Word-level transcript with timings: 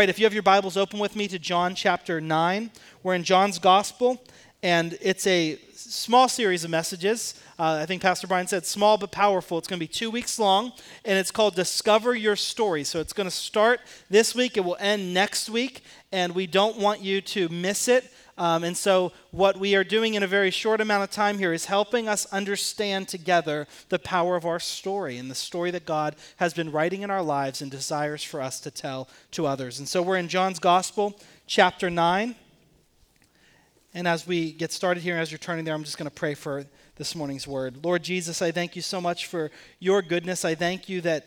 right, 0.00 0.08
if 0.08 0.18
you 0.18 0.24
have 0.24 0.32
your 0.32 0.42
Bibles 0.42 0.78
open 0.78 0.98
with 0.98 1.14
me 1.14 1.28
to 1.28 1.38
John 1.38 1.74
chapter 1.74 2.22
9, 2.22 2.70
we're 3.02 3.14
in 3.14 3.22
John's 3.22 3.58
Gospel, 3.58 4.18
and 4.62 4.96
it's 5.02 5.26
a 5.26 5.58
small 5.74 6.26
series 6.26 6.64
of 6.64 6.70
messages. 6.70 7.38
Uh, 7.58 7.80
I 7.82 7.84
think 7.84 8.00
Pastor 8.00 8.26
Brian 8.26 8.46
said 8.46 8.64
small 8.64 8.96
but 8.96 9.12
powerful. 9.12 9.58
It's 9.58 9.68
going 9.68 9.78
to 9.78 9.84
be 9.84 9.92
two 9.92 10.10
weeks 10.10 10.38
long, 10.38 10.72
and 11.04 11.18
it's 11.18 11.30
called 11.30 11.54
Discover 11.54 12.14
Your 12.14 12.34
Story. 12.34 12.82
So 12.82 12.98
it's 12.98 13.12
going 13.12 13.26
to 13.26 13.30
start 13.30 13.80
this 14.08 14.34
week, 14.34 14.56
it 14.56 14.64
will 14.64 14.78
end 14.80 15.12
next 15.12 15.50
week, 15.50 15.82
and 16.10 16.34
we 16.34 16.46
don't 16.46 16.78
want 16.78 17.02
you 17.02 17.20
to 17.20 17.50
miss 17.50 17.86
it. 17.86 18.10
Um, 18.40 18.64
and 18.64 18.74
so, 18.74 19.12
what 19.32 19.58
we 19.58 19.76
are 19.76 19.84
doing 19.84 20.14
in 20.14 20.22
a 20.22 20.26
very 20.26 20.50
short 20.50 20.80
amount 20.80 21.02
of 21.02 21.10
time 21.10 21.36
here 21.36 21.52
is 21.52 21.66
helping 21.66 22.08
us 22.08 22.24
understand 22.32 23.06
together 23.06 23.66
the 23.90 23.98
power 23.98 24.34
of 24.34 24.46
our 24.46 24.58
story 24.58 25.18
and 25.18 25.30
the 25.30 25.34
story 25.34 25.70
that 25.72 25.84
God 25.84 26.16
has 26.36 26.54
been 26.54 26.72
writing 26.72 27.02
in 27.02 27.10
our 27.10 27.22
lives 27.22 27.60
and 27.60 27.70
desires 27.70 28.24
for 28.24 28.40
us 28.40 28.58
to 28.60 28.70
tell 28.70 29.10
to 29.32 29.46
others. 29.46 29.78
And 29.78 29.86
so, 29.86 30.00
we're 30.00 30.16
in 30.16 30.26
John's 30.26 30.58
Gospel, 30.58 31.20
chapter 31.46 31.90
9. 31.90 32.34
And 33.92 34.08
as 34.08 34.26
we 34.26 34.52
get 34.52 34.72
started 34.72 35.02
here, 35.02 35.18
as 35.18 35.30
you're 35.30 35.38
turning 35.38 35.66
there, 35.66 35.74
I'm 35.74 35.84
just 35.84 35.98
going 35.98 36.08
to 36.08 36.16
pray 36.16 36.32
for 36.32 36.64
this 36.96 37.14
morning's 37.14 37.46
word. 37.46 37.84
Lord 37.84 38.02
Jesus, 38.02 38.40
I 38.40 38.52
thank 38.52 38.74
you 38.74 38.80
so 38.80 39.02
much 39.02 39.26
for 39.26 39.50
your 39.80 40.00
goodness. 40.00 40.46
I 40.46 40.54
thank 40.54 40.88
you 40.88 41.02
that, 41.02 41.26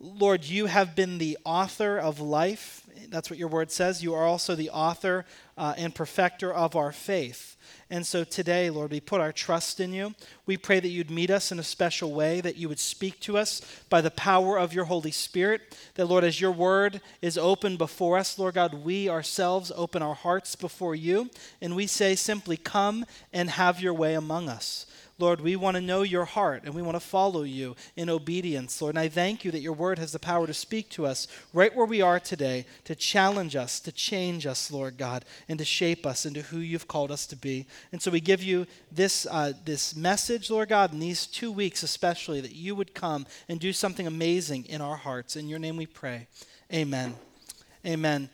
Lord, 0.00 0.46
you 0.46 0.64
have 0.64 0.96
been 0.96 1.18
the 1.18 1.36
author 1.44 1.98
of 1.98 2.20
life. 2.20 2.87
That's 3.08 3.30
what 3.30 3.38
your 3.38 3.48
word 3.48 3.70
says. 3.70 4.02
You 4.02 4.14
are 4.14 4.24
also 4.24 4.54
the 4.54 4.70
author 4.70 5.24
uh, 5.56 5.74
and 5.76 5.94
perfecter 5.94 6.52
of 6.52 6.76
our 6.76 6.92
faith. 6.92 7.56
And 7.90 8.06
so 8.06 8.22
today, 8.24 8.68
Lord, 8.70 8.90
we 8.90 9.00
put 9.00 9.20
our 9.20 9.32
trust 9.32 9.80
in 9.80 9.92
you. 9.92 10.14
We 10.46 10.56
pray 10.56 10.78
that 10.80 10.88
you'd 10.88 11.10
meet 11.10 11.30
us 11.30 11.50
in 11.50 11.58
a 11.58 11.64
special 11.64 12.12
way, 12.12 12.40
that 12.40 12.56
you 12.56 12.68
would 12.68 12.78
speak 12.78 13.18
to 13.20 13.38
us 13.38 13.62
by 13.88 14.00
the 14.00 14.10
power 14.10 14.58
of 14.58 14.74
your 14.74 14.84
Holy 14.84 15.10
Spirit. 15.10 15.76
That, 15.94 16.06
Lord, 16.06 16.24
as 16.24 16.40
your 16.40 16.52
word 16.52 17.00
is 17.22 17.38
open 17.38 17.76
before 17.76 18.18
us, 18.18 18.38
Lord 18.38 18.54
God, 18.54 18.74
we 18.74 19.08
ourselves 19.08 19.72
open 19.74 20.02
our 20.02 20.14
hearts 20.14 20.54
before 20.54 20.94
you, 20.94 21.30
and 21.60 21.74
we 21.74 21.86
say 21.86 22.14
simply, 22.14 22.56
Come 22.56 23.06
and 23.32 23.50
have 23.50 23.80
your 23.80 23.94
way 23.94 24.14
among 24.14 24.48
us. 24.48 24.86
Lord, 25.20 25.40
we 25.40 25.56
want 25.56 25.76
to 25.76 25.80
know 25.80 26.02
your 26.02 26.24
heart 26.24 26.62
and 26.64 26.74
we 26.74 26.82
want 26.82 26.94
to 26.94 27.00
follow 27.00 27.42
you 27.42 27.74
in 27.96 28.08
obedience, 28.08 28.80
Lord. 28.80 28.94
And 28.94 29.00
I 29.00 29.08
thank 29.08 29.44
you 29.44 29.50
that 29.50 29.60
your 29.60 29.72
word 29.72 29.98
has 29.98 30.12
the 30.12 30.18
power 30.20 30.46
to 30.46 30.54
speak 30.54 30.88
to 30.90 31.06
us 31.06 31.26
right 31.52 31.74
where 31.74 31.86
we 31.86 32.00
are 32.00 32.20
today, 32.20 32.66
to 32.84 32.94
challenge 32.94 33.56
us, 33.56 33.80
to 33.80 33.90
change 33.90 34.46
us, 34.46 34.70
Lord 34.70 34.96
God, 34.96 35.24
and 35.48 35.58
to 35.58 35.64
shape 35.64 36.06
us 36.06 36.24
into 36.24 36.42
who 36.42 36.58
you've 36.58 36.86
called 36.86 37.10
us 37.10 37.26
to 37.26 37.36
be. 37.36 37.66
And 37.90 38.00
so 38.00 38.12
we 38.12 38.20
give 38.20 38.42
you 38.42 38.66
this, 38.92 39.26
uh, 39.28 39.54
this 39.64 39.96
message, 39.96 40.50
Lord 40.50 40.68
God, 40.68 40.92
in 40.92 41.00
these 41.00 41.26
two 41.26 41.50
weeks 41.50 41.82
especially, 41.82 42.40
that 42.40 42.54
you 42.54 42.76
would 42.76 42.94
come 42.94 43.26
and 43.48 43.58
do 43.58 43.72
something 43.72 44.06
amazing 44.06 44.66
in 44.66 44.80
our 44.80 44.96
hearts. 44.96 45.34
In 45.34 45.48
your 45.48 45.58
name 45.58 45.76
we 45.76 45.86
pray. 45.86 46.28
Amen. 46.72 47.16
Amen. 47.84 48.30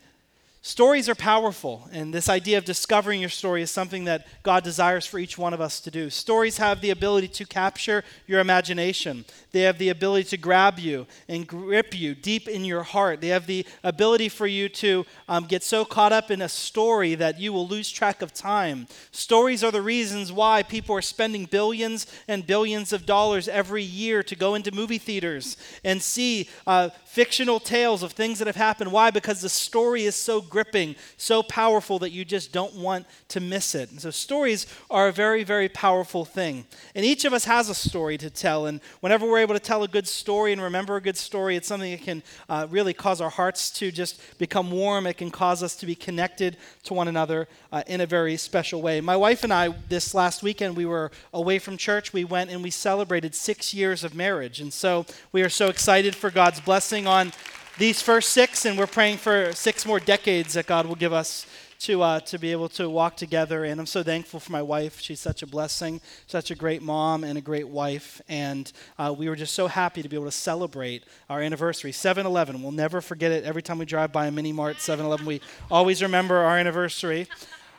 Stories 0.67 1.07
are 1.07 1.13
powerful, 1.13 1.87
and 1.91 2.11
this 2.11 2.27
idea 2.27 2.57
of 2.57 2.65
discovering 2.65 3.19
your 3.19 3.29
story 3.29 3.61
is 3.61 3.69
something 3.69 4.05
that 4.05 4.25
God 4.41 4.63
desires 4.63 5.05
for 5.05 5.19
each 5.19 5.37
one 5.37 5.53
of 5.53 5.61
us 5.61 5.79
to 5.81 5.91
do. 5.91 6.09
Stories 6.09 6.57
have 6.57 6.81
the 6.81 6.89
ability 6.89 7.27
to 7.27 7.45
capture 7.45 8.03
your 8.25 8.39
imagination, 8.39 9.25
they 9.51 9.61
have 9.61 9.77
the 9.77 9.89
ability 9.89 10.23
to 10.29 10.37
grab 10.37 10.79
you 10.79 11.05
and 11.29 11.47
grip 11.47 11.95
you 11.97 12.15
deep 12.15 12.47
in 12.47 12.65
your 12.65 12.81
heart. 12.81 13.21
They 13.21 13.27
have 13.27 13.45
the 13.45 13.63
ability 13.83 14.27
for 14.27 14.47
you 14.47 14.67
to 14.69 15.05
um, 15.29 15.45
get 15.45 15.61
so 15.61 15.85
caught 15.85 16.11
up 16.11 16.31
in 16.31 16.41
a 16.41 16.49
story 16.49 17.13
that 17.13 17.39
you 17.39 17.53
will 17.53 17.67
lose 17.67 17.91
track 17.91 18.23
of 18.23 18.33
time. 18.33 18.87
Stories 19.11 19.63
are 19.63 19.71
the 19.71 19.83
reasons 19.83 20.31
why 20.31 20.63
people 20.63 20.95
are 20.95 21.01
spending 21.03 21.45
billions 21.45 22.07
and 22.27 22.45
billions 22.45 22.91
of 22.91 23.05
dollars 23.05 23.47
every 23.47 23.83
year 23.83 24.23
to 24.23 24.35
go 24.35 24.55
into 24.55 24.71
movie 24.71 24.97
theaters 24.97 25.57
and 25.83 26.01
see 26.01 26.49
uh, 26.65 26.89
fictional 27.05 27.59
tales 27.59 28.01
of 28.01 28.13
things 28.13 28.39
that 28.39 28.47
have 28.47 28.55
happened. 28.55 28.91
Why? 28.91 29.11
Because 29.11 29.41
the 29.41 29.47
story 29.47 30.05
is 30.05 30.15
so 30.15 30.41
gripping, 30.55 30.95
so 31.17 31.43
powerful 31.43 31.99
that 31.99 32.11
you 32.11 32.23
just 32.23 32.53
don't 32.53 32.73
want 32.75 33.05
to 33.27 33.41
miss 33.41 33.75
it. 33.75 33.91
And 33.91 33.99
so, 33.99 34.09
stories 34.09 34.65
are 34.89 35.09
a 35.09 35.11
very, 35.11 35.43
very 35.43 35.67
powerful 35.67 36.23
thing. 36.23 36.65
And 36.95 37.05
each 37.05 37.25
of 37.25 37.33
us 37.33 37.43
has 37.43 37.67
a 37.67 37.75
story 37.75 38.17
to 38.19 38.29
tell. 38.29 38.65
And 38.65 38.79
whenever 39.01 39.25
we're 39.25 39.39
able 39.39 39.53
to 39.55 39.59
tell 39.59 39.83
a 39.83 39.87
good 39.89 40.07
story 40.07 40.53
and 40.53 40.61
remember 40.61 40.95
a 40.95 41.01
good 41.01 41.17
story, 41.17 41.57
it's 41.57 41.67
something 41.67 41.91
that 41.91 42.03
can 42.03 42.23
uh, 42.47 42.67
really 42.69 42.93
cause 42.93 43.19
our 43.19 43.29
hearts 43.29 43.69
to 43.71 43.91
just 43.91 44.21
become 44.37 44.71
warm. 44.71 45.05
It 45.07 45.17
can 45.17 45.29
cause 45.29 45.61
us 45.61 45.75
to 45.75 45.85
be 45.85 45.93
connected 45.93 46.55
to 46.83 46.93
one 46.93 47.09
another 47.09 47.49
uh, 47.73 47.83
in 47.87 47.99
a 47.99 48.05
very 48.05 48.37
special 48.37 48.81
way. 48.81 49.01
My 49.01 49.17
wife 49.17 49.43
and 49.43 49.51
I, 49.51 49.75
this 49.89 50.13
last 50.13 50.41
weekend, 50.41 50.77
we 50.77 50.85
were 50.85 51.11
away 51.33 51.59
from 51.59 51.75
church. 51.75 52.13
We 52.13 52.23
went 52.23 52.49
and 52.49 52.63
we 52.63 52.71
celebrated 52.71 53.35
six 53.35 53.73
years 53.73 54.05
of 54.05 54.15
marriage. 54.15 54.61
And 54.61 54.71
so, 54.71 55.05
we 55.33 55.41
are 55.41 55.49
so 55.49 55.67
excited 55.67 56.15
for 56.15 56.31
God's 56.31 56.61
blessing 56.61 57.07
on 57.07 57.33
these 57.77 58.01
first 58.01 58.29
six, 58.29 58.63
and 58.63 58.77
we're 58.77 58.87
praying 58.87 59.17
for 59.17 59.51
six 59.53 59.85
more 59.85 59.99
decades 59.99 60.53
that 60.53 60.65
God 60.65 60.85
will 60.85 60.95
give 60.95 61.11
us 61.11 61.45
to, 61.79 62.01
uh, 62.01 62.19
to 62.21 62.39
be 62.39 62.53
able 62.53 62.69
to 62.69 62.89
walk 62.89 63.17
together. 63.17 63.65
And 63.65 63.81
I'm 63.81 63.85
so 63.85 64.01
thankful 64.01 64.39
for 64.39 64.53
my 64.53 64.61
wife. 64.61 65.01
She's 65.01 65.19
such 65.19 65.43
a 65.43 65.47
blessing, 65.47 65.99
such 66.25 66.51
a 66.51 66.55
great 66.55 66.81
mom, 66.81 67.25
and 67.25 67.37
a 67.37 67.41
great 67.41 67.67
wife. 67.67 68.21
And 68.29 68.71
uh, 68.97 69.13
we 69.17 69.27
were 69.27 69.35
just 69.35 69.53
so 69.53 69.67
happy 69.67 70.01
to 70.01 70.07
be 70.07 70.15
able 70.15 70.25
to 70.25 70.31
celebrate 70.31 71.03
our 71.29 71.41
anniversary. 71.41 71.91
7 71.91 72.25
Eleven, 72.25 72.61
we'll 72.63 72.71
never 72.71 73.01
forget 73.01 73.33
it. 73.33 73.43
Every 73.43 73.61
time 73.61 73.77
we 73.77 73.85
drive 73.85 74.13
by 74.13 74.27
a 74.27 74.31
mini 74.31 74.53
mart, 74.53 74.79
7 74.79 75.05
Eleven, 75.05 75.25
we 75.25 75.41
always 75.69 76.01
remember 76.01 76.37
our 76.37 76.57
anniversary. 76.57 77.27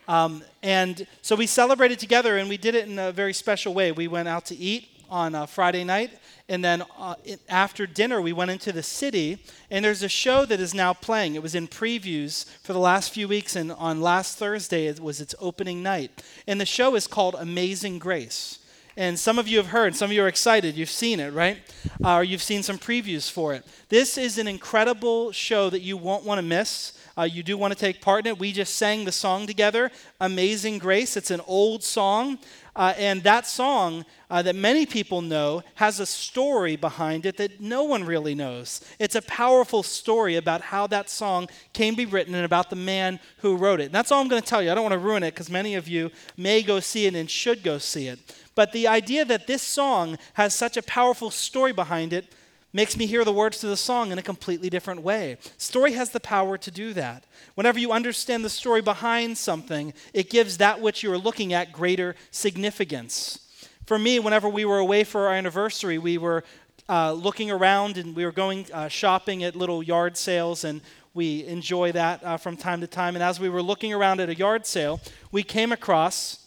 Um, 0.08 0.44
and 0.62 1.06
so 1.22 1.34
we 1.34 1.46
celebrated 1.46 1.98
together, 1.98 2.36
and 2.36 2.50
we 2.50 2.58
did 2.58 2.74
it 2.74 2.86
in 2.86 2.98
a 2.98 3.12
very 3.12 3.32
special 3.32 3.72
way. 3.72 3.92
We 3.92 4.08
went 4.08 4.28
out 4.28 4.44
to 4.46 4.56
eat 4.56 4.90
on 5.11 5.34
uh, 5.34 5.47
Friday 5.47 5.84
night, 5.84 6.11
and 6.49 6.65
then 6.65 6.84
uh, 6.99 7.15
after 7.49 7.87
dinner, 7.87 8.21
we 8.21 8.33
went 8.33 8.50
into 8.50 8.72
the 8.72 8.83
city, 8.83 9.39
and 9.71 9.84
there's 9.84 10.03
a 10.03 10.09
show 10.09 10.44
that 10.44 10.61
is 10.61 10.75
now 10.75 10.93
playing. 10.93 11.34
It 11.34 11.43
was 11.43 11.55
in 11.55 11.67
previews 11.67 12.44
for 12.62 12.72
the 12.72 12.78
last 12.78 13.12
few 13.12 13.27
weeks, 13.27 13.56
and 13.56 13.72
on 13.72 14.00
last 14.00 14.39
Thursday, 14.39 14.87
it 14.87 15.00
was 15.00 15.21
its 15.21 15.34
opening 15.41 15.83
night. 15.83 16.22
And 16.47 16.61
the 16.61 16.67
show 16.67 16.94
is 16.94 17.06
called 17.06 17.34
Amazing 17.39 17.99
Grace. 17.99 18.61
And 18.99 19.19
some 19.19 19.39
of 19.39 19.47
you 19.47 19.59
have 19.59 19.67
heard, 19.67 19.94
some 19.94 20.11
of 20.11 20.17
you 20.17 20.22
are 20.22 20.28
excited. 20.28 20.75
You've 20.75 20.89
seen 20.89 21.21
it, 21.21 21.33
right? 21.34 21.59
Uh, 22.03 22.17
or 22.17 22.25
you've 22.25 22.43
seen 22.43 22.62
some 22.62 22.78
previews 22.78 23.31
for 23.31 23.53
it. 23.53 23.62
This 23.91 24.17
is 24.17 24.38
an 24.38 24.49
incredible 24.49 25.33
show 25.33 25.69
that 25.69 25.83
you 25.83 25.99
won't 25.99 26.25
want 26.25 26.38
to 26.38 26.43
miss. 26.43 26.99
Uh, 27.19 27.25
you 27.25 27.43
do 27.43 27.59
want 27.59 27.75
to 27.75 27.78
take 27.78 28.00
part 28.00 28.27
in 28.27 28.33
it. 28.33 28.38
We 28.38 28.53
just 28.53 28.77
sang 28.77 29.05
the 29.05 29.12
song 29.12 29.47
together, 29.47 29.91
Amazing 30.21 30.78
Grace. 30.78 31.17
It's 31.17 31.31
an 31.31 31.43
old 31.47 31.83
song. 31.83 32.38
Uh, 32.76 32.92
and 32.98 33.22
that 33.22 33.47
song 33.47 34.04
uh, 34.28 34.42
that 34.42 34.54
many 34.54 34.84
people 34.84 35.22
know 35.22 35.62
has 35.76 35.98
a 35.98 36.04
story 36.04 36.76
behind 36.76 37.25
it 37.25 37.38
that 37.38 37.59
no 37.59 37.84
one 37.84 38.04
really 38.04 38.34
knows. 38.34 38.82
It's 38.98 39.14
a 39.14 39.22
powerful 39.22 39.82
story 39.82 40.37
about 40.37 40.60
how 40.60 40.87
that 40.88 41.09
song 41.09 41.48
came 41.72 41.94
to 41.94 41.97
be 41.97 42.04
written 42.06 42.34
and 42.34 42.44
about 42.44 42.69
the 42.69 42.76
man 42.76 43.19
who 43.38 43.56
wrote 43.56 43.81
it. 43.81 43.87
And 43.87 43.94
that's 43.94 44.12
all 44.12 44.20
I'm 44.20 44.28
going 44.28 44.42
to 44.42 44.48
tell 44.48 44.62
you. 44.62 44.70
I 44.70 44.75
don't 44.75 44.84
want 44.84 44.92
to 44.92 44.98
ruin 44.98 45.22
it 45.22 45.31
because 45.31 45.48
many 45.48 45.75
of 45.75 45.88
you 45.88 46.10
may 46.37 46.62
go 46.62 46.78
see 46.78 47.06
it 47.06 47.14
and 47.14 47.31
should 47.31 47.62
go 47.62 47.78
see 47.78 48.09
it. 48.09 48.19
But 48.54 48.72
the 48.72 48.88
idea 48.88 49.25
that 49.25 49.47
this 49.47 49.62
song 49.62 50.19
has 50.34 50.54
such 50.54 50.76
a 50.76 50.82
powerful 50.82 51.31
story 51.31 51.72
behind 51.72 52.12
it 52.12 52.31
makes 52.76 52.94
me 52.94 53.06
hear 53.06 53.25
the 53.25 53.32
words 53.32 53.59
to 53.59 53.66
the 53.66 53.76
song 53.76 54.12
in 54.12 54.19
a 54.19 54.22
completely 54.22 54.69
different 54.69 55.00
way. 55.00 55.38
Story 55.56 55.92
has 55.92 56.10
the 56.10 56.20
power 56.20 56.59
to 56.59 56.70
do 56.70 56.92
that. 56.92 57.25
Whenever 57.54 57.78
you 57.78 57.91
understand 57.91 58.44
the 58.44 58.50
story 58.50 58.82
behind 58.82 59.38
something, 59.38 59.94
it 60.12 60.28
gives 60.28 60.59
that 60.59 60.78
which 60.78 61.03
you 61.03 61.10
are 61.10 61.16
looking 61.16 61.54
at 61.54 61.72
greater 61.72 62.14
significance. 62.31 63.38
For 63.87 63.98
me, 63.98 64.19
whenever 64.19 64.47
we 64.47 64.66
were 64.66 64.76
away 64.76 65.04
for 65.04 65.26
our 65.26 65.32
anniversary, 65.32 65.97
we 65.97 66.19
were 66.19 66.44
uh, 66.87 67.12
looking 67.12 67.50
around 67.50 67.97
and 67.97 68.14
we 68.14 68.26
were 68.26 68.31
going 68.31 68.66
uh, 68.75 68.88
shopping 68.88 69.43
at 69.43 69.56
little 69.56 69.82
yard 69.82 70.19
sales, 70.19 70.62
and 70.62 70.82
we 71.14 71.47
enjoy 71.47 71.93
that 71.93 72.22
uh, 72.22 72.37
from 72.37 72.58
time 72.58 72.82
to 72.82 72.87
time. 72.87 73.16
And 73.16 73.22
as 73.22 73.41
we 73.41 73.48
were 73.48 73.62
looking 73.62 73.94
around 73.94 74.20
at 74.20 74.28
a 74.28 74.34
yard 74.34 74.66
sale, 74.66 75.00
we 75.32 75.43
came 75.43 75.72
across 75.72 76.44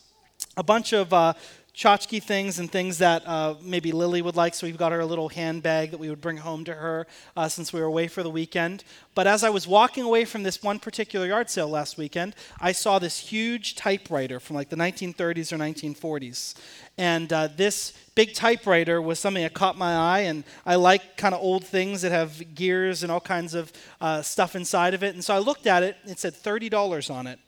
a 0.56 0.64
bunch 0.64 0.94
of 0.94 1.12
uh, 1.12 1.34
tchotchke 1.80 2.22
things 2.22 2.60
and 2.60 2.70
things 2.70 2.98
that 2.98 3.26
uh, 3.26 3.56
maybe 3.62 3.94
Lily 3.94 4.22
would 4.22 4.36
like. 4.36 4.54
So 4.54 4.68
we've 4.68 4.78
got 4.78 4.92
her 4.92 5.00
a 5.00 5.06
little 5.06 5.30
handbag 5.30 5.92
that 5.92 5.98
we 5.98 6.10
would 6.10 6.20
bring 6.20 6.36
home 6.36 6.66
to 6.66 6.74
her 6.74 7.08
uh, 7.38 7.48
since 7.48 7.72
we 7.72 7.80
were 7.80 7.86
away 7.86 8.10
for 8.10 8.22
the 8.22 8.30
weekend. 8.30 8.84
But 9.16 9.28
as 9.28 9.46
I 9.46 9.50
was 9.50 9.66
walking 9.66 10.04
away 10.04 10.26
from 10.26 10.44
this 10.44 10.62
one 10.62 10.80
particular 10.80 11.26
yard 11.26 11.50
sale 11.50 11.70
last 11.70 11.98
weekend, 11.98 12.36
I 12.60 12.74
saw 12.74 13.00
this 13.00 13.20
huge 13.20 13.76
typewriter 13.76 14.42
from 14.42 14.58
like 14.58 14.68
the 14.68 14.76
1930s 14.76 15.54
or 15.54 15.58
1940s. 15.58 16.56
And 16.98 17.32
uh, 17.32 17.48
this 17.56 17.94
big 18.14 18.34
typewriter 18.34 19.02
was 19.02 19.18
something 19.18 19.44
that 19.44 19.54
caught 19.54 19.78
my 19.78 19.96
eye, 19.96 20.22
and 20.22 20.44
I 20.66 20.76
like 20.76 21.16
kind 21.16 21.34
of 21.34 21.40
old 21.40 21.64
things 21.64 22.02
that 22.02 22.12
have 22.12 22.56
gears 22.56 23.04
and 23.04 23.12
all 23.12 23.22
kinds 23.22 23.54
of 23.54 23.72
uh, 24.02 24.22
stuff 24.22 24.58
inside 24.58 24.94
of 24.94 25.02
it. 25.02 25.14
And 25.14 25.24
so 25.24 25.34
I 25.34 25.38
looked 25.38 25.66
at 25.66 25.84
it, 25.84 25.96
it 26.06 26.20
said 26.20 26.34
$30 26.34 27.10
on 27.10 27.26
it. 27.26 27.40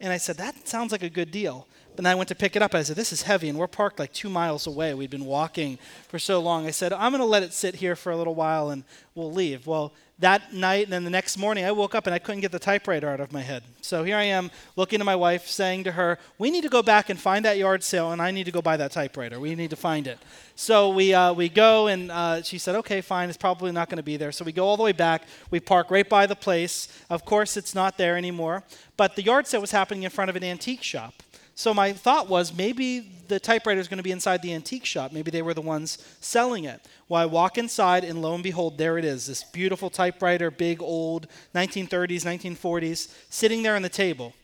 And 0.00 0.12
I 0.12 0.16
said, 0.16 0.36
that 0.36 0.68
sounds 0.68 0.92
like 0.92 1.02
a 1.02 1.10
good 1.10 1.30
deal. 1.30 1.66
And 1.96 2.08
I 2.08 2.14
went 2.14 2.28
to 2.28 2.34
pick 2.34 2.56
it 2.56 2.62
up. 2.62 2.74
I 2.74 2.82
said, 2.82 2.96
This 2.96 3.12
is 3.12 3.22
heavy, 3.22 3.48
and 3.48 3.58
we're 3.58 3.68
parked 3.68 3.98
like 3.98 4.12
two 4.12 4.28
miles 4.28 4.66
away. 4.66 4.94
We'd 4.94 5.10
been 5.10 5.24
walking 5.24 5.78
for 6.08 6.18
so 6.18 6.40
long. 6.40 6.66
I 6.66 6.70
said, 6.70 6.92
I'm 6.92 7.12
going 7.12 7.20
to 7.20 7.24
let 7.24 7.42
it 7.42 7.52
sit 7.52 7.76
here 7.76 7.94
for 7.94 8.10
a 8.10 8.16
little 8.16 8.34
while 8.34 8.70
and 8.70 8.84
we'll 9.14 9.32
leave. 9.32 9.66
Well, 9.66 9.92
that 10.24 10.54
night 10.54 10.84
and 10.84 10.92
then 10.92 11.04
the 11.04 11.10
next 11.10 11.36
morning, 11.36 11.66
I 11.66 11.72
woke 11.72 11.94
up 11.94 12.06
and 12.06 12.14
I 12.14 12.18
couldn't 12.18 12.40
get 12.40 12.50
the 12.50 12.58
typewriter 12.58 13.10
out 13.10 13.20
of 13.20 13.30
my 13.30 13.42
head. 13.42 13.62
So 13.82 14.04
here 14.04 14.16
I 14.16 14.22
am 14.22 14.50
looking 14.74 14.98
to 15.00 15.04
my 15.04 15.14
wife, 15.14 15.46
saying 15.46 15.84
to 15.84 15.92
her, 15.92 16.18
We 16.38 16.50
need 16.50 16.62
to 16.62 16.70
go 16.70 16.82
back 16.82 17.10
and 17.10 17.20
find 17.20 17.44
that 17.44 17.58
yard 17.58 17.84
sale, 17.84 18.10
and 18.10 18.22
I 18.22 18.30
need 18.30 18.44
to 18.44 18.50
go 18.50 18.62
buy 18.62 18.78
that 18.78 18.90
typewriter. 18.90 19.38
We 19.38 19.54
need 19.54 19.68
to 19.68 19.76
find 19.76 20.06
it. 20.06 20.18
So 20.56 20.88
we, 20.88 21.12
uh, 21.12 21.34
we 21.34 21.50
go, 21.50 21.88
and 21.88 22.10
uh, 22.10 22.42
she 22.42 22.56
said, 22.56 22.74
Okay, 22.76 23.02
fine, 23.02 23.28
it's 23.28 23.36
probably 23.36 23.70
not 23.70 23.90
going 23.90 23.98
to 23.98 24.02
be 24.02 24.16
there. 24.16 24.32
So 24.32 24.46
we 24.46 24.52
go 24.52 24.64
all 24.64 24.78
the 24.78 24.82
way 24.82 24.92
back. 24.92 25.24
We 25.50 25.60
park 25.60 25.90
right 25.90 26.08
by 26.08 26.26
the 26.26 26.36
place. 26.36 26.88
Of 27.10 27.26
course, 27.26 27.58
it's 27.58 27.74
not 27.74 27.98
there 27.98 28.16
anymore. 28.16 28.64
But 28.96 29.16
the 29.16 29.22
yard 29.22 29.46
sale 29.46 29.60
was 29.60 29.72
happening 29.72 30.04
in 30.04 30.10
front 30.10 30.30
of 30.30 30.36
an 30.36 30.44
antique 30.44 30.82
shop. 30.82 31.23
So 31.54 31.72
my 31.72 31.92
thought 31.92 32.28
was 32.28 32.56
maybe 32.56 33.00
the 33.28 33.38
typewriter 33.38 33.80
is 33.80 33.88
going 33.88 33.98
to 33.98 34.02
be 34.04 34.12
inside 34.12 34.42
the 34.42 34.52
antique 34.52 34.84
shop. 34.84 35.12
Maybe 35.12 35.30
they 35.30 35.42
were 35.42 35.54
the 35.54 35.60
ones 35.60 35.98
selling 36.20 36.64
it. 36.64 36.80
Well, 37.08 37.22
I 37.22 37.26
walk 37.26 37.58
inside, 37.58 38.04
and 38.04 38.20
lo 38.20 38.34
and 38.34 38.42
behold, 38.42 38.76
there 38.76 38.98
it 38.98 39.04
is 39.04 39.26
this 39.26 39.44
beautiful 39.44 39.88
typewriter, 39.88 40.50
big, 40.50 40.82
old, 40.82 41.28
1930s, 41.54 42.24
1940s, 42.24 43.14
sitting 43.30 43.62
there 43.62 43.76
on 43.76 43.82
the 43.82 43.88
table. 43.88 44.34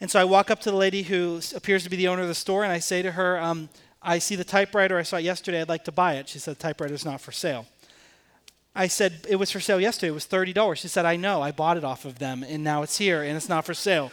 And 0.00 0.10
so 0.10 0.20
I 0.20 0.24
walk 0.24 0.50
up 0.50 0.60
to 0.60 0.70
the 0.70 0.76
lady 0.76 1.02
who 1.02 1.40
appears 1.54 1.84
to 1.84 1.90
be 1.90 1.96
the 1.96 2.08
owner 2.08 2.22
of 2.22 2.28
the 2.28 2.34
store, 2.34 2.62
and 2.62 2.72
I 2.72 2.78
say 2.78 3.02
to 3.02 3.12
her, 3.12 3.38
um, 3.40 3.68
I 4.02 4.18
see 4.18 4.36
the 4.36 4.44
typewriter 4.44 4.98
I 4.98 5.02
saw 5.02 5.16
it 5.16 5.22
yesterday. 5.22 5.60
I'd 5.60 5.68
like 5.68 5.84
to 5.84 5.92
buy 5.92 6.14
it. 6.14 6.28
She 6.28 6.38
said, 6.38 6.56
The 6.56 6.62
typewriter's 6.62 7.04
not 7.04 7.20
for 7.20 7.30
sale. 7.30 7.66
I 8.74 8.88
said, 8.88 9.26
It 9.28 9.36
was 9.36 9.50
for 9.50 9.60
sale 9.60 9.80
yesterday. 9.80 10.08
It 10.08 10.14
was 10.14 10.26
$30. 10.26 10.76
She 10.76 10.88
said, 10.88 11.04
I 11.04 11.16
know. 11.16 11.40
I 11.40 11.52
bought 11.52 11.76
it 11.76 11.84
off 11.84 12.04
of 12.04 12.18
them, 12.18 12.42
and 12.42 12.64
now 12.64 12.82
it's 12.82 12.98
here, 12.98 13.22
and 13.22 13.36
it's 13.36 13.48
not 13.48 13.64
for 13.64 13.74
sale. 13.74 14.10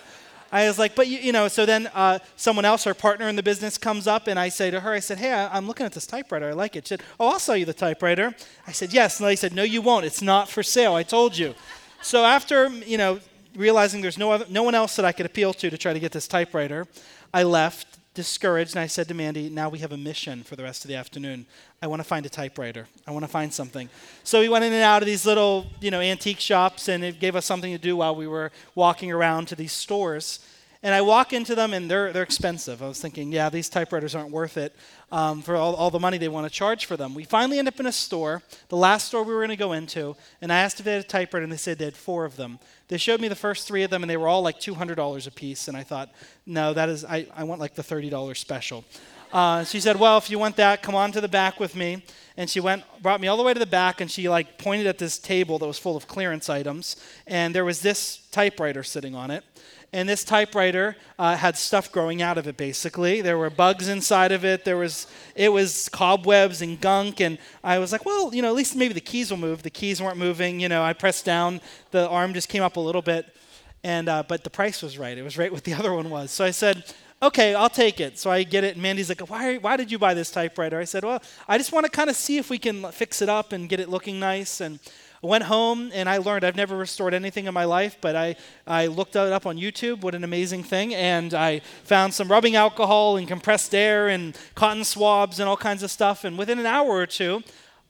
I 0.51 0.67
was 0.67 0.79
like, 0.79 0.95
but 0.95 1.07
you, 1.07 1.19
you 1.19 1.31
know, 1.31 1.47
so 1.47 1.65
then 1.65 1.89
uh, 1.93 2.19
someone 2.35 2.65
else, 2.65 2.87
our 2.87 2.93
partner 2.93 3.27
in 3.27 3.35
the 3.35 3.43
business, 3.43 3.77
comes 3.77 4.07
up 4.07 4.27
and 4.27 4.39
I 4.39 4.49
say 4.49 4.71
to 4.71 4.79
her, 4.79 4.91
I 4.91 4.99
said, 4.99 5.19
hey, 5.19 5.31
I, 5.31 5.57
am 5.57 5.67
looking 5.67 5.85
at 5.85 5.93
this 5.93 6.07
typewriter. 6.07 6.49
I 6.49 6.53
like 6.53 6.75
it. 6.75 6.87
She 6.87 6.89
said, 6.89 7.03
oh, 7.19 7.29
I'll 7.29 7.39
sell 7.39 7.55
you 7.55 7.65
the 7.65 7.73
typewriter. 7.73 8.35
I 8.67 8.71
said, 8.71 8.93
yes. 8.93 9.19
And 9.19 9.27
they 9.27 9.35
said, 9.35 9.53
no, 9.53 9.63
you 9.63 9.81
won't. 9.81 10.05
It's 10.05 10.21
not 10.21 10.49
for 10.49 10.63
sale. 10.63 10.93
I 10.93 11.03
told 11.03 11.37
you. 11.37 11.55
So 12.01 12.23
after, 12.25 12.69
you 12.69 12.97
know, 12.97 13.19
realizing 13.55 14.01
there's 14.01 14.17
no, 14.17 14.31
other, 14.31 14.45
no 14.49 14.63
one 14.63 14.75
else 14.75 14.95
that 14.95 15.05
I 15.05 15.11
could 15.11 15.25
appeal 15.25 15.53
to 15.53 15.69
to 15.69 15.77
try 15.77 15.93
to 15.93 15.99
get 15.99 16.11
this 16.11 16.27
typewriter, 16.27 16.87
I 17.33 17.43
left 17.43 17.88
discouraged 18.13 18.75
and 18.75 18.81
I 18.81 18.87
said 18.87 19.07
to 19.07 19.13
Mandy, 19.13 19.49
now 19.49 19.69
we 19.69 19.79
have 19.79 19.91
a 19.91 19.97
mission 19.97 20.43
for 20.43 20.55
the 20.55 20.63
rest 20.63 20.83
of 20.83 20.89
the 20.89 20.95
afternoon. 20.95 21.45
I 21.81 21.87
want 21.87 21.99
to 21.99 22.03
find 22.03 22.25
a 22.25 22.29
typewriter. 22.29 22.87
I 23.07 23.11
want 23.11 23.23
to 23.23 23.31
find 23.31 23.53
something. 23.53 23.89
So 24.23 24.39
we 24.39 24.49
went 24.49 24.65
in 24.65 24.73
and 24.73 24.83
out 24.83 25.01
of 25.01 25.05
these 25.05 25.25
little, 25.25 25.67
you 25.79 25.91
know, 25.91 26.01
antique 26.01 26.39
shops 26.39 26.89
and 26.89 27.03
it 27.03 27.19
gave 27.19 27.35
us 27.35 27.45
something 27.45 27.71
to 27.71 27.77
do 27.77 27.95
while 27.95 28.15
we 28.15 28.27
were 28.27 28.51
walking 28.75 29.11
around 29.11 29.47
to 29.49 29.55
these 29.55 29.71
stores. 29.71 30.39
And 30.81 30.95
I 30.95 31.01
walk 31.01 31.33
into 31.33 31.55
them 31.55 31.73
and 31.73 31.91
they're, 31.91 32.13
they're 32.13 32.23
expensive. 32.23 32.81
I 32.81 32.87
was 32.87 33.01
thinking, 33.01 33.33
yeah, 33.33 33.49
these 33.49 33.67
typewriters 33.67 34.15
aren't 34.15 34.31
worth 34.31 34.55
it 34.55 34.73
um, 35.11 35.41
for 35.41 35.57
all, 35.57 35.75
all 35.75 35.91
the 35.91 35.99
money 35.99 36.17
they 36.17 36.29
want 36.29 36.45
to 36.45 36.49
charge 36.49 36.85
for 36.85 36.95
them. 36.95 37.13
We 37.13 37.25
finally 37.25 37.59
end 37.59 37.67
up 37.67 37.81
in 37.81 37.85
a 37.85 37.91
store, 37.91 38.41
the 38.69 38.77
last 38.77 39.07
store 39.07 39.23
we 39.23 39.33
were 39.33 39.41
going 39.41 39.49
to 39.49 39.57
go 39.57 39.73
into, 39.73 40.15
and 40.41 40.53
I 40.53 40.59
asked 40.59 40.79
if 40.79 40.85
they 40.85 40.93
had 40.93 41.03
a 41.03 41.07
typewriter 41.07 41.43
and 41.43 41.51
they 41.51 41.57
said 41.57 41.79
they 41.79 41.85
had 41.85 41.97
four 41.97 42.23
of 42.23 42.37
them. 42.37 42.59
They 42.87 42.97
showed 42.97 43.19
me 43.19 43.27
the 43.27 43.35
first 43.35 43.67
three 43.67 43.83
of 43.83 43.89
them 43.89 44.03
and 44.03 44.09
they 44.09 44.15
were 44.15 44.29
all 44.29 44.41
like 44.41 44.59
$200 44.59 45.27
a 45.27 45.31
piece. 45.31 45.67
And 45.67 45.75
I 45.75 45.83
thought, 45.83 46.11
no, 46.45 46.73
that 46.73 46.87
is, 46.87 47.03
I, 47.03 47.27
I 47.35 47.43
want 47.43 47.59
like 47.59 47.75
the 47.75 47.83
$30 47.83 48.37
special. 48.37 48.85
Uh, 49.33 49.63
she 49.63 49.79
said, 49.79 49.99
well, 49.99 50.17
if 50.17 50.29
you 50.29 50.39
want 50.39 50.55
that, 50.55 50.81
come 50.81 50.95
on 50.95 51.11
to 51.11 51.21
the 51.21 51.27
back 51.27 51.59
with 51.59 51.75
me. 51.75 52.03
And 52.35 52.49
she 52.49 52.61
went, 52.61 52.83
brought 53.01 53.19
me 53.19 53.27
all 53.27 53.35
the 53.35 53.43
way 53.43 53.53
to 53.53 53.59
the 53.59 53.65
back, 53.65 53.99
and 53.99 54.09
she 54.09 54.29
like 54.29 54.57
pointed 54.57 54.87
at 54.87 54.97
this 54.97 55.19
table 55.19 55.59
that 55.59 55.67
was 55.67 55.77
full 55.77 55.97
of 55.97 56.07
clearance 56.07 56.49
items, 56.49 56.95
and 57.27 57.53
there 57.53 57.65
was 57.65 57.81
this 57.81 58.25
typewriter 58.31 58.81
sitting 58.81 59.13
on 59.13 59.29
it 59.29 59.43
and 59.91 60.07
this 60.07 60.23
typewriter 60.23 60.95
uh, 61.17 61.35
had 61.35 61.57
stuff 61.57 61.91
growing 61.91 62.21
out 62.21 62.37
of 62.37 62.47
it 62.47 62.57
basically. 62.57 63.21
There 63.21 63.37
were 63.37 63.49
bugs 63.49 63.87
inside 63.87 64.31
of 64.31 64.45
it. 64.45 64.63
There 64.63 64.77
was 64.77 65.07
it 65.35 65.49
was 65.49 65.89
cobwebs 65.89 66.61
and 66.61 66.79
gunk. 66.79 67.19
And 67.21 67.37
i 67.63 67.79
was 67.79 67.91
like 67.91 68.05
well 68.05 68.33
you 68.33 68.41
know 68.41 68.49
at 68.49 68.55
least 68.55 68.75
maybe 68.75 68.93
the 68.93 69.01
keys 69.01 69.31
will 69.31 69.37
move. 69.37 69.63
The 69.63 69.69
keys 69.69 70.01
weren't 70.01 70.17
moving. 70.17 70.59
You 70.59 70.69
know 70.69 70.83
i 70.83 70.93
pressed 70.93 71.25
down. 71.25 71.61
The 71.91 72.07
arm 72.07 72.33
just 72.33 72.49
came 72.49 72.63
up 72.63 72.77
a 72.77 72.79
little 72.79 73.01
bit. 73.01 73.35
And 73.83 74.09
uh, 74.09 74.23
but 74.27 74.43
the 74.43 74.49
price 74.49 74.81
was 74.83 74.97
right. 74.97 75.17
It 75.17 75.23
was 75.23 75.37
right 75.37 75.51
what 75.51 75.63
the 75.63 75.73
other 75.79 75.93
one 75.93 76.09
was. 76.09 76.31
So 76.31 76.45
i 76.45 76.51
said 76.51 76.83
okay 77.21 77.55
i'll 77.55 77.69
take 77.69 77.99
it. 77.99 78.19
So 78.19 78.29
i 78.29 78.43
get 78.43 78.63
it. 78.63 78.73
And 78.73 78.83
mandy's 78.83 79.09
like 79.09 79.21
why, 79.21 79.57
why 79.57 79.75
did 79.75 79.91
you 79.91 79.97
buy 79.97 80.13
this 80.13 80.29
typewriter? 80.29 80.79
I 80.79 80.85
said 80.85 81.03
well 81.03 81.21
i 81.47 81.57
just 81.57 81.71
want 81.71 81.87
to 81.87 81.91
kind 81.91 82.11
of 82.11 82.15
see 82.15 82.37
if 82.37 82.51
we 82.51 82.59
can 82.59 82.91
fix 82.91 83.23
it 83.23 83.29
up 83.29 83.53
and 83.53 83.67
get 83.67 83.79
it 83.79 83.89
looking 83.89 84.19
nice. 84.19 84.61
And 84.61 84.79
Went 85.21 85.43
home 85.43 85.91
and 85.93 86.07
I 86.07 86.17
learned 86.17 86.45
I've 86.45 86.55
never 86.55 86.77
restored 86.77 87.13
anything 87.13 87.45
in 87.45 87.53
my 87.53 87.65
life, 87.65 87.97
but 87.99 88.15
I, 88.15 88.37
I 88.65 88.87
looked 88.87 89.17
it 89.17 89.33
up 89.33 89.45
on 89.45 89.57
YouTube. 89.57 90.01
What 90.01 90.15
an 90.15 90.23
amazing 90.23 90.63
thing. 90.63 90.95
And 90.95 91.33
I 91.33 91.59
found 91.83 92.13
some 92.13 92.29
rubbing 92.29 92.55
alcohol 92.55 93.17
and 93.17 93.27
compressed 93.27 93.75
air 93.75 94.07
and 94.07 94.37
cotton 94.55 94.85
swabs 94.85 95.39
and 95.39 95.49
all 95.49 95.57
kinds 95.57 95.83
of 95.83 95.91
stuff. 95.91 96.23
And 96.23 96.37
within 96.37 96.57
an 96.57 96.65
hour 96.65 96.89
or 96.89 97.05
two, 97.05 97.43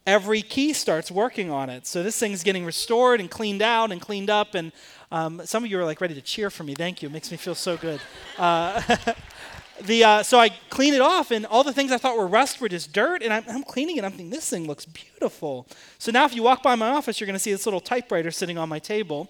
every 0.07 0.41
key 0.41 0.73
starts 0.73 1.11
working 1.11 1.51
on 1.51 1.69
it. 1.69 1.85
So 1.85 2.01
this 2.01 2.17
thing's 2.17 2.41
getting 2.41 2.65
restored 2.65 3.19
and 3.19 3.29
cleaned 3.29 3.61
out 3.61 3.91
and 3.91 4.01
cleaned 4.01 4.31
up. 4.31 4.55
And 4.55 4.71
um, 5.11 5.41
some 5.45 5.63
of 5.63 5.69
you 5.69 5.79
are 5.79 5.85
like 5.85 6.01
ready 6.01 6.15
to 6.15 6.21
cheer 6.21 6.49
for 6.49 6.63
me. 6.63 6.73
Thank 6.73 7.03
you. 7.03 7.09
It 7.09 7.11
makes 7.11 7.29
me 7.29 7.37
feel 7.37 7.53
so 7.53 7.77
good. 7.77 8.01
Uh, 8.39 8.81
the, 9.83 10.03
uh, 10.03 10.23
so 10.23 10.39
I 10.39 10.49
clean 10.69 10.93
it 10.93 11.01
off, 11.01 11.31
and 11.31 11.45
all 11.45 11.63
the 11.63 11.73
things 11.73 11.91
I 11.91 11.97
thought 11.97 12.17
were 12.17 12.27
rust 12.27 12.61
were 12.61 12.69
just 12.69 12.93
dirt, 12.93 13.23
and 13.23 13.33
I'm, 13.33 13.43
I'm 13.47 13.63
cleaning 13.63 13.97
it. 13.97 14.03
I'm 14.03 14.11
thinking, 14.11 14.29
this 14.29 14.49
thing 14.49 14.67
looks 14.67 14.85
beautiful. 14.85 15.67
So 15.97 16.11
now, 16.11 16.25
if 16.25 16.35
you 16.35 16.43
walk 16.43 16.63
by 16.63 16.75
my 16.75 16.89
office, 16.89 17.19
you're 17.19 17.27
going 17.27 17.35
to 17.35 17.39
see 17.39 17.51
this 17.51 17.65
little 17.65 17.79
typewriter 17.79 18.31
sitting 18.31 18.57
on 18.57 18.69
my 18.69 18.79
table. 18.79 19.29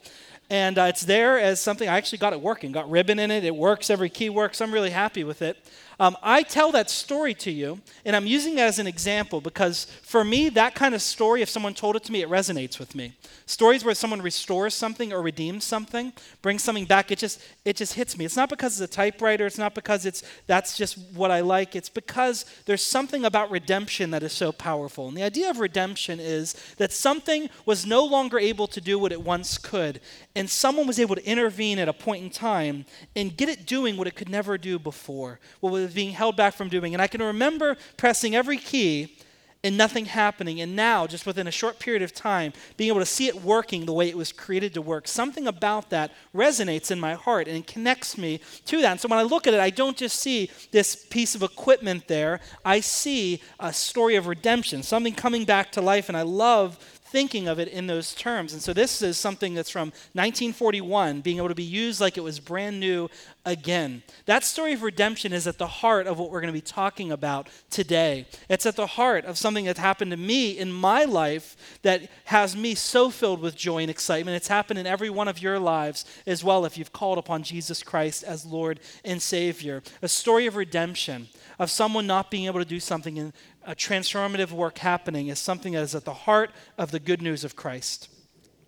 And 0.50 0.80
uh, 0.80 0.84
it's 0.84 1.01
there 1.01 1.40
as 1.40 1.62
something, 1.62 1.88
I 1.88 1.98
actually 1.98 2.18
got 2.18 2.34
it 2.34 2.42
working, 2.42 2.72
got 2.72 2.90
ribbon 2.90 3.19
in 3.19 3.30
it. 3.30 3.44
It 3.44 3.56
works, 3.56 3.90
every 3.90 4.10
key 4.10 4.30
works. 4.30 4.62
I'm 4.62 4.74
really 4.74 4.90
happy 4.90 5.24
with 5.24 5.42
it. 5.42 5.57
Um, 6.01 6.16
I 6.24 6.44
tell 6.44 6.72
that 6.72 6.90
story 6.90 7.34
to 7.36 7.51
you, 7.51 7.81
and 8.06 8.16
I'm 8.16 8.25
using 8.25 8.56
that 8.56 8.68
as 8.68 8.80
an 8.80 8.88
example 8.88 9.42
because 9.42 9.86
for 10.01 10.24
me, 10.24 10.48
that 10.50 10.74
kind 10.74 10.96
of 10.96 11.01
story, 11.01 11.42
if 11.42 11.50
someone 11.50 11.74
told 11.74 11.98
it 11.98 12.06
to 12.06 12.13
me, 12.13 12.22
it 12.22 12.30
resonates 12.30 12.80
with 12.80 12.96
me. 12.96 13.16
Stories 13.46 13.84
where 13.84 13.94
someone 13.94 14.22
restores 14.22 14.74
something 14.74 15.12
or 15.12 15.22
redeems 15.22 15.66
something, 15.66 16.13
brings 16.42 16.63
something 16.63 16.86
back, 16.86 17.12
it 17.12 17.19
just 17.19 17.42
it 17.66 17.75
just 17.75 17.95
hits 17.95 18.18
me. 18.18 18.24
It's 18.24 18.38
not 18.38 18.48
because 18.48 18.80
it's 18.80 18.94
a 18.94 18.95
typewriter, 18.95 19.45
it's 19.45 19.57
not 19.57 19.75
because 19.75 20.06
it's 20.06 20.24
that's 20.48 20.78
just 20.78 20.98
what 21.13 21.31
I 21.31 21.42
like. 21.42 21.75
It's 21.75 21.90
because 21.90 22.45
there's 22.66 22.84
something 22.84 23.25
about 23.25 23.52
redemption 23.52 24.12
that 24.12 24.24
is 24.24 24.31
so 24.31 24.54
powerful. 24.54 25.10
And 25.10 25.18
the 25.18 25.24
idea 25.24 25.50
of 25.50 25.60
redemption 25.60 26.19
is 26.22 26.54
that 26.78 26.94
something 26.94 27.50
was 27.66 27.86
no 27.86 28.06
longer 28.06 28.40
able 28.40 28.68
to 28.68 28.80
do 28.80 28.98
what 28.98 29.12
it 29.12 29.22
once 29.22 29.57
could, 29.57 30.00
and 30.39 30.50
someone 30.50 30.88
was 30.88 31.00
able 31.00 31.15
to 31.15 31.25
intervene 31.25 31.80
at 31.80 31.89
a 31.89 31.94
point 31.94 32.24
in 32.24 32.30
time 32.30 32.86
and 33.13 33.36
get 33.36 33.50
it 33.50 33.65
doing 33.65 33.97
what 33.97 34.07
it 34.07 34.15
could 34.15 34.30
never 34.30 34.57
do 34.57 34.80
before. 34.80 35.38
What 35.59 35.74
was 35.74 35.94
being 35.94 36.12
held 36.12 36.38
back 36.38 36.53
from 36.53 36.69
doing. 36.69 36.94
And 36.94 37.01
I 37.01 37.07
can 37.07 37.21
remember 37.21 37.75
pressing 37.97 38.38
every 38.38 38.57
key 38.57 39.18
and 39.65 39.75
nothing 39.77 40.06
happening. 40.06 40.62
And 40.62 40.77
now, 40.77 41.07
just 41.07 41.25
within 41.25 41.45
a 41.45 41.51
short 41.51 41.77
period 41.77 42.01
of 42.01 42.13
time, 42.13 42.53
being 42.77 42.88
able 42.88 43.01
to 43.01 43.06
see 43.06 43.27
it 43.27 43.44
working 43.44 43.86
the 43.86 43.91
way 43.91 44.07
it 44.07 44.15
was 44.15 44.31
created 44.31 44.74
to 44.75 44.81
work. 44.81 45.09
Something 45.09 45.45
about 45.45 45.89
that 45.89 46.13
resonates 46.33 46.89
in 46.89 47.01
my 47.01 47.15
heart 47.15 47.50
and 47.50 47.68
connects 47.68 48.18
me 48.18 48.39
to 48.68 48.80
that. 48.80 48.92
And 48.92 49.01
so 49.01 49.09
when 49.09 49.19
I 49.19 49.24
look 49.24 49.45
at 49.45 49.53
it, 49.53 49.59
I 49.59 49.71
don't 49.71 49.97
just 49.97 50.19
see 50.19 50.50
this 50.71 50.95
piece 50.95 51.35
of 51.35 51.44
equipment 51.44 52.07
there, 52.07 52.39
I 52.63 52.80
see 52.80 53.42
a 53.59 53.74
story 53.74 54.15
of 54.15 54.27
redemption, 54.27 54.83
something 54.83 55.15
coming 55.15 55.44
back 55.44 55.74
to 55.74 55.81
life. 55.81 56.07
And 56.07 56.18
I 56.18 56.21
love 56.21 56.80
thinking 57.11 57.47
of 57.47 57.59
it 57.59 57.67
in 57.67 57.88
those 57.88 58.13
terms. 58.13 58.53
And 58.53 58.61
so 58.61 58.73
this 58.73 59.01
is 59.01 59.17
something 59.17 59.53
that's 59.53 59.69
from 59.69 59.89
1941, 60.13 61.21
being 61.21 61.38
able 61.38 61.50
to 61.50 61.56
be 61.56 61.63
used 61.63 62.00
like 62.00 62.17
it 62.17 62.23
was 62.23 62.39
brand 62.39 62.80
new 62.80 63.09
again. 63.45 64.04
That 64.25 64.44
story 64.44 64.73
of 64.73 64.83
redemption 64.83 65.33
is 65.33 65.47
at 65.47 65.57
the 65.57 65.68
heart 65.68 66.06
of 66.07 66.19
what 66.19 66.30
we're 66.30 66.42
going 66.42 66.54
to 66.54 66.57
be 66.57 66.61
talking 66.61 67.11
about 67.11 67.49
today. 67.69 68.28
It's 68.47 68.66
at 68.66 68.75
the 68.75 68.85
heart 68.85 69.25
of 69.25 69.37
something 69.37 69.66
that 69.66 69.78
happened 69.78 70.11
to 70.11 70.18
me 70.18 70.57
in 70.57 70.71
my 70.71 71.04
life 71.04 71.80
that 71.81 72.09
has 72.25 72.56
me 72.56 72.75
so 72.75 73.09
filled 73.09 73.42
with 73.42 73.56
joy 73.56 73.81
and 73.81 73.89
excitement. 73.89 74.37
It's 74.37 74.47
happened 74.47 74.80
in 74.80 74.85
every 74.85 75.09
one 75.09 75.28
of 75.28 75.42
your 75.42 75.57
lives 75.59 76.06
as 76.28 76.44
well 76.44 76.66
if 76.66 76.78
you've 76.78 76.94
called 76.94 77.18
upon 77.18 77.44
Jesus 77.44 77.81
Christ 77.81 78.23
as 78.23 78.45
Lord 78.45 78.80
and 79.04 79.21
Savior. 79.21 79.81
A 80.01 80.07
story 80.07 80.45
of 80.45 80.56
redemption, 80.56 81.28
of 81.57 81.71
someone 81.71 82.06
not 82.06 82.30
being 82.30 82.45
able 82.45 82.59
to 82.59 82.66
do 82.66 82.80
something 82.80 83.18
in 83.18 83.33
a 83.69 83.76
transformative 83.76 84.49
work 84.49 84.80
happening 84.80 85.28
is 85.28 85.38
something 85.38 85.73
that 85.73 85.83
is 85.83 85.94
at 85.94 86.04
the 86.04 86.11
heart 86.11 86.49
of 86.76 86.90
the 86.90 86.99
good 86.99 87.21
news 87.21 87.44
of 87.44 87.56
Christ. 87.56 88.09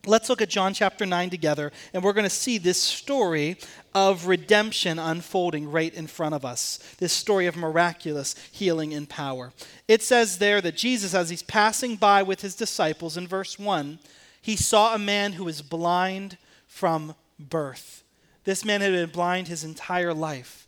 Let's 0.06 0.30
look 0.30 0.44
at 0.44 0.50
John 0.50 0.76
chapter 0.76 1.08
9 1.08 1.32
together, 1.32 1.72
and 1.92 2.04
we're 2.04 2.14
going 2.14 2.24
to 2.24 2.30
see 2.30 2.60
this 2.60 2.80
story 2.80 3.58
of 3.96 4.28
redemption 4.28 5.00
unfolding 5.00 5.72
right 5.72 5.92
in 5.92 6.06
front 6.06 6.36
of 6.36 6.46
us. 6.46 6.78
This 7.00 7.14
story 7.14 7.48
of 7.48 7.58
miraculous 7.58 8.36
healing 8.52 8.94
and 8.94 9.10
power. 9.10 9.54
It 9.88 10.04
says 10.04 10.38
there 10.38 10.62
that 10.62 10.78
Jesus, 10.78 11.16
as 11.16 11.32
he's 11.32 11.44
passing 11.44 11.96
by 11.96 12.22
with 12.22 12.42
his 12.42 12.56
disciples 12.56 13.18
in 13.18 13.28
verse 13.28 13.58
1, 13.58 13.98
he 14.40 14.56
saw 14.56 14.94
a 14.94 15.00
man 15.00 15.34
who 15.34 15.46
was 15.46 15.64
blind 15.64 16.38
from 16.68 17.16
birth. 17.40 18.04
This 18.44 18.64
man 18.64 18.82
had 18.82 18.92
been 18.92 19.10
blind 19.10 19.48
his 19.48 19.64
entire 19.64 20.14
life. 20.14 20.68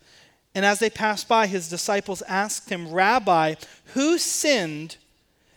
And 0.56 0.66
as 0.66 0.80
they 0.80 0.90
passed 0.90 1.28
by, 1.28 1.48
his 1.48 1.70
disciples 1.70 2.22
asked 2.24 2.70
him, 2.70 2.92
Rabbi, 2.92 3.56
who 3.94 4.18
sinned 4.18 4.98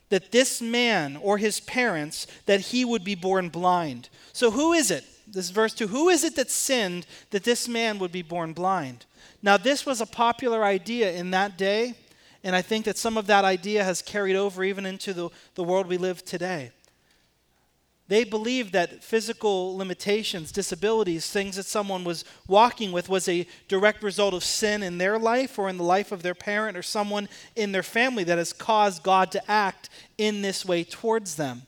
that 0.08 0.32
this 0.32 0.62
man 0.62 1.16
or 1.16 1.38
his 1.38 1.60
parents, 1.60 2.26
that 2.46 2.60
he 2.60 2.84
would 2.84 3.04
be 3.04 3.14
born 3.14 3.48
blind? 3.48 4.08
So 4.32 4.50
who 4.50 4.72
is 4.72 4.90
it? 4.90 5.04
This 5.26 5.50
verse 5.50 5.74
2 5.74 5.88
Who 5.88 6.08
is 6.08 6.24
it 6.24 6.36
that 6.36 6.50
sinned 6.50 7.06
that 7.30 7.44
this 7.44 7.68
man 7.68 7.98
would 7.98 8.12
be 8.12 8.22
born 8.22 8.52
blind? 8.52 9.04
Now, 9.42 9.56
this 9.56 9.84
was 9.84 10.00
a 10.00 10.06
popular 10.06 10.64
idea 10.64 11.12
in 11.12 11.30
that 11.32 11.58
day, 11.58 11.94
and 12.42 12.56
I 12.56 12.62
think 12.62 12.84
that 12.84 12.96
some 12.96 13.18
of 13.18 13.26
that 13.26 13.44
idea 13.44 13.84
has 13.84 14.00
carried 14.02 14.36
over 14.36 14.64
even 14.64 14.86
into 14.86 15.12
the, 15.12 15.28
the 15.56 15.64
world 15.64 15.88
we 15.88 15.98
live 15.98 16.24
today. 16.24 16.70
They 18.08 18.22
believed 18.22 18.72
that 18.72 19.02
physical 19.02 19.76
limitations, 19.76 20.52
disabilities, 20.52 21.28
things 21.28 21.56
that 21.56 21.66
someone 21.66 22.04
was 22.04 22.24
walking 22.46 22.92
with 22.92 23.08
was 23.08 23.28
a 23.28 23.46
direct 23.66 24.02
result 24.02 24.32
of 24.32 24.44
sin 24.44 24.82
in 24.82 24.98
their 24.98 25.18
life 25.18 25.58
or 25.58 25.68
in 25.68 25.76
the 25.76 25.82
life 25.82 26.12
of 26.12 26.22
their 26.22 26.34
parent 26.34 26.76
or 26.76 26.82
someone 26.82 27.28
in 27.56 27.72
their 27.72 27.82
family 27.82 28.22
that 28.24 28.38
has 28.38 28.52
caused 28.52 29.02
God 29.02 29.32
to 29.32 29.50
act 29.50 29.90
in 30.18 30.42
this 30.42 30.64
way 30.64 30.84
towards 30.84 31.34
them. 31.34 31.62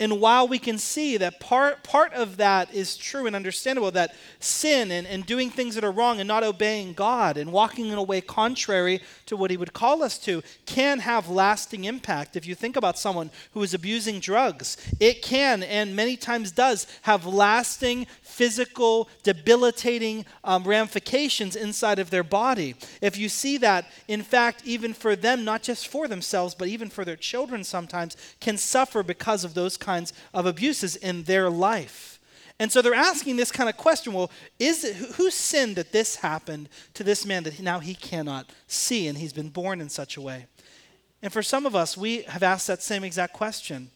And 0.00 0.20
while 0.20 0.46
we 0.46 0.60
can 0.60 0.78
see 0.78 1.16
that 1.16 1.40
part, 1.40 1.82
part 1.82 2.12
of 2.12 2.36
that 2.36 2.72
is 2.72 2.96
true 2.96 3.26
and 3.26 3.34
understandable, 3.34 3.90
that 3.92 4.14
sin 4.38 4.92
and, 4.92 5.04
and 5.08 5.26
doing 5.26 5.50
things 5.50 5.74
that 5.74 5.82
are 5.82 5.90
wrong 5.90 6.20
and 6.20 6.28
not 6.28 6.44
obeying 6.44 6.92
God 6.92 7.36
and 7.36 7.50
walking 7.50 7.88
in 7.88 7.98
a 7.98 8.02
way 8.02 8.20
contrary 8.20 9.00
to 9.26 9.36
what 9.36 9.50
He 9.50 9.56
would 9.56 9.72
call 9.72 10.04
us 10.04 10.16
to 10.20 10.44
can 10.66 11.00
have 11.00 11.28
lasting 11.28 11.82
impact. 11.82 12.36
If 12.36 12.46
you 12.46 12.54
think 12.54 12.76
about 12.76 12.96
someone 12.96 13.32
who 13.54 13.62
is 13.64 13.74
abusing 13.74 14.20
drugs, 14.20 14.76
it 15.00 15.20
can 15.20 15.64
and 15.64 15.96
many 15.96 16.16
times 16.16 16.52
does 16.52 16.86
have 17.02 17.26
lasting 17.26 18.06
physical, 18.22 19.08
debilitating 19.24 20.26
um, 20.44 20.62
ramifications 20.62 21.56
inside 21.56 21.98
of 21.98 22.10
their 22.10 22.22
body. 22.22 22.76
If 23.02 23.18
you 23.18 23.28
see 23.28 23.58
that, 23.58 23.86
in 24.06 24.22
fact, 24.22 24.62
even 24.64 24.94
for 24.94 25.16
them, 25.16 25.44
not 25.44 25.64
just 25.64 25.88
for 25.88 26.06
themselves, 26.06 26.54
but 26.54 26.68
even 26.68 26.88
for 26.88 27.04
their 27.04 27.16
children 27.16 27.64
sometimes, 27.64 28.16
can 28.38 28.56
suffer 28.56 29.02
because 29.02 29.42
of 29.42 29.54
those 29.54 29.76
kinds 29.76 29.87
of 30.34 30.46
abuses 30.46 30.96
in 30.96 31.24
their 31.24 31.50
life. 31.50 32.18
And 32.60 32.72
so 32.72 32.82
they're 32.82 32.94
asking 32.94 33.36
this 33.36 33.52
kind 33.52 33.68
of 33.68 33.76
question 33.76 34.12
well, 34.12 34.30
is 34.58 34.84
it, 34.84 34.96
who 35.14 35.30
sinned 35.30 35.76
that 35.76 35.92
this 35.92 36.16
happened 36.16 36.68
to 36.94 37.04
this 37.04 37.24
man 37.24 37.44
that 37.44 37.60
now 37.60 37.78
he 37.78 37.94
cannot 37.94 38.50
see 38.66 39.06
and 39.06 39.16
he's 39.16 39.32
been 39.32 39.48
born 39.48 39.80
in 39.80 39.88
such 39.88 40.16
a 40.16 40.20
way? 40.20 40.46
And 41.22 41.32
for 41.32 41.42
some 41.42 41.66
of 41.66 41.74
us, 41.74 41.96
we 41.96 42.22
have 42.22 42.42
asked 42.42 42.66
that 42.66 42.82
same 42.82 43.04
exact 43.04 43.32
question. 43.32 43.90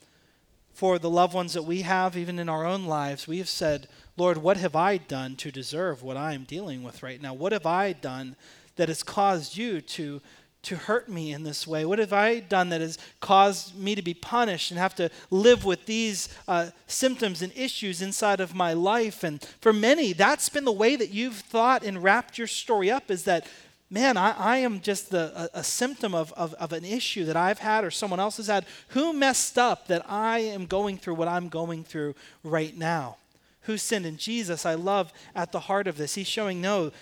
For 0.72 0.98
the 0.98 1.10
loved 1.10 1.34
ones 1.34 1.52
that 1.52 1.64
we 1.64 1.82
have, 1.82 2.16
even 2.16 2.38
in 2.38 2.48
our 2.48 2.64
own 2.64 2.86
lives, 2.86 3.28
we 3.28 3.38
have 3.38 3.48
said, 3.48 3.88
Lord, 4.16 4.38
what 4.38 4.56
have 4.56 4.74
I 4.74 4.96
done 4.96 5.36
to 5.36 5.52
deserve 5.52 6.02
what 6.02 6.16
I 6.16 6.32
am 6.32 6.44
dealing 6.44 6.82
with 6.82 7.02
right 7.02 7.20
now? 7.20 7.34
What 7.34 7.52
have 7.52 7.66
I 7.66 7.92
done 7.92 8.36
that 8.76 8.88
has 8.88 9.02
caused 9.02 9.56
you 9.56 9.80
to, 9.80 10.22
to 10.62 10.76
hurt 10.76 11.08
me 11.08 11.32
in 11.32 11.42
this 11.42 11.66
way? 11.66 11.84
What 11.84 11.98
have 11.98 12.12
I 12.12 12.40
done 12.40 12.68
that 12.68 12.80
has 12.80 12.98
caused 13.20 13.76
me 13.76 13.94
to 13.94 14.02
be 14.02 14.14
punished 14.14 14.70
and 14.70 14.78
have 14.78 14.94
to 14.96 15.10
live 15.30 15.64
with 15.64 15.86
these 15.86 16.28
uh, 16.46 16.70
symptoms 16.86 17.42
and 17.42 17.52
issues 17.56 18.00
inside 18.00 18.40
of 18.40 18.54
my 18.54 18.72
life? 18.72 19.24
And 19.24 19.42
for 19.60 19.72
many, 19.72 20.12
that's 20.12 20.48
been 20.48 20.64
the 20.64 20.72
way 20.72 20.96
that 20.96 21.10
you've 21.10 21.36
thought 21.36 21.82
and 21.82 22.02
wrapped 22.02 22.38
your 22.38 22.46
story 22.46 22.90
up 22.90 23.10
is 23.10 23.24
that, 23.24 23.46
man, 23.90 24.16
I, 24.16 24.30
I 24.38 24.56
am 24.58 24.80
just 24.80 25.10
the, 25.10 25.50
a, 25.54 25.58
a 25.58 25.64
symptom 25.64 26.14
of, 26.14 26.32
of, 26.34 26.54
of 26.54 26.72
an 26.72 26.84
issue 26.84 27.24
that 27.24 27.36
I've 27.36 27.58
had 27.58 27.84
or 27.84 27.90
someone 27.90 28.20
else 28.20 28.36
has 28.36 28.46
had. 28.46 28.64
Who 28.88 29.12
messed 29.12 29.58
up 29.58 29.88
that 29.88 30.08
I 30.08 30.38
am 30.38 30.66
going 30.66 30.96
through 30.96 31.14
what 31.14 31.28
I'm 31.28 31.48
going 31.48 31.82
through 31.82 32.14
right 32.44 32.76
now? 32.76 33.16
who 33.62 33.76
sinned. 33.76 34.06
And 34.06 34.18
Jesus, 34.18 34.66
I 34.66 34.74
love 34.74 35.12
at 35.34 35.52
the 35.52 35.60
heart 35.60 35.86
of 35.86 35.96
this. 35.96 36.14
He's 36.14 36.26
showing 36.26 36.60
no, 36.60 36.92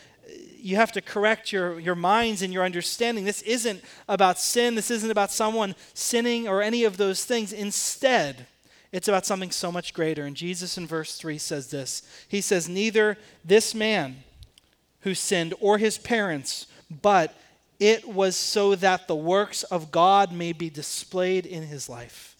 you 0.56 0.76
have 0.76 0.92
to 0.92 1.00
correct 1.00 1.52
your, 1.52 1.80
your 1.80 1.94
minds 1.94 2.42
and 2.42 2.52
your 2.52 2.64
understanding. 2.64 3.24
This 3.24 3.42
isn't 3.42 3.82
about 4.08 4.38
sin. 4.38 4.74
This 4.74 4.90
isn't 4.90 5.10
about 5.10 5.30
someone 5.30 5.74
sinning 5.94 6.48
or 6.48 6.62
any 6.62 6.84
of 6.84 6.96
those 6.96 7.24
things. 7.24 7.52
Instead, 7.52 8.46
it's 8.92 9.08
about 9.08 9.26
something 9.26 9.50
so 9.50 9.70
much 9.70 9.94
greater. 9.94 10.24
And 10.24 10.36
Jesus 10.36 10.76
in 10.76 10.86
verse 10.86 11.16
3 11.16 11.38
says 11.38 11.70
this 11.70 12.02
He 12.28 12.40
says, 12.40 12.68
Neither 12.68 13.16
this 13.44 13.74
man 13.74 14.16
who 15.00 15.14
sinned 15.14 15.54
or 15.60 15.78
his 15.78 15.98
parents, 15.98 16.66
but 16.90 17.34
it 17.78 18.06
was 18.06 18.36
so 18.36 18.74
that 18.74 19.08
the 19.08 19.16
works 19.16 19.62
of 19.64 19.90
God 19.90 20.32
may 20.32 20.52
be 20.52 20.68
displayed 20.68 21.46
in 21.46 21.62
his 21.62 21.88
life. 21.88 22.36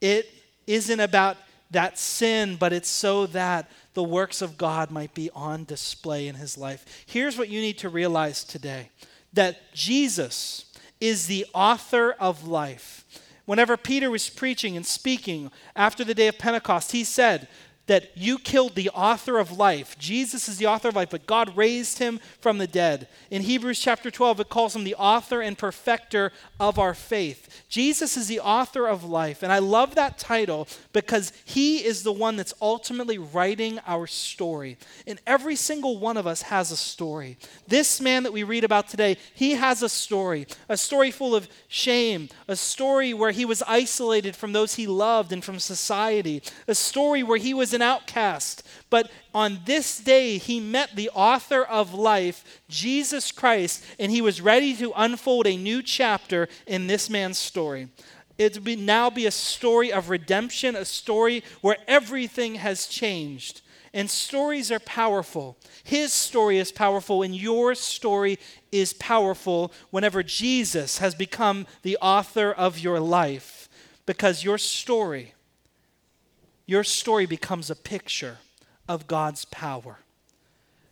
It 0.00 0.32
isn't 0.66 1.00
about 1.00 1.36
that 1.70 1.98
sin, 1.98 2.56
but 2.56 2.72
it's 2.72 2.88
so 2.88 3.26
that 3.26 3.70
the 3.94 4.02
works 4.02 4.42
of 4.42 4.58
God 4.58 4.90
might 4.90 5.14
be 5.14 5.30
on 5.34 5.64
display 5.64 6.26
in 6.28 6.34
his 6.36 6.58
life. 6.58 7.04
Here's 7.06 7.38
what 7.38 7.48
you 7.48 7.60
need 7.60 7.78
to 7.78 7.88
realize 7.88 8.44
today 8.44 8.90
that 9.32 9.72
Jesus 9.72 10.64
is 11.00 11.26
the 11.26 11.46
author 11.54 12.12
of 12.18 12.46
life. 12.46 13.04
Whenever 13.46 13.76
Peter 13.76 14.10
was 14.10 14.28
preaching 14.28 14.76
and 14.76 14.86
speaking 14.86 15.50
after 15.74 16.04
the 16.04 16.14
day 16.14 16.28
of 16.28 16.38
Pentecost, 16.38 16.92
he 16.92 17.04
said, 17.04 17.48
that 17.90 18.16
you 18.16 18.38
killed 18.38 18.76
the 18.76 18.88
author 18.90 19.36
of 19.40 19.58
life. 19.58 19.98
Jesus 19.98 20.48
is 20.48 20.58
the 20.58 20.66
author 20.66 20.90
of 20.90 20.94
life, 20.94 21.10
but 21.10 21.26
God 21.26 21.56
raised 21.56 21.98
him 21.98 22.20
from 22.40 22.58
the 22.58 22.68
dead. 22.68 23.08
In 23.32 23.42
Hebrews 23.42 23.80
chapter 23.80 24.12
12, 24.12 24.38
it 24.38 24.48
calls 24.48 24.76
him 24.76 24.84
the 24.84 24.94
author 24.94 25.40
and 25.40 25.58
perfecter 25.58 26.30
of 26.60 26.78
our 26.78 26.94
faith. 26.94 27.64
Jesus 27.68 28.16
is 28.16 28.28
the 28.28 28.38
author 28.38 28.86
of 28.86 29.02
life. 29.02 29.42
And 29.42 29.52
I 29.52 29.58
love 29.58 29.96
that 29.96 30.18
title 30.18 30.68
because 30.92 31.32
he 31.44 31.78
is 31.84 32.04
the 32.04 32.12
one 32.12 32.36
that's 32.36 32.54
ultimately 32.62 33.18
writing 33.18 33.80
our 33.88 34.06
story. 34.06 34.78
And 35.04 35.20
every 35.26 35.56
single 35.56 35.98
one 35.98 36.16
of 36.16 36.28
us 36.28 36.42
has 36.42 36.70
a 36.70 36.76
story. 36.76 37.38
This 37.66 38.00
man 38.00 38.22
that 38.22 38.32
we 38.32 38.44
read 38.44 38.62
about 38.62 38.86
today, 38.86 39.16
he 39.34 39.54
has 39.54 39.82
a 39.82 39.88
story, 39.88 40.46
a 40.68 40.76
story 40.76 41.10
full 41.10 41.34
of 41.34 41.48
shame, 41.66 42.28
a 42.46 42.54
story 42.54 43.12
where 43.12 43.32
he 43.32 43.44
was 43.44 43.64
isolated 43.66 44.36
from 44.36 44.52
those 44.52 44.76
he 44.76 44.86
loved 44.86 45.32
and 45.32 45.42
from 45.42 45.58
society, 45.58 46.40
a 46.68 46.74
story 46.76 47.24
where 47.24 47.36
he 47.36 47.52
was 47.52 47.79
an 47.80 47.86
outcast. 47.86 48.62
But 48.90 49.10
on 49.34 49.60
this 49.64 49.98
day, 49.98 50.38
he 50.38 50.60
met 50.60 50.94
the 50.94 51.10
author 51.10 51.62
of 51.62 51.94
life, 51.94 52.60
Jesus 52.68 53.32
Christ, 53.32 53.84
and 53.98 54.12
he 54.12 54.20
was 54.20 54.40
ready 54.40 54.76
to 54.76 54.92
unfold 54.94 55.46
a 55.46 55.56
new 55.56 55.82
chapter 55.82 56.48
in 56.66 56.86
this 56.86 57.08
man's 57.08 57.38
story. 57.38 57.88
It 58.36 58.64
would 58.64 58.78
now 58.78 59.10
be 59.10 59.26
a 59.26 59.30
story 59.30 59.92
of 59.92 60.10
redemption, 60.10 60.76
a 60.76 60.84
story 60.84 61.42
where 61.60 61.78
everything 61.86 62.56
has 62.56 62.86
changed. 62.86 63.62
And 63.92 64.08
stories 64.08 64.70
are 64.70 64.78
powerful. 64.78 65.56
His 65.82 66.12
story 66.12 66.58
is 66.58 66.70
powerful, 66.70 67.22
and 67.22 67.34
your 67.34 67.74
story 67.74 68.38
is 68.70 68.92
powerful 68.92 69.72
whenever 69.90 70.22
Jesus 70.22 70.98
has 70.98 71.14
become 71.14 71.66
the 71.82 71.96
author 72.00 72.52
of 72.52 72.78
your 72.78 73.00
life. 73.00 73.68
Because 74.06 74.44
your 74.44 74.58
story 74.58 75.34
your 76.70 76.84
story 76.84 77.26
becomes 77.26 77.68
a 77.68 77.74
picture 77.74 78.38
of 78.88 79.08
God's 79.08 79.44
power. 79.46 79.98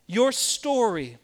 Your 0.09 0.33
story 0.33 1.19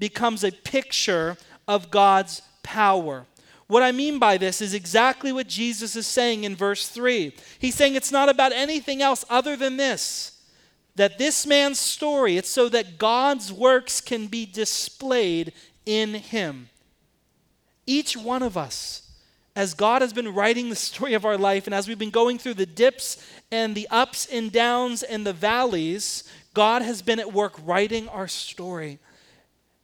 becomes 0.00 0.42
a 0.42 0.50
picture 0.50 1.36
of 1.68 1.92
God's 1.92 2.42
power. 2.64 3.26
What 3.68 3.84
I 3.84 3.92
mean 3.92 4.18
by 4.18 4.36
this 4.36 4.60
is 4.60 4.74
exactly 4.74 5.30
what 5.30 5.46
Jesus 5.46 5.94
is 5.94 6.08
saying 6.08 6.42
in 6.42 6.56
verse 6.56 6.88
3. 6.88 7.32
He's 7.60 7.76
saying 7.76 7.94
it's 7.94 8.10
not 8.10 8.28
about 8.28 8.50
anything 8.50 9.00
else 9.00 9.24
other 9.30 9.54
than 9.54 9.76
this 9.76 10.42
that 10.96 11.18
this 11.18 11.46
man's 11.46 11.78
story, 11.78 12.36
it's 12.36 12.50
so 12.50 12.68
that 12.68 12.98
God's 12.98 13.52
works 13.52 14.00
can 14.00 14.26
be 14.26 14.44
displayed 14.44 15.52
in 15.86 16.14
him. 16.14 16.68
Each 17.86 18.16
one 18.16 18.42
of 18.42 18.56
us 18.56 19.09
as 19.60 19.74
God 19.74 20.00
has 20.00 20.14
been 20.14 20.32
writing 20.32 20.70
the 20.70 20.74
story 20.74 21.12
of 21.12 21.26
our 21.26 21.36
life, 21.36 21.66
and 21.66 21.74
as 21.74 21.86
we've 21.86 21.98
been 21.98 22.08
going 22.08 22.38
through 22.38 22.54
the 22.54 22.64
dips 22.64 23.22
and 23.52 23.74
the 23.74 23.86
ups 23.90 24.24
and 24.24 24.50
downs 24.50 25.02
and 25.02 25.26
the 25.26 25.34
valleys, 25.34 26.24
God 26.54 26.80
has 26.80 27.02
been 27.02 27.20
at 27.20 27.34
work 27.34 27.52
writing 27.62 28.08
our 28.08 28.26
story. 28.26 28.98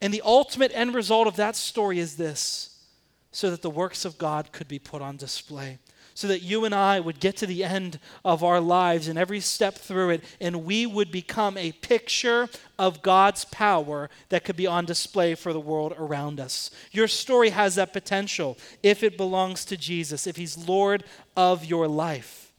And 0.01 0.15
the 0.15 0.23
ultimate 0.25 0.73
end 0.75 0.95
result 0.95 1.27
of 1.27 1.37
that 1.37 1.57
story 1.57 1.99
is 1.99 2.17
this 2.17 2.87
so 3.33 3.51
that 3.51 3.61
the 3.61 3.69
works 3.69 4.07
of 4.07 4.17
God 4.17 4.51
could 4.51 4.67
be 4.67 4.79
put 4.79 5.03
on 5.03 5.19
display 5.19 5.79
so 6.17 6.27
that 6.29 6.41
you 6.41 6.65
and 6.65 6.75
I 6.75 6.99
would 6.99 7.21
get 7.21 7.37
to 7.37 7.47
the 7.47 7.63
end 7.63 8.01
of 8.25 8.43
our 8.43 8.59
lives 8.59 9.07
and 9.07 9.19
every 9.19 9.39
step 9.41 9.75
through 9.75 10.11
it, 10.11 10.25
and 10.41 10.65
we 10.65 10.87
would 10.87 11.13
become 11.13 11.59
a 11.59 11.73
picture 11.73 12.49
of 12.79 13.03
God's 13.03 13.45
power 13.45 14.09
that 14.31 14.43
could 14.43 14.57
be 14.57 14.67
on 14.67 14.87
display 14.87 15.35
for 15.35 15.53
the 15.53 15.61
world 15.61 15.95
around 15.99 16.41
us. 16.41 16.71
Your 16.91 17.07
story 17.07 17.51
has 17.51 17.75
that 17.75 17.93
potential 17.93 18.57
if 18.83 19.03
it 19.03 19.19
belongs 19.19 19.67
to 19.67 19.77
Jesus, 19.77 20.27
if 20.27 20.37
He's 20.37 20.57
Lord 20.57 21.05
of 21.37 21.67
your 21.67 21.87
life. 21.87 22.51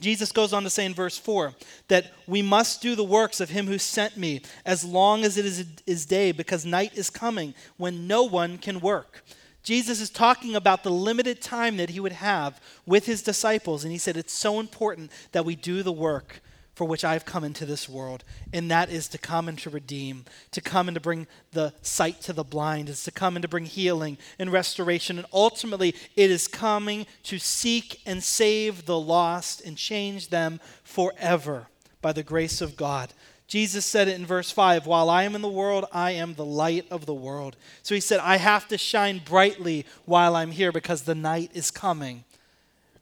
Jesus 0.00 0.30
goes 0.30 0.52
on 0.52 0.62
to 0.62 0.70
say 0.70 0.86
in 0.86 0.94
verse 0.94 1.18
4 1.18 1.52
that 1.88 2.12
we 2.28 2.42
must 2.42 2.80
do 2.80 2.94
the 2.94 3.02
works 3.02 3.40
of 3.40 3.50
him 3.50 3.66
who 3.66 3.78
sent 3.78 4.16
me 4.16 4.42
as 4.64 4.84
long 4.84 5.24
as 5.24 5.36
it 5.36 5.46
is, 5.46 5.66
is 5.84 6.06
day, 6.06 6.30
because 6.30 6.64
night 6.64 6.92
is 6.94 7.10
coming 7.10 7.54
when 7.76 8.06
no 8.06 8.22
one 8.22 8.58
can 8.58 8.78
work. 8.78 9.24
Jesus 9.64 10.00
is 10.00 10.10
talking 10.10 10.54
about 10.54 10.84
the 10.84 10.90
limited 10.90 11.40
time 11.40 11.78
that 11.78 11.90
he 11.90 11.98
would 11.98 12.12
have 12.12 12.60
with 12.86 13.06
his 13.06 13.22
disciples. 13.22 13.82
And 13.82 13.90
he 13.90 13.98
said, 13.98 14.16
It's 14.16 14.32
so 14.32 14.60
important 14.60 15.10
that 15.32 15.44
we 15.44 15.56
do 15.56 15.82
the 15.82 15.92
work 15.92 16.40
for 16.74 16.84
which 16.84 17.04
I've 17.04 17.24
come 17.24 17.44
into 17.44 17.64
this 17.64 17.88
world, 17.88 18.24
and 18.52 18.70
that 18.70 18.90
is 18.90 19.06
to 19.08 19.18
come 19.18 19.48
and 19.48 19.56
to 19.60 19.70
redeem, 19.70 20.24
to 20.50 20.60
come 20.60 20.88
and 20.88 20.96
to 20.96 21.00
bring 21.00 21.28
the 21.52 21.72
sight 21.82 22.20
to 22.22 22.32
the 22.32 22.42
blind, 22.42 22.88
is 22.88 23.04
to 23.04 23.12
come 23.12 23.36
and 23.36 23.42
to 23.42 23.48
bring 23.48 23.64
healing 23.64 24.18
and 24.38 24.52
restoration. 24.52 25.18
And 25.18 25.26
ultimately, 25.32 25.94
it 26.16 26.30
is 26.30 26.48
coming 26.48 27.06
to 27.24 27.38
seek 27.38 28.00
and 28.04 28.22
save 28.22 28.86
the 28.86 28.98
lost 28.98 29.64
and 29.64 29.76
change 29.76 30.28
them 30.28 30.60
forever 30.82 31.68
by 32.02 32.12
the 32.12 32.24
grace 32.24 32.60
of 32.60 32.76
God. 32.76 33.12
Jesus 33.46 33.84
said 33.84 34.08
it 34.08 34.18
in 34.18 34.26
verse 34.26 34.50
5 34.50 34.86
While 34.86 35.10
I 35.10 35.24
am 35.24 35.34
in 35.34 35.42
the 35.42 35.48
world, 35.48 35.84
I 35.92 36.12
am 36.12 36.34
the 36.34 36.44
light 36.44 36.86
of 36.90 37.06
the 37.06 37.14
world. 37.14 37.56
So 37.82 37.94
he 37.94 38.00
said, 38.00 38.20
I 38.20 38.36
have 38.36 38.68
to 38.68 38.78
shine 38.78 39.20
brightly 39.24 39.84
while 40.06 40.34
I'm 40.34 40.50
here 40.50 40.72
because 40.72 41.02
the 41.02 41.14
night 41.14 41.50
is 41.54 41.70
coming. 41.70 42.24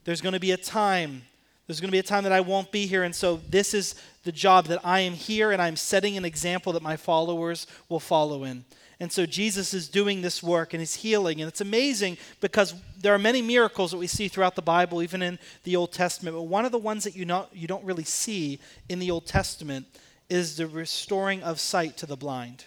There's 0.04 0.20
going 0.20 0.34
to 0.34 0.40
be 0.40 0.50
a 0.50 0.56
time 0.56 1.22
There's 1.66 1.80
going 1.80 1.88
to 1.88 1.92
be 1.92 1.98
a 1.98 2.02
time 2.02 2.24
that 2.24 2.32
I 2.32 2.40
won't 2.40 2.72
be 2.72 2.86
here. 2.86 3.04
And 3.04 3.14
so 3.14 3.40
this 3.48 3.72
is 3.72 3.94
the 4.24 4.32
job 4.32 4.66
that 4.66 4.80
I 4.84 5.00
am 5.00 5.14
here 5.14 5.52
and 5.52 5.62
I'm 5.62 5.76
setting 5.76 6.16
an 6.16 6.24
example 6.24 6.72
that 6.72 6.82
my 6.82 6.96
followers 6.96 7.66
will 7.88 8.00
follow 8.00 8.44
in. 8.44 8.64
And 9.00 9.10
so 9.10 9.26
Jesus 9.26 9.72
is 9.72 9.88
doing 9.88 10.22
this 10.22 10.42
work 10.42 10.74
and 10.74 10.80
he's 10.80 10.96
healing. 10.96 11.40
And 11.40 11.48
it's 11.48 11.60
amazing 11.60 12.18
because 12.40 12.74
there 13.00 13.14
are 13.14 13.18
many 13.18 13.42
miracles 13.42 13.90
that 13.90 13.96
we 13.96 14.06
see 14.06 14.28
throughout 14.28 14.54
the 14.54 14.62
Bible, 14.62 15.02
even 15.02 15.22
in 15.22 15.38
the 15.64 15.76
Old 15.76 15.92
Testament. 15.92 16.36
But 16.36 16.42
one 16.42 16.64
of 16.64 16.72
the 16.72 16.78
ones 16.78 17.04
that 17.04 17.16
you, 17.16 17.24
not, 17.24 17.48
you 17.52 17.66
don't 17.66 17.84
really 17.84 18.04
see 18.04 18.60
in 18.88 18.98
the 18.98 19.10
Old 19.10 19.26
Testament 19.26 19.86
is 20.32 20.56
the 20.56 20.66
restoring 20.66 21.42
of 21.42 21.60
sight 21.60 21.98
to 21.98 22.06
the 22.06 22.16
blind. 22.16 22.64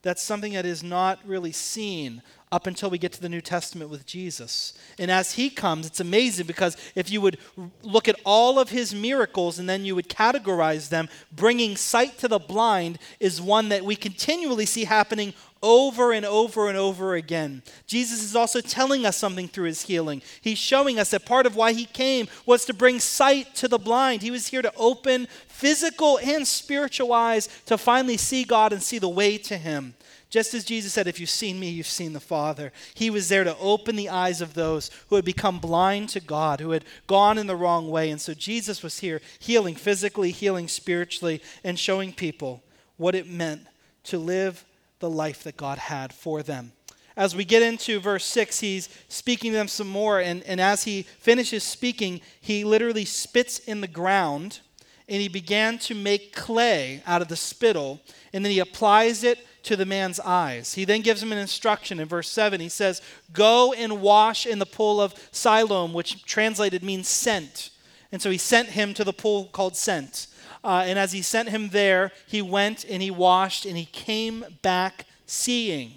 That's 0.00 0.22
something 0.22 0.54
that 0.54 0.64
is 0.64 0.82
not 0.82 1.18
really 1.26 1.52
seen 1.52 2.22
up 2.50 2.66
until 2.66 2.88
we 2.88 2.96
get 2.96 3.12
to 3.12 3.20
the 3.20 3.28
New 3.28 3.42
Testament 3.42 3.90
with 3.90 4.06
Jesus. 4.06 4.72
And 4.98 5.10
as 5.10 5.32
he 5.32 5.50
comes, 5.50 5.86
it's 5.86 6.00
amazing 6.00 6.46
because 6.46 6.76
if 6.94 7.10
you 7.10 7.20
would 7.20 7.38
look 7.82 8.08
at 8.08 8.18
all 8.24 8.58
of 8.58 8.70
his 8.70 8.94
miracles 8.94 9.58
and 9.58 9.68
then 9.68 9.84
you 9.84 9.94
would 9.94 10.08
categorize 10.08 10.88
them, 10.88 11.08
bringing 11.32 11.76
sight 11.76 12.18
to 12.18 12.28
the 12.28 12.38
blind 12.38 12.98
is 13.20 13.42
one 13.42 13.68
that 13.68 13.84
we 13.84 13.96
continually 13.96 14.64
see 14.64 14.84
happening 14.84 15.34
over 15.62 16.12
and 16.12 16.24
over 16.24 16.68
and 16.68 16.76
over 16.76 17.14
again. 17.14 17.62
Jesus 17.86 18.22
is 18.22 18.36
also 18.36 18.60
telling 18.60 19.06
us 19.06 19.16
something 19.16 19.48
through 19.48 19.66
his 19.66 19.82
healing. 19.82 20.22
He's 20.40 20.58
showing 20.58 20.98
us 20.98 21.10
that 21.10 21.26
part 21.26 21.46
of 21.46 21.56
why 21.56 21.72
he 21.72 21.86
came 21.86 22.28
was 22.44 22.64
to 22.66 22.74
bring 22.74 23.00
sight 23.00 23.54
to 23.56 23.68
the 23.68 23.78
blind. 23.78 24.22
He 24.22 24.30
was 24.30 24.48
here 24.48 24.62
to 24.62 24.72
open 24.76 25.26
physical 25.48 26.18
and 26.22 26.46
spiritual 26.46 27.12
eyes 27.12 27.48
to 27.66 27.78
finally 27.78 28.16
see 28.16 28.44
God 28.44 28.72
and 28.72 28.82
see 28.82 28.98
the 28.98 29.08
way 29.08 29.38
to 29.38 29.56
him. 29.56 29.94
Just 30.28 30.54
as 30.54 30.64
Jesus 30.64 30.92
said, 30.92 31.06
If 31.06 31.20
you've 31.20 31.30
seen 31.30 31.58
me, 31.58 31.70
you've 31.70 31.86
seen 31.86 32.12
the 32.12 32.20
Father. 32.20 32.72
He 32.94 33.10
was 33.10 33.28
there 33.28 33.44
to 33.44 33.56
open 33.58 33.96
the 33.96 34.08
eyes 34.08 34.40
of 34.40 34.54
those 34.54 34.90
who 35.08 35.16
had 35.16 35.24
become 35.24 35.58
blind 35.58 36.08
to 36.10 36.20
God, 36.20 36.60
who 36.60 36.72
had 36.72 36.84
gone 37.06 37.38
in 37.38 37.46
the 37.46 37.56
wrong 37.56 37.88
way. 37.88 38.10
And 38.10 38.20
so 38.20 38.34
Jesus 38.34 38.82
was 38.82 38.98
here 38.98 39.22
healing 39.38 39.76
physically, 39.76 40.32
healing 40.32 40.68
spiritually, 40.68 41.40
and 41.62 41.78
showing 41.78 42.12
people 42.12 42.62
what 42.96 43.14
it 43.14 43.28
meant 43.28 43.62
to 44.04 44.18
live 44.18 44.64
the 44.98 45.10
life 45.10 45.42
that 45.44 45.56
God 45.56 45.78
had 45.78 46.12
for 46.12 46.42
them. 46.42 46.72
As 47.16 47.34
we 47.34 47.44
get 47.46 47.62
into 47.62 47.98
verse 47.98 48.24
6, 48.26 48.60
he's 48.60 48.88
speaking 49.08 49.52
to 49.52 49.56
them 49.56 49.68
some 49.68 49.88
more. 49.88 50.20
And, 50.20 50.42
and 50.44 50.60
as 50.60 50.84
he 50.84 51.02
finishes 51.02 51.64
speaking, 51.64 52.20
he 52.40 52.62
literally 52.62 53.06
spits 53.06 53.58
in 53.58 53.80
the 53.80 53.88
ground 53.88 54.60
and 55.08 55.22
he 55.22 55.28
began 55.28 55.78
to 55.78 55.94
make 55.94 56.34
clay 56.34 57.00
out 57.06 57.22
of 57.22 57.28
the 57.28 57.36
spittle. 57.36 58.00
And 58.32 58.44
then 58.44 58.52
he 58.52 58.58
applies 58.58 59.22
it 59.22 59.38
to 59.62 59.76
the 59.76 59.86
man's 59.86 60.20
eyes. 60.20 60.74
He 60.74 60.84
then 60.84 61.00
gives 61.00 61.22
him 61.22 61.32
an 61.32 61.38
instruction 61.38 62.00
in 62.00 62.08
verse 62.08 62.28
7. 62.28 62.60
He 62.60 62.68
says, 62.68 63.00
Go 63.32 63.72
and 63.72 64.02
wash 64.02 64.46
in 64.46 64.58
the 64.58 64.66
pool 64.66 65.00
of 65.00 65.14
Siloam, 65.30 65.92
which 65.92 66.24
translated 66.24 66.82
means 66.82 67.08
sent. 67.08 67.70
And 68.12 68.20
so 68.20 68.30
he 68.30 68.38
sent 68.38 68.70
him 68.70 68.94
to 68.94 69.04
the 69.04 69.12
pool 69.12 69.46
called 69.46 69.76
Sent. 69.76 70.26
Uh, 70.66 70.82
and 70.84 70.98
as 70.98 71.12
he 71.12 71.22
sent 71.22 71.48
him 71.48 71.68
there, 71.68 72.10
he 72.26 72.42
went 72.42 72.84
and 72.90 73.00
he 73.00 73.08
washed 73.08 73.64
and 73.64 73.76
he 73.76 73.84
came 73.84 74.44
back 74.62 75.06
seeing. 75.24 75.92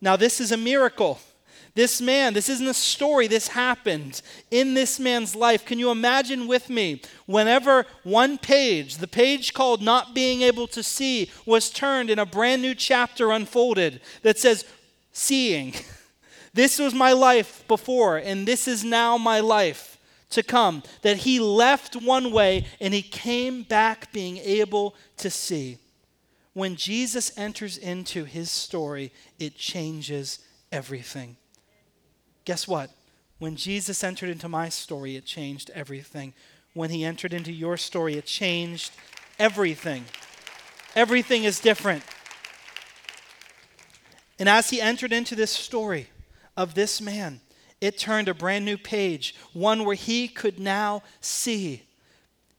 Now, 0.00 0.16
this 0.16 0.40
is 0.40 0.50
a 0.50 0.56
miracle. 0.56 1.20
This 1.76 2.00
man, 2.00 2.34
this 2.34 2.48
isn't 2.48 2.66
a 2.66 2.74
story, 2.74 3.28
this 3.28 3.46
happened 3.46 4.20
in 4.50 4.74
this 4.74 4.98
man's 4.98 5.36
life. 5.36 5.64
Can 5.64 5.78
you 5.78 5.92
imagine 5.92 6.48
with 6.48 6.68
me 6.68 7.02
whenever 7.26 7.86
one 8.02 8.36
page, 8.36 8.96
the 8.96 9.06
page 9.06 9.54
called 9.54 9.80
Not 9.80 10.12
Being 10.12 10.42
Able 10.42 10.66
to 10.66 10.82
See, 10.82 11.30
was 11.46 11.70
turned 11.70 12.10
and 12.10 12.18
a 12.18 12.26
brand 12.26 12.62
new 12.62 12.74
chapter 12.74 13.30
unfolded 13.30 14.00
that 14.22 14.40
says, 14.40 14.64
Seeing. 15.12 15.74
This 16.54 16.78
was 16.78 16.92
my 16.92 17.12
life 17.12 17.66
before, 17.66 18.18
and 18.18 18.46
this 18.46 18.68
is 18.68 18.84
now 18.84 19.16
my 19.16 19.40
life 19.40 19.91
to 20.32 20.42
come. 20.42 20.82
That 21.02 21.18
he 21.18 21.40
left 21.40 21.96
one 21.96 22.32
way 22.32 22.66
and 22.80 22.92
he 22.92 23.02
came 23.02 23.62
back 23.62 24.12
being 24.12 24.38
able 24.38 24.94
to 25.18 25.30
see. 25.30 25.78
When 26.54 26.76
Jesus 26.76 27.36
enters 27.38 27.78
into 27.78 28.24
his 28.24 28.50
story, 28.50 29.12
it 29.38 29.56
changes 29.56 30.38
everything. 30.70 31.36
Guess 32.44 32.68
what? 32.68 32.90
When 33.38 33.56
Jesus 33.56 34.04
entered 34.04 34.28
into 34.28 34.48
my 34.48 34.68
story, 34.68 35.16
it 35.16 35.24
changed 35.24 35.70
everything. 35.74 36.34
When 36.74 36.90
he 36.90 37.04
entered 37.04 37.32
into 37.32 37.52
your 37.52 37.76
story, 37.76 38.14
it 38.14 38.26
changed 38.26 38.92
everything. 39.38 40.04
Everything 40.94 41.44
is 41.44 41.58
different. 41.58 42.02
And 44.38 44.48
as 44.48 44.70
he 44.70 44.80
entered 44.80 45.12
into 45.12 45.34
this 45.34 45.50
story 45.50 46.08
of 46.56 46.74
this 46.74 47.00
man, 47.00 47.40
it 47.82 47.98
turned 47.98 48.28
a 48.28 48.34
brand 48.34 48.64
new 48.64 48.78
page, 48.78 49.34
one 49.52 49.84
where 49.84 49.96
he 49.96 50.28
could 50.28 50.60
now 50.60 51.02
see. 51.20 51.82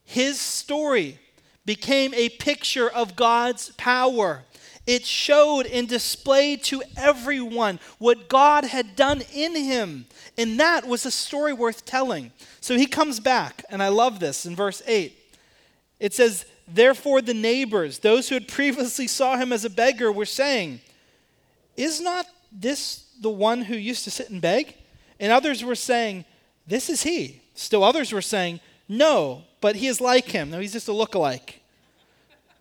His 0.04 0.38
story 0.38 1.18
became 1.66 2.14
a 2.14 2.28
picture 2.28 2.90
of 2.90 3.16
God's 3.16 3.70
power. 3.78 4.44
It 4.86 5.06
showed 5.06 5.66
and 5.66 5.88
displayed 5.88 6.62
to 6.66 6.84
everyone 6.98 7.80
what 8.00 8.28
God 8.28 8.66
had 8.66 8.98
done 8.98 9.24
in 9.34 9.56
him. 9.56 10.08
And 10.38 10.60
that 10.60 10.86
was 10.86 11.06
a 11.06 11.12
story 11.12 11.54
worth 11.54 11.86
telling. 11.86 12.34
So 12.60 12.76
he 12.76 12.86
comes 12.86 13.22
back, 13.22 13.64
and 13.70 13.82
I 13.82 13.88
love 13.88 14.20
this 14.20 14.46
in 14.46 14.58
verse 14.58 14.82
8. 14.86 15.18
It 16.02 16.14
says, 16.14 16.46
Therefore 16.68 17.22
the 17.22 17.34
neighbors, 17.34 18.00
those 18.00 18.28
who 18.28 18.36
had 18.36 18.50
previously 18.50 19.08
saw 19.08 19.38
him 19.38 19.54
as 19.54 19.64
a 19.64 19.70
beggar, 19.70 20.12
were 20.12 20.26
saying, 20.26 20.82
Is 21.78 22.02
not 22.02 22.26
this 22.52 23.06
the 23.22 23.30
one 23.30 23.62
who 23.62 23.76
used 23.78 24.04
to 24.04 24.12
sit 24.12 24.30
and 24.30 24.42
beg? 24.42 24.76
And 25.20 25.32
others 25.32 25.64
were 25.64 25.76
saying, 25.76 26.26
This 26.68 26.90
is 26.90 27.04
he. 27.04 27.42
Still 27.54 27.84
others 27.84 28.12
were 28.12 28.22
saying, 28.22 28.60
No, 28.88 29.44
but 29.62 29.76
he 29.76 29.88
is 29.88 30.02
like 30.02 30.26
him. 30.26 30.52
No, 30.52 30.60
he's 30.60 30.74
just 30.74 30.88
a 30.88 30.94
look-alike. 30.94 31.62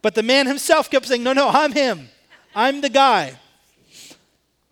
But 0.03 0.15
the 0.15 0.23
man 0.23 0.47
himself 0.47 0.91
kept 0.91 1.07
saying, 1.07 1.23
No, 1.23 1.33
no, 1.33 1.49
I'm 1.49 1.73
him. 1.73 2.09
I'm 2.55 2.81
the 2.81 2.88
guy. 2.88 3.38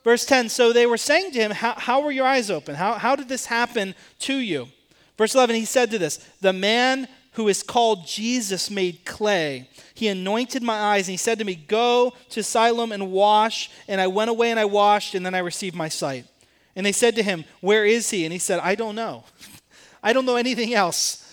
Verse 0.04 0.24
10 0.24 0.48
So 0.48 0.72
they 0.72 0.86
were 0.86 0.96
saying 0.96 1.32
to 1.32 1.38
him, 1.38 1.50
How, 1.50 1.74
how 1.76 2.00
were 2.00 2.10
your 2.10 2.26
eyes 2.26 2.50
open? 2.50 2.74
How, 2.74 2.94
how 2.94 3.16
did 3.16 3.28
this 3.28 3.46
happen 3.46 3.94
to 4.20 4.36
you? 4.36 4.68
Verse 5.16 5.34
11, 5.34 5.56
he 5.56 5.64
said 5.64 5.90
to 5.90 5.98
this, 5.98 6.16
The 6.40 6.52
man 6.52 7.08
who 7.32 7.48
is 7.48 7.62
called 7.62 8.06
Jesus 8.06 8.70
made 8.70 9.04
clay. 9.04 9.68
He 9.94 10.08
anointed 10.08 10.62
my 10.62 10.78
eyes, 10.78 11.06
and 11.06 11.12
he 11.12 11.16
said 11.16 11.38
to 11.38 11.44
me, 11.44 11.54
Go 11.54 12.14
to 12.30 12.42
Siloam 12.42 12.92
and 12.92 13.12
wash. 13.12 13.70
And 13.86 14.00
I 14.00 14.06
went 14.06 14.30
away 14.30 14.50
and 14.50 14.58
I 14.58 14.64
washed, 14.64 15.14
and 15.14 15.24
then 15.24 15.34
I 15.34 15.38
received 15.38 15.76
my 15.76 15.88
sight. 15.88 16.26
And 16.76 16.86
they 16.86 16.92
said 16.92 17.16
to 17.16 17.22
him, 17.22 17.44
Where 17.60 17.84
is 17.84 18.10
he? 18.10 18.24
And 18.24 18.32
he 18.32 18.38
said, 18.38 18.60
I 18.60 18.74
don't 18.74 18.94
know. 18.94 19.24
I 20.02 20.12
don't 20.12 20.26
know 20.26 20.36
anything 20.36 20.74
else. 20.74 21.26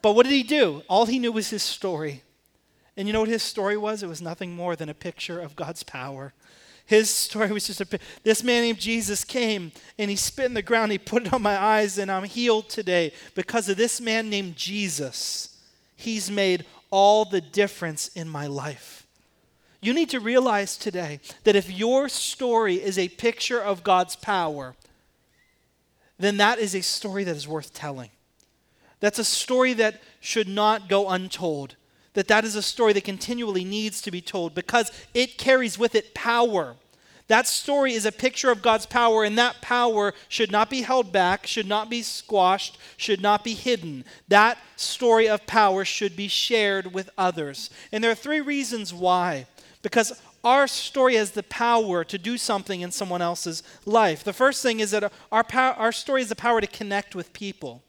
But 0.00 0.14
what 0.14 0.24
did 0.24 0.32
he 0.32 0.42
do? 0.42 0.82
All 0.88 1.06
he 1.06 1.18
knew 1.18 1.32
was 1.32 1.50
his 1.50 1.62
story. 1.62 2.22
And 2.96 3.08
you 3.08 3.12
know 3.12 3.20
what 3.20 3.28
his 3.28 3.42
story 3.42 3.76
was? 3.76 4.02
It 4.02 4.08
was 4.08 4.20
nothing 4.20 4.54
more 4.54 4.76
than 4.76 4.88
a 4.88 4.94
picture 4.94 5.40
of 5.40 5.56
God's 5.56 5.82
power. 5.82 6.34
His 6.84 7.08
story 7.14 7.50
was 7.52 7.66
just 7.66 7.80
a 7.80 7.98
this 8.22 8.42
man 8.42 8.62
named 8.62 8.78
Jesus 8.78 9.24
came 9.24 9.72
and 9.98 10.10
he 10.10 10.16
spit 10.16 10.46
in 10.46 10.54
the 10.54 10.62
ground, 10.62 10.92
he 10.92 10.98
put 10.98 11.26
it 11.26 11.32
on 11.32 11.42
my 11.42 11.56
eyes, 11.56 11.98
and 11.98 12.10
I'm 12.10 12.24
healed 12.24 12.68
today 12.68 13.12
because 13.34 13.68
of 13.68 13.76
this 13.76 14.00
man 14.00 14.28
named 14.28 14.56
Jesus. 14.56 15.56
He's 15.96 16.30
made 16.30 16.66
all 16.90 17.24
the 17.24 17.40
difference 17.40 18.08
in 18.08 18.28
my 18.28 18.46
life. 18.46 19.06
You 19.80 19.92
need 19.92 20.10
to 20.10 20.20
realize 20.20 20.76
today 20.76 21.20
that 21.44 21.56
if 21.56 21.70
your 21.70 22.08
story 22.08 22.76
is 22.76 22.98
a 22.98 23.08
picture 23.08 23.60
of 23.60 23.82
God's 23.82 24.14
power, 24.14 24.76
then 26.18 26.36
that 26.36 26.58
is 26.58 26.74
a 26.74 26.82
story 26.82 27.24
that 27.24 27.36
is 27.36 27.48
worth 27.48 27.74
telling. 27.74 28.10
That's 29.00 29.18
a 29.18 29.24
story 29.24 29.72
that 29.74 30.00
should 30.20 30.48
not 30.48 30.88
go 30.88 31.08
untold 31.08 31.76
that 32.14 32.28
that 32.28 32.44
is 32.44 32.56
a 32.56 32.62
story 32.62 32.92
that 32.92 33.04
continually 33.04 33.64
needs 33.64 34.02
to 34.02 34.10
be 34.10 34.20
told 34.20 34.54
because 34.54 34.90
it 35.14 35.38
carries 35.38 35.78
with 35.78 35.94
it 35.94 36.14
power. 36.14 36.76
That 37.28 37.46
story 37.46 37.94
is 37.94 38.04
a 38.04 38.12
picture 38.12 38.50
of 38.50 38.60
God's 38.60 38.84
power, 38.84 39.24
and 39.24 39.38
that 39.38 39.62
power 39.62 40.12
should 40.28 40.52
not 40.52 40.68
be 40.68 40.82
held 40.82 41.12
back, 41.12 41.46
should 41.46 41.68
not 41.68 41.88
be 41.88 42.02
squashed, 42.02 42.76
should 42.96 43.22
not 43.22 43.42
be 43.44 43.54
hidden. 43.54 44.04
That 44.28 44.58
story 44.76 45.28
of 45.28 45.46
power 45.46 45.84
should 45.84 46.14
be 46.14 46.28
shared 46.28 46.92
with 46.92 47.08
others. 47.16 47.70
And 47.90 48.04
there 48.04 48.10
are 48.10 48.16
three 48.16 48.40
reasons 48.40 48.92
why. 48.92 49.46
Because 49.82 50.20
our 50.44 50.66
story 50.66 51.14
has 51.14 51.32
the 51.32 51.42
power 51.44 52.02
to 52.04 52.18
do 52.18 52.36
something 52.36 52.80
in 52.80 52.90
someone 52.90 53.22
else's 53.22 53.62
life. 53.84 54.24
The 54.24 54.32
first 54.32 54.62
thing 54.62 54.80
is 54.80 54.90
that 54.90 55.12
our, 55.30 55.46
our 55.52 55.92
story 55.92 56.22
has 56.22 56.28
the 56.28 56.36
power 56.36 56.60
to 56.60 56.66
connect 56.66 57.14
with 57.14 57.32
people. 57.32 57.82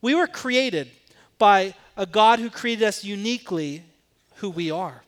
We 0.00 0.14
were 0.14 0.26
created 0.26 0.90
by 1.38 1.74
a 1.96 2.06
God 2.06 2.38
who 2.38 2.50
created 2.50 2.84
us 2.84 3.04
uniquely 3.04 3.84
who 4.36 4.48
we 4.48 4.70
are. 4.70 5.02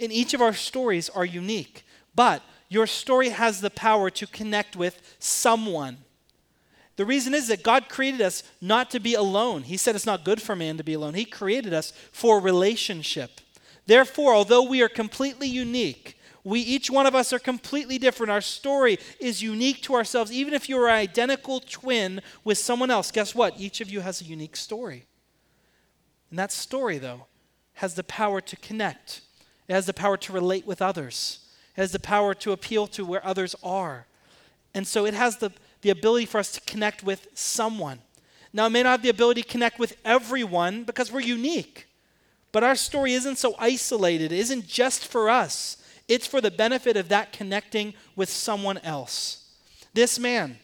And 0.00 0.12
each 0.12 0.34
of 0.34 0.40
our 0.40 0.52
stories 0.52 1.08
are 1.08 1.24
unique, 1.24 1.84
but 2.14 2.42
your 2.68 2.86
story 2.86 3.30
has 3.30 3.60
the 3.60 3.70
power 3.70 4.10
to 4.10 4.26
connect 4.26 4.76
with 4.76 5.16
someone. 5.18 5.98
The 6.96 7.04
reason 7.04 7.34
is 7.34 7.48
that 7.48 7.62
God 7.62 7.88
created 7.88 8.22
us 8.22 8.42
not 8.60 8.90
to 8.90 9.00
be 9.00 9.14
alone. 9.14 9.62
He 9.64 9.76
said 9.76 9.94
it's 9.94 10.06
not 10.06 10.24
good 10.24 10.40
for 10.40 10.56
man 10.56 10.78
to 10.78 10.84
be 10.84 10.94
alone. 10.94 11.14
He 11.14 11.26
created 11.26 11.74
us 11.74 11.92
for 12.10 12.40
relationship. 12.40 13.40
Therefore, 13.86 14.34
although 14.34 14.62
we 14.62 14.82
are 14.82 14.88
completely 14.88 15.46
unique, 15.46 16.15
we 16.46 16.60
each 16.60 16.92
one 16.92 17.06
of 17.06 17.16
us 17.16 17.32
are 17.32 17.40
completely 17.40 17.98
different. 17.98 18.30
Our 18.30 18.40
story 18.40 19.00
is 19.18 19.42
unique 19.42 19.82
to 19.82 19.94
ourselves. 19.94 20.30
Even 20.30 20.54
if 20.54 20.68
you're 20.68 20.86
an 20.86 20.94
identical 20.94 21.58
twin 21.58 22.22
with 22.44 22.56
someone 22.56 22.88
else, 22.88 23.10
guess 23.10 23.34
what? 23.34 23.58
Each 23.58 23.80
of 23.80 23.90
you 23.90 23.98
has 23.98 24.20
a 24.20 24.24
unique 24.24 24.54
story. 24.54 25.06
And 26.30 26.38
that 26.38 26.52
story, 26.52 26.98
though, 26.98 27.26
has 27.74 27.94
the 27.94 28.04
power 28.04 28.40
to 28.40 28.56
connect, 28.58 29.22
it 29.66 29.72
has 29.72 29.86
the 29.86 29.92
power 29.92 30.16
to 30.18 30.32
relate 30.32 30.68
with 30.68 30.80
others, 30.80 31.40
it 31.76 31.80
has 31.80 31.90
the 31.90 31.98
power 31.98 32.32
to 32.34 32.52
appeal 32.52 32.86
to 32.86 33.04
where 33.04 33.26
others 33.26 33.56
are. 33.64 34.06
And 34.72 34.86
so 34.86 35.04
it 35.04 35.14
has 35.14 35.38
the, 35.38 35.50
the 35.80 35.90
ability 35.90 36.26
for 36.26 36.38
us 36.38 36.52
to 36.52 36.60
connect 36.60 37.02
with 37.02 37.26
someone. 37.34 37.98
Now, 38.52 38.66
it 38.66 38.70
may 38.70 38.84
not 38.84 38.90
have 38.90 39.02
the 39.02 39.08
ability 39.08 39.42
to 39.42 39.48
connect 39.48 39.80
with 39.80 39.96
everyone 40.04 40.84
because 40.84 41.10
we're 41.10 41.22
unique, 41.22 41.88
but 42.52 42.62
our 42.62 42.76
story 42.76 43.14
isn't 43.14 43.36
so 43.36 43.56
isolated, 43.58 44.30
it 44.30 44.38
isn't 44.38 44.68
just 44.68 45.08
for 45.08 45.28
us. 45.28 45.78
It's 46.08 46.26
for 46.26 46.40
the 46.40 46.50
benefit 46.50 46.96
of 46.96 47.08
that 47.08 47.32
connecting 47.32 47.94
with 48.14 48.28
someone 48.28 48.78
else. 48.78 49.44
This 49.92 50.18
man, 50.18 50.58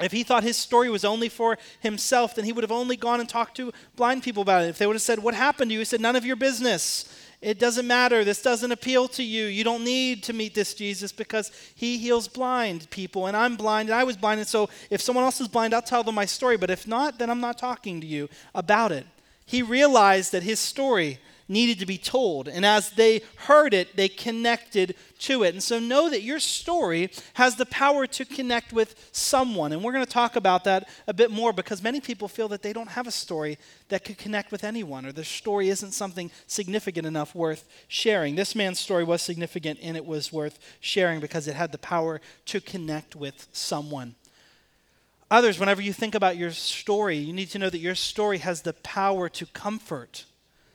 if 0.00 0.12
he 0.12 0.22
thought 0.22 0.42
his 0.42 0.56
story 0.56 0.88
was 0.88 1.04
only 1.04 1.28
for 1.28 1.58
himself, 1.80 2.34
then 2.34 2.44
he 2.44 2.52
would 2.52 2.64
have 2.64 2.72
only 2.72 2.96
gone 2.96 3.20
and 3.20 3.28
talked 3.28 3.56
to 3.56 3.72
blind 3.96 4.22
people 4.22 4.42
about 4.42 4.64
it. 4.64 4.68
If 4.68 4.78
they 4.78 4.86
would 4.86 4.96
have 4.96 5.02
said, 5.02 5.18
What 5.18 5.34
happened 5.34 5.70
to 5.70 5.74
you? 5.74 5.80
He 5.80 5.84
said, 5.84 6.00
None 6.00 6.16
of 6.16 6.24
your 6.24 6.36
business. 6.36 7.14
It 7.42 7.58
doesn't 7.58 7.86
matter. 7.86 8.22
This 8.22 8.42
doesn't 8.42 8.70
appeal 8.70 9.08
to 9.08 9.22
you. 9.22 9.46
You 9.46 9.64
don't 9.64 9.82
need 9.82 10.22
to 10.24 10.34
meet 10.34 10.54
this 10.54 10.74
Jesus 10.74 11.10
because 11.10 11.50
he 11.74 11.96
heals 11.96 12.28
blind 12.28 12.88
people, 12.90 13.26
and 13.26 13.36
I'm 13.36 13.56
blind, 13.56 13.88
and 13.88 13.98
I 13.98 14.04
was 14.04 14.16
blind. 14.16 14.40
And 14.40 14.48
so 14.48 14.68
if 14.90 15.00
someone 15.00 15.24
else 15.24 15.40
is 15.40 15.48
blind, 15.48 15.72
I'll 15.72 15.80
tell 15.80 16.02
them 16.02 16.14
my 16.14 16.26
story. 16.26 16.58
But 16.58 16.70
if 16.70 16.86
not, 16.86 17.18
then 17.18 17.30
I'm 17.30 17.40
not 17.40 17.56
talking 17.56 18.00
to 18.00 18.06
you 18.06 18.28
about 18.54 18.92
it. 18.92 19.06
He 19.46 19.62
realized 19.62 20.32
that 20.32 20.42
his 20.42 20.60
story 20.60 21.18
needed 21.50 21.80
to 21.80 21.86
be 21.86 21.98
told. 21.98 22.48
And 22.48 22.64
as 22.64 22.90
they 22.92 23.20
heard 23.36 23.74
it, 23.74 23.96
they 23.96 24.08
connected 24.08 24.94
to 25.18 25.42
it. 25.42 25.52
And 25.52 25.62
so 25.62 25.78
know 25.78 26.08
that 26.08 26.22
your 26.22 26.38
story 26.38 27.10
has 27.34 27.56
the 27.56 27.66
power 27.66 28.06
to 28.06 28.24
connect 28.24 28.72
with 28.72 29.10
someone. 29.12 29.72
And 29.72 29.82
we're 29.82 29.92
going 29.92 30.04
to 30.04 30.10
talk 30.10 30.36
about 30.36 30.64
that 30.64 30.88
a 31.06 31.12
bit 31.12 31.30
more 31.30 31.52
because 31.52 31.82
many 31.82 32.00
people 32.00 32.28
feel 32.28 32.48
that 32.48 32.62
they 32.62 32.72
don't 32.72 32.90
have 32.90 33.06
a 33.06 33.10
story 33.10 33.58
that 33.88 34.04
could 34.04 34.16
connect 34.16 34.52
with 34.52 34.62
anyone 34.62 35.04
or 35.04 35.12
their 35.12 35.24
story 35.24 35.68
isn't 35.68 35.92
something 35.92 36.30
significant 36.46 37.06
enough 37.06 37.34
worth 37.34 37.68
sharing. 37.88 38.36
This 38.36 38.54
man's 38.54 38.78
story 38.78 39.04
was 39.04 39.20
significant 39.20 39.80
and 39.82 39.96
it 39.96 40.06
was 40.06 40.32
worth 40.32 40.58
sharing 40.78 41.18
because 41.18 41.48
it 41.48 41.56
had 41.56 41.72
the 41.72 41.78
power 41.78 42.20
to 42.46 42.60
connect 42.60 43.16
with 43.16 43.48
someone. 43.52 44.14
Others, 45.32 45.60
whenever 45.60 45.82
you 45.82 45.92
think 45.92 46.14
about 46.14 46.36
your 46.36 46.50
story, 46.50 47.16
you 47.16 47.32
need 47.32 47.50
to 47.50 47.58
know 47.58 47.70
that 47.70 47.78
your 47.78 47.94
story 47.94 48.38
has 48.38 48.62
the 48.62 48.72
power 48.72 49.28
to 49.28 49.46
comfort. 49.46 50.24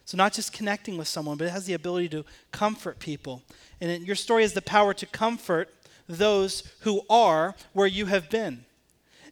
So, 0.05 0.17
not 0.17 0.33
just 0.33 0.53
connecting 0.53 0.97
with 0.97 1.07
someone, 1.07 1.37
but 1.37 1.47
it 1.47 1.51
has 1.51 1.65
the 1.65 1.73
ability 1.73 2.09
to 2.09 2.25
comfort 2.51 2.99
people. 2.99 3.41
And 3.81 3.89
it, 3.89 4.01
your 4.03 4.15
story 4.15 4.43
has 4.43 4.53
the 4.53 4.61
power 4.61 4.93
to 4.93 5.05
comfort 5.07 5.73
those 6.07 6.71
who 6.81 7.01
are 7.09 7.55
where 7.73 7.87
you 7.87 8.05
have 8.05 8.29
been. 8.29 8.65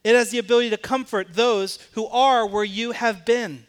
It 0.04 0.16
has 0.16 0.32
the 0.32 0.40
ability 0.40 0.72
to 0.72 0.78
comfort 0.78 1.28
those 1.34 1.80
who 1.94 2.08
are 2.08 2.46
where 2.46 2.64
you 2.64 2.92
have 2.92 3.26
been. 3.26 3.66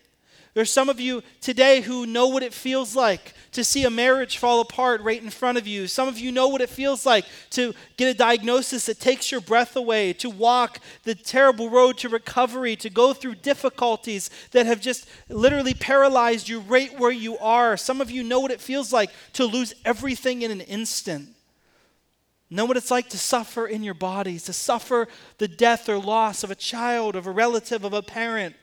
There's 0.55 0.71
some 0.71 0.89
of 0.89 1.01
you 1.01 1.25
today 1.41 1.81
who 1.81 2.07
know 2.07 2.29
what 2.29 2.45
it 2.45 2.55
feels 2.55 2.95
like 2.95 3.35
to 3.53 3.65
see 3.65 3.85
a 3.85 3.91
marriage 3.91 4.39
fall 4.39 4.61
apart 4.61 5.01
right 5.03 5.21
in 5.21 5.31
front 5.31 5.59
of 5.59 5.67
you. 5.67 5.89
Some 5.89 6.07
of 6.07 6.17
you 6.17 6.31
know 6.31 6.47
what 6.47 6.61
it 6.61 6.71
feels 6.71 7.05
like 7.05 7.25
to 7.51 7.75
get 7.97 8.15
a 8.15 8.17
diagnosis 8.17 8.87
that 8.87 9.01
takes 9.01 9.33
your 9.33 9.41
breath 9.41 9.75
away, 9.75 10.13
to 10.15 10.31
walk 10.31 10.79
the 11.03 11.17
terrible 11.17 11.71
road 11.71 11.99
to 11.99 12.09
recovery, 12.09 12.77
to 12.77 12.89
go 12.89 13.13
through 13.13 13.35
difficulties 13.37 14.31
that 14.53 14.67
have 14.67 14.81
just 14.81 15.09
literally 15.29 15.75
paralyzed 15.75 16.49
you 16.49 16.61
right 16.61 17.01
where 17.01 17.11
you 17.11 17.37
are. 17.39 17.77
Some 17.77 18.01
of 18.01 18.11
you 18.11 18.23
know 18.23 18.39
what 18.39 18.53
it 18.53 18.61
feels 18.61 18.93
like 18.93 19.11
to 19.33 19.45
lose 19.45 19.75
everything 19.85 20.43
in 20.43 20.53
an 20.53 20.61
instant. 20.61 21.31
Know 22.49 22.65
what 22.65 22.77
it's 22.77 22.93
like 22.93 23.09
to 23.09 23.19
suffer 23.19 23.67
in 23.67 23.83
your 23.83 23.95
bodies, 23.95 24.45
to 24.45 24.53
suffer 24.53 25.09
the 25.39 25.49
death 25.49 25.89
or 25.89 25.99
loss 25.99 26.45
of 26.45 26.53
a 26.53 26.55
child, 26.55 27.17
of 27.17 27.27
a 27.27 27.33
relative, 27.33 27.83
of 27.83 27.93
a 27.93 28.03
parent. 28.03 28.55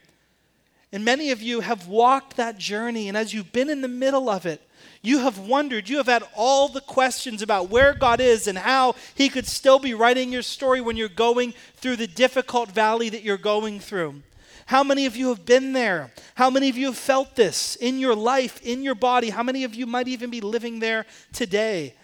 And 0.93 1.05
many 1.05 1.31
of 1.31 1.41
you 1.41 1.61
have 1.61 1.87
walked 1.87 2.35
that 2.35 2.57
journey, 2.57 3.07
and 3.07 3.15
as 3.15 3.33
you've 3.33 3.53
been 3.53 3.69
in 3.69 3.81
the 3.81 3.87
middle 3.87 4.29
of 4.29 4.45
it, 4.45 4.61
you 5.01 5.19
have 5.19 5.39
wondered, 5.39 5.87
you 5.87 5.97
have 5.97 6.07
had 6.07 6.23
all 6.35 6.67
the 6.67 6.81
questions 6.81 7.41
about 7.41 7.69
where 7.69 7.93
God 7.93 8.19
is 8.19 8.47
and 8.47 8.57
how 8.57 8.95
He 9.15 9.29
could 9.29 9.47
still 9.47 9.79
be 9.79 9.93
writing 9.93 10.31
your 10.31 10.41
story 10.41 10.81
when 10.81 10.97
you're 10.97 11.07
going 11.07 11.53
through 11.75 11.95
the 11.95 12.07
difficult 12.07 12.71
valley 12.71 13.09
that 13.09 13.23
you're 13.23 13.37
going 13.37 13.79
through. 13.79 14.21
How 14.65 14.83
many 14.83 15.05
of 15.05 15.15
you 15.15 15.29
have 15.29 15.45
been 15.45 15.73
there? 15.73 16.11
How 16.35 16.49
many 16.49 16.69
of 16.69 16.77
you 16.77 16.87
have 16.87 16.97
felt 16.97 17.35
this 17.35 17.75
in 17.77 17.97
your 17.99 18.15
life, 18.15 18.61
in 18.61 18.83
your 18.83 18.95
body? 18.95 19.29
How 19.29 19.43
many 19.43 19.63
of 19.63 19.73
you 19.73 19.85
might 19.85 20.07
even 20.07 20.29
be 20.29 20.41
living 20.41 20.79
there 20.79 21.05
today? 21.33 21.95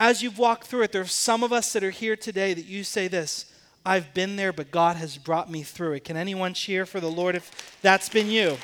As 0.00 0.22
you've 0.22 0.38
walked 0.38 0.68
through 0.68 0.82
it, 0.82 0.92
there 0.92 1.02
are 1.02 1.06
some 1.06 1.42
of 1.42 1.52
us 1.52 1.72
that 1.72 1.84
are 1.84 1.90
here 1.90 2.16
today 2.16 2.54
that 2.54 2.64
you 2.64 2.82
say 2.84 3.08
this 3.08 3.52
I've 3.88 4.12
been 4.12 4.36
there, 4.36 4.52
but 4.52 4.70
God 4.70 4.96
has 4.96 5.16
brought 5.16 5.50
me 5.50 5.62
through 5.62 5.94
it. 5.94 6.04
Can 6.04 6.18
anyone 6.18 6.52
cheer 6.52 6.84
for 6.84 7.00
the 7.00 7.10
Lord 7.10 7.34
if 7.34 7.80
that's 7.80 8.10
been 8.10 8.28
you? 8.28 8.58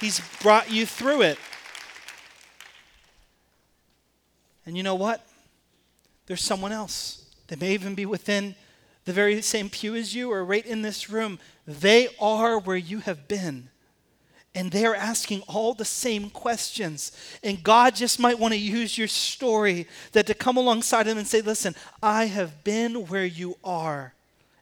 He's 0.00 0.22
brought 0.40 0.70
you 0.70 0.86
through 0.86 1.22
it. 1.22 1.38
And 4.64 4.78
you 4.78 4.82
know 4.82 4.94
what? 4.94 5.26
There's 6.24 6.40
someone 6.40 6.72
else 6.72 7.26
that 7.48 7.60
may 7.60 7.74
even 7.74 7.94
be 7.94 8.06
within 8.06 8.54
the 9.04 9.12
very 9.12 9.42
same 9.42 9.68
pew 9.68 9.94
as 9.94 10.14
you 10.14 10.32
or 10.32 10.42
right 10.42 10.64
in 10.64 10.80
this 10.80 11.10
room. 11.10 11.38
They 11.66 12.08
are 12.18 12.58
where 12.58 12.78
you 12.78 13.00
have 13.00 13.28
been 13.28 13.68
and 14.54 14.70
they're 14.70 14.96
asking 14.96 15.42
all 15.42 15.74
the 15.74 15.84
same 15.84 16.30
questions. 16.30 17.12
And 17.42 17.62
God 17.62 17.94
just 17.94 18.18
might 18.18 18.38
want 18.38 18.54
to 18.54 18.58
use 18.58 18.98
your 18.98 19.08
story 19.08 19.86
that 20.12 20.26
to 20.26 20.34
come 20.34 20.56
alongside 20.56 21.04
them 21.04 21.18
and 21.18 21.26
say, 21.26 21.40
"Listen, 21.40 21.76
I 22.02 22.24
have 22.24 22.64
been 22.64 23.06
where 23.06 23.26
you 23.26 23.56
are." 23.62 24.14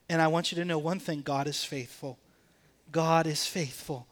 And 0.09 0.21
I 0.21 0.27
want 0.27 0.51
you 0.51 0.55
to 0.57 0.65
know 0.65 0.77
one 0.77 0.99
thing, 0.99 1.21
God 1.21 1.47
is 1.47 1.63
faithful. 1.63 2.17
God 2.91 3.27
is 3.27 3.45
faithful. 3.45 4.07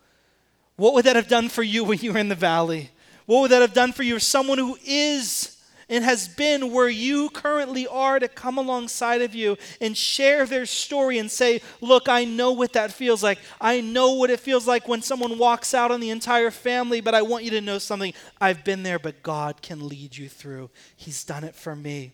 What 0.76 0.94
would 0.94 1.06
that 1.06 1.16
have 1.16 1.30
done 1.30 1.50
for 1.50 1.64
you 1.64 1.84
when 1.84 2.00
you 2.00 2.12
were 2.14 2.20
in 2.20 2.30
the 2.30 2.36
valley? 2.36 2.92
What 3.26 3.42
would 3.42 3.52
that 3.52 3.62
have 3.62 3.74
done 3.74 3.94
for 3.94 4.04
you? 4.04 4.20
Someone 4.20 4.58
who 4.58 4.78
is 4.86 5.55
and 5.90 6.04
has 6.04 6.28
been 6.28 6.72
where 6.72 6.90
you 6.90 7.30
currently 7.30 7.88
are 7.88 8.20
to 8.20 8.28
come 8.28 8.58
alongside 8.58 9.22
of 9.22 9.36
you 9.36 9.58
and 9.80 9.96
share 9.96 10.46
their 10.46 10.66
story 10.66 11.18
and 11.18 11.30
say, 11.30 11.62
Look, 11.82 12.10
I 12.10 12.26
know 12.26 12.52
what 12.52 12.74
that 12.74 12.92
feels 12.92 13.24
like. 13.24 13.40
I 13.62 13.82
know 13.82 14.14
what 14.14 14.30
it 14.30 14.40
feels 14.40 14.68
like 14.68 14.88
when 14.88 15.02
someone 15.02 15.38
walks 15.38 15.74
out 15.74 15.92
on 15.92 16.00
the 16.00 16.10
entire 16.10 16.52
family, 16.52 17.02
but 17.02 17.16
I 17.16 17.22
want 17.22 17.44
you 17.44 17.52
to 17.52 17.62
know 17.62 17.78
something. 17.78 18.14
I've 18.42 18.64
been 18.64 18.84
there, 18.84 19.00
but 19.00 19.24
God 19.24 19.62
can 19.62 19.88
lead 19.88 20.18
you 20.18 20.30
through. 20.30 20.70
He's 20.96 21.24
done 21.24 21.44
it 21.44 21.56
for 21.56 21.76
me. 21.76 22.14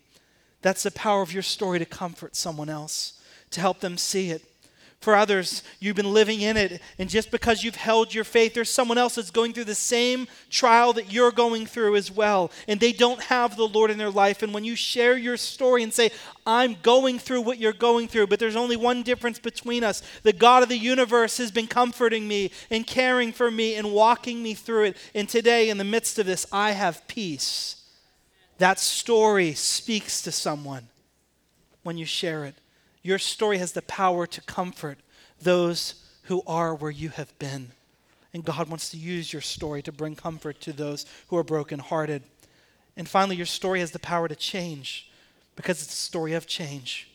That's 0.62 0.84
the 0.84 0.92
power 0.92 1.22
of 1.22 1.34
your 1.34 1.44
story 1.44 1.80
to 1.80 1.86
comfort 1.86 2.36
someone 2.36 2.70
else, 2.70 3.20
to 3.52 3.62
help 3.62 3.80
them 3.80 3.98
see 3.98 4.30
it. 4.30 4.44
For 5.02 5.16
others, 5.16 5.64
you've 5.80 5.96
been 5.96 6.14
living 6.14 6.42
in 6.42 6.56
it, 6.58 6.80
and 7.00 7.10
just 7.10 7.32
because 7.32 7.64
you've 7.64 7.76
held 7.76 8.14
your 8.14 8.24
faith, 8.24 8.54
there's 8.54 8.70
someone 8.70 9.00
else 9.00 9.16
that's 9.16 9.32
going 9.32 9.52
through 9.52 9.64
the 9.64 9.74
same 9.74 10.28
trial 10.52 10.94
that 10.94 11.12
you're 11.12 11.32
going 11.32 11.66
through 11.66 11.96
as 11.96 12.12
well, 12.12 12.52
and 12.68 12.80
they 12.80 12.92
don't 12.92 13.20
have 13.24 13.58
the 13.58 13.68
Lord 13.68 13.90
in 13.90 13.98
their 13.98 14.12
life. 14.12 14.44
And 14.44 14.54
when 14.54 14.64
you 14.64 14.76
share 14.76 15.18
your 15.18 15.38
story 15.38 15.82
and 15.82 15.92
say, 15.92 16.12
I'm 16.46 16.78
going 16.84 17.18
through 17.18 17.42
what 17.42 17.58
you're 17.58 17.74
going 17.74 18.10
through, 18.10 18.28
but 18.28 18.38
there's 18.38 18.56
only 18.56 18.78
one 18.78 19.02
difference 19.02 19.40
between 19.40 19.84
us 19.84 20.04
the 20.22 20.34
God 20.34 20.62
of 20.62 20.70
the 20.70 20.78
universe 20.78 21.38
has 21.40 21.50
been 21.50 21.66
comforting 21.66 22.28
me 22.28 22.52
and 22.70 22.86
caring 22.86 23.32
for 23.32 23.50
me 23.50 23.74
and 23.74 23.92
walking 23.92 24.44
me 24.44 24.54
through 24.54 24.84
it. 24.84 24.98
And 25.16 25.28
today, 25.28 25.72
in 25.72 25.80
the 25.80 25.84
midst 25.84 26.20
of 26.20 26.28
this, 26.28 26.46
I 26.52 26.72
have 26.74 27.08
peace. 27.08 27.84
That 28.60 28.80
story 28.80 29.56
speaks 29.56 30.22
to 30.22 30.32
someone 30.32 30.90
when 31.82 31.98
you 31.98 32.06
share 32.06 32.46
it. 32.46 32.61
Your 33.04 33.20
story 33.20 33.58
has 33.58 33.72
the 33.72 33.82
power 33.82 34.28
to 34.28 34.42
comfort 34.42 35.00
those 35.42 35.96
who 36.24 36.44
are 36.46 36.76
where 36.76 36.92
you 36.92 37.10
have 37.10 37.38
been. 37.40 37.72
And 38.34 38.46
God 38.46 38.70
wants 38.70 38.90
to 38.92 38.98
use 38.98 39.34
your 39.34 39.42
story 39.42 39.82
to 39.82 39.92
bring 39.92 40.16
comfort 40.16 40.62
to 40.62 40.72
those 40.72 41.06
who 41.28 41.38
are 41.38 41.44
brokenhearted. 41.44 42.24
And 42.96 43.08
finally, 43.08 43.36
your 43.36 43.46
story 43.46 43.80
has 43.80 43.92
the 43.92 44.00
power 44.00 44.28
to 44.28 44.36
change 44.36 45.10
because 45.56 45.82
it's 45.82 45.94
a 45.94 45.98
story 45.98 46.34
of 46.34 46.48
change. 46.48 47.08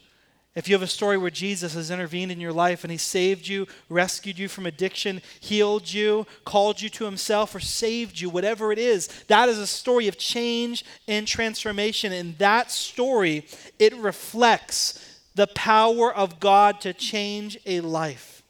If 0.55 0.68
you 0.68 0.75
have 0.75 0.83
a 0.83 0.87
story 0.87 1.18
where 1.18 1.31
Jesus 1.31 1.75
has 1.75 1.90
intervened 1.90 2.33
in 2.33 2.40
your 2.40 2.53
life 2.53 2.83
and 2.83 2.90
he 2.90 2.96
saved 2.96 3.46
you, 3.46 3.66
rescued 3.90 4.38
you 4.38 4.49
from 4.49 4.64
addiction, 4.64 5.20
healed 5.38 5.92
you, 5.92 6.27
called 6.46 6.81
you 6.81 6.88
to 6.90 7.05
himself, 7.05 7.55
or 7.55 7.61
saved 7.61 8.18
you, 8.18 8.31
whatever 8.31 8.72
it 8.72 8.79
is, 8.79 9.09
that 9.29 9.51
is 9.51 9.59
a 9.59 9.66
story 9.66 10.09
of 10.09 10.16
change 10.16 10.83
and 11.07 11.27
transformation. 11.27 12.11
And 12.11 12.38
that 12.38 12.70
story, 12.70 13.46
it 13.79 13.94
reflects 13.96 15.15
the 15.37 15.46
power 15.49 16.12
of 16.12 16.40
God 16.40 16.81
to 16.81 16.92
change 16.92 17.59
a 17.66 17.81
life. 17.81 18.42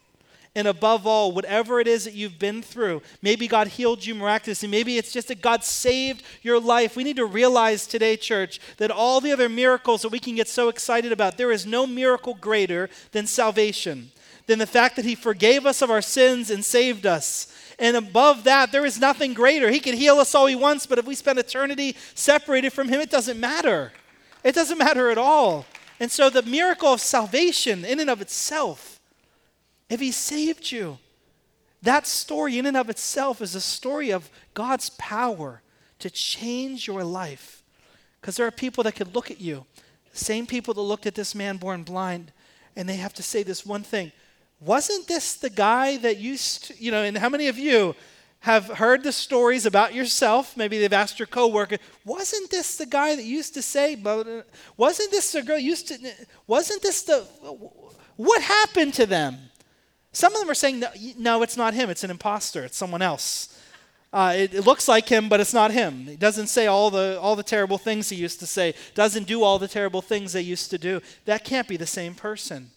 And 0.54 0.66
above 0.66 1.06
all, 1.06 1.32
whatever 1.32 1.80
it 1.80 1.86
is 1.86 2.04
that 2.04 2.14
you've 2.14 2.38
been 2.38 2.62
through, 2.62 3.02
maybe 3.20 3.46
God 3.46 3.66
healed 3.66 4.06
you 4.06 4.14
miraculously, 4.14 4.68
maybe 4.68 4.96
it's 4.96 5.12
just 5.12 5.28
that 5.28 5.42
God 5.42 5.62
saved 5.62 6.22
your 6.40 6.58
life. 6.58 6.96
We 6.96 7.04
need 7.04 7.16
to 7.16 7.26
realize 7.26 7.86
today, 7.86 8.16
church, 8.16 8.58
that 8.78 8.90
all 8.90 9.20
the 9.20 9.32
other 9.32 9.50
miracles 9.50 10.00
that 10.00 10.08
we 10.12 10.18
can 10.18 10.34
get 10.34 10.48
so 10.48 10.70
excited 10.70 11.12
about, 11.12 11.36
there 11.36 11.52
is 11.52 11.66
no 11.66 11.86
miracle 11.86 12.32
greater 12.40 12.88
than 13.12 13.26
salvation, 13.26 14.12
than 14.46 14.58
the 14.58 14.66
fact 14.66 14.96
that 14.96 15.04
He 15.04 15.14
forgave 15.14 15.66
us 15.66 15.82
of 15.82 15.90
our 15.90 16.00
sins 16.00 16.50
and 16.50 16.64
saved 16.64 17.04
us. 17.04 17.52
And 17.78 17.94
above 17.94 18.44
that, 18.44 18.72
there 18.72 18.86
is 18.86 18.98
nothing 18.98 19.34
greater. 19.34 19.70
He 19.70 19.80
can 19.80 19.94
heal 19.94 20.16
us 20.16 20.34
all 20.34 20.46
He 20.46 20.54
wants, 20.54 20.86
but 20.86 20.98
if 20.98 21.04
we 21.04 21.16
spend 21.16 21.38
eternity 21.38 21.96
separated 22.14 22.72
from 22.72 22.88
Him, 22.88 23.00
it 23.00 23.10
doesn't 23.10 23.38
matter. 23.38 23.92
It 24.42 24.54
doesn't 24.54 24.78
matter 24.78 25.10
at 25.10 25.18
all. 25.18 25.66
And 25.98 26.10
so, 26.10 26.28
the 26.28 26.42
miracle 26.42 26.92
of 26.92 27.00
salvation, 27.00 27.84
in 27.84 28.00
and 28.00 28.10
of 28.10 28.20
itself, 28.20 29.00
if 29.88 30.00
He 30.00 30.12
saved 30.12 30.70
you, 30.70 30.98
That 31.82 32.06
story, 32.06 32.58
in 32.58 32.66
and 32.66 32.76
of 32.76 32.90
itself, 32.90 33.40
is 33.40 33.54
a 33.54 33.60
story 33.60 34.10
of 34.10 34.30
God's 34.54 34.90
power 34.90 35.62
to 36.00 36.10
change 36.10 36.86
your 36.86 37.04
life. 37.04 37.62
Because 38.20 38.36
there 38.36 38.46
are 38.46 38.50
people 38.50 38.82
that 38.84 38.96
could 38.96 39.14
look 39.14 39.30
at 39.30 39.40
you, 39.40 39.66
same 40.12 40.46
people 40.46 40.74
that 40.74 40.80
looked 40.80 41.06
at 41.06 41.14
this 41.14 41.34
man 41.34 41.58
born 41.58 41.84
blind, 41.84 42.32
and 42.74 42.88
they 42.88 42.96
have 42.96 43.14
to 43.14 43.22
say 43.22 43.42
this 43.42 43.64
one 43.64 43.82
thing 43.82 44.12
Wasn't 44.60 45.06
this 45.06 45.34
the 45.34 45.50
guy 45.50 45.96
that 45.98 46.18
used 46.18 46.64
to, 46.64 46.82
you 46.82 46.90
know, 46.90 47.02
and 47.02 47.16
how 47.16 47.28
many 47.28 47.48
of 47.48 47.58
you 47.58 47.94
have 48.46 48.68
heard 48.68 49.02
the 49.02 49.10
stories 49.10 49.66
about 49.66 49.92
yourself? 49.92 50.56
Maybe 50.56 50.78
they've 50.78 50.92
asked 50.92 51.18
your 51.18 51.26
coworker, 51.26 51.78
Wasn't 52.04 52.48
this 52.48 52.76
the 52.76 52.86
guy 52.86 53.16
that 53.16 53.24
used 53.24 53.54
to 53.54 53.62
say, 53.62 53.96
wasn't 54.76 55.10
this 55.10 55.32
the 55.32 55.42
girl 55.42 55.58
used 55.58 55.88
to, 55.88 55.98
wasn't 56.46 56.80
this 56.80 57.02
the, 57.02 57.22
what 58.14 58.42
happened 58.42 58.94
to 58.94 59.04
them? 59.04 59.36
Some 60.12 60.32
of 60.32 60.38
them 60.38 60.48
are 60.48 60.54
saying, 60.54 60.78
no, 60.78 60.88
no 61.18 61.42
it's 61.42 61.56
not 61.56 61.74
him, 61.74 61.90
it's 61.90 62.04
an 62.04 62.10
imposter, 62.12 62.62
it's 62.62 62.76
someone 62.76 63.02
else. 63.02 63.60
Uh, 64.12 64.34
it, 64.36 64.54
it, 64.54 64.64
looks 64.64 64.86
like 64.86 65.08
him, 65.08 65.28
but 65.28 65.40
it's 65.40 65.52
not 65.52 65.72
him. 65.72 66.04
He 66.04 66.14
doesn't 66.14 66.46
say 66.46 66.68
all 66.68 66.88
the, 66.88 67.18
all 67.20 67.34
the 67.34 67.42
terrible 67.42 67.78
things 67.78 68.10
he 68.10 68.16
used 68.16 68.38
to 68.38 68.46
say, 68.46 68.74
doesn't 68.94 69.26
do 69.26 69.42
all 69.42 69.58
the 69.58 69.66
terrible 69.66 70.02
things 70.02 70.32
they 70.32 70.40
used 70.40 70.70
to 70.70 70.78
do. 70.78 71.00
That 71.24 71.44
can't 71.44 71.66
be 71.66 71.76
the 71.76 71.84
same 71.84 72.14
person. 72.14 72.70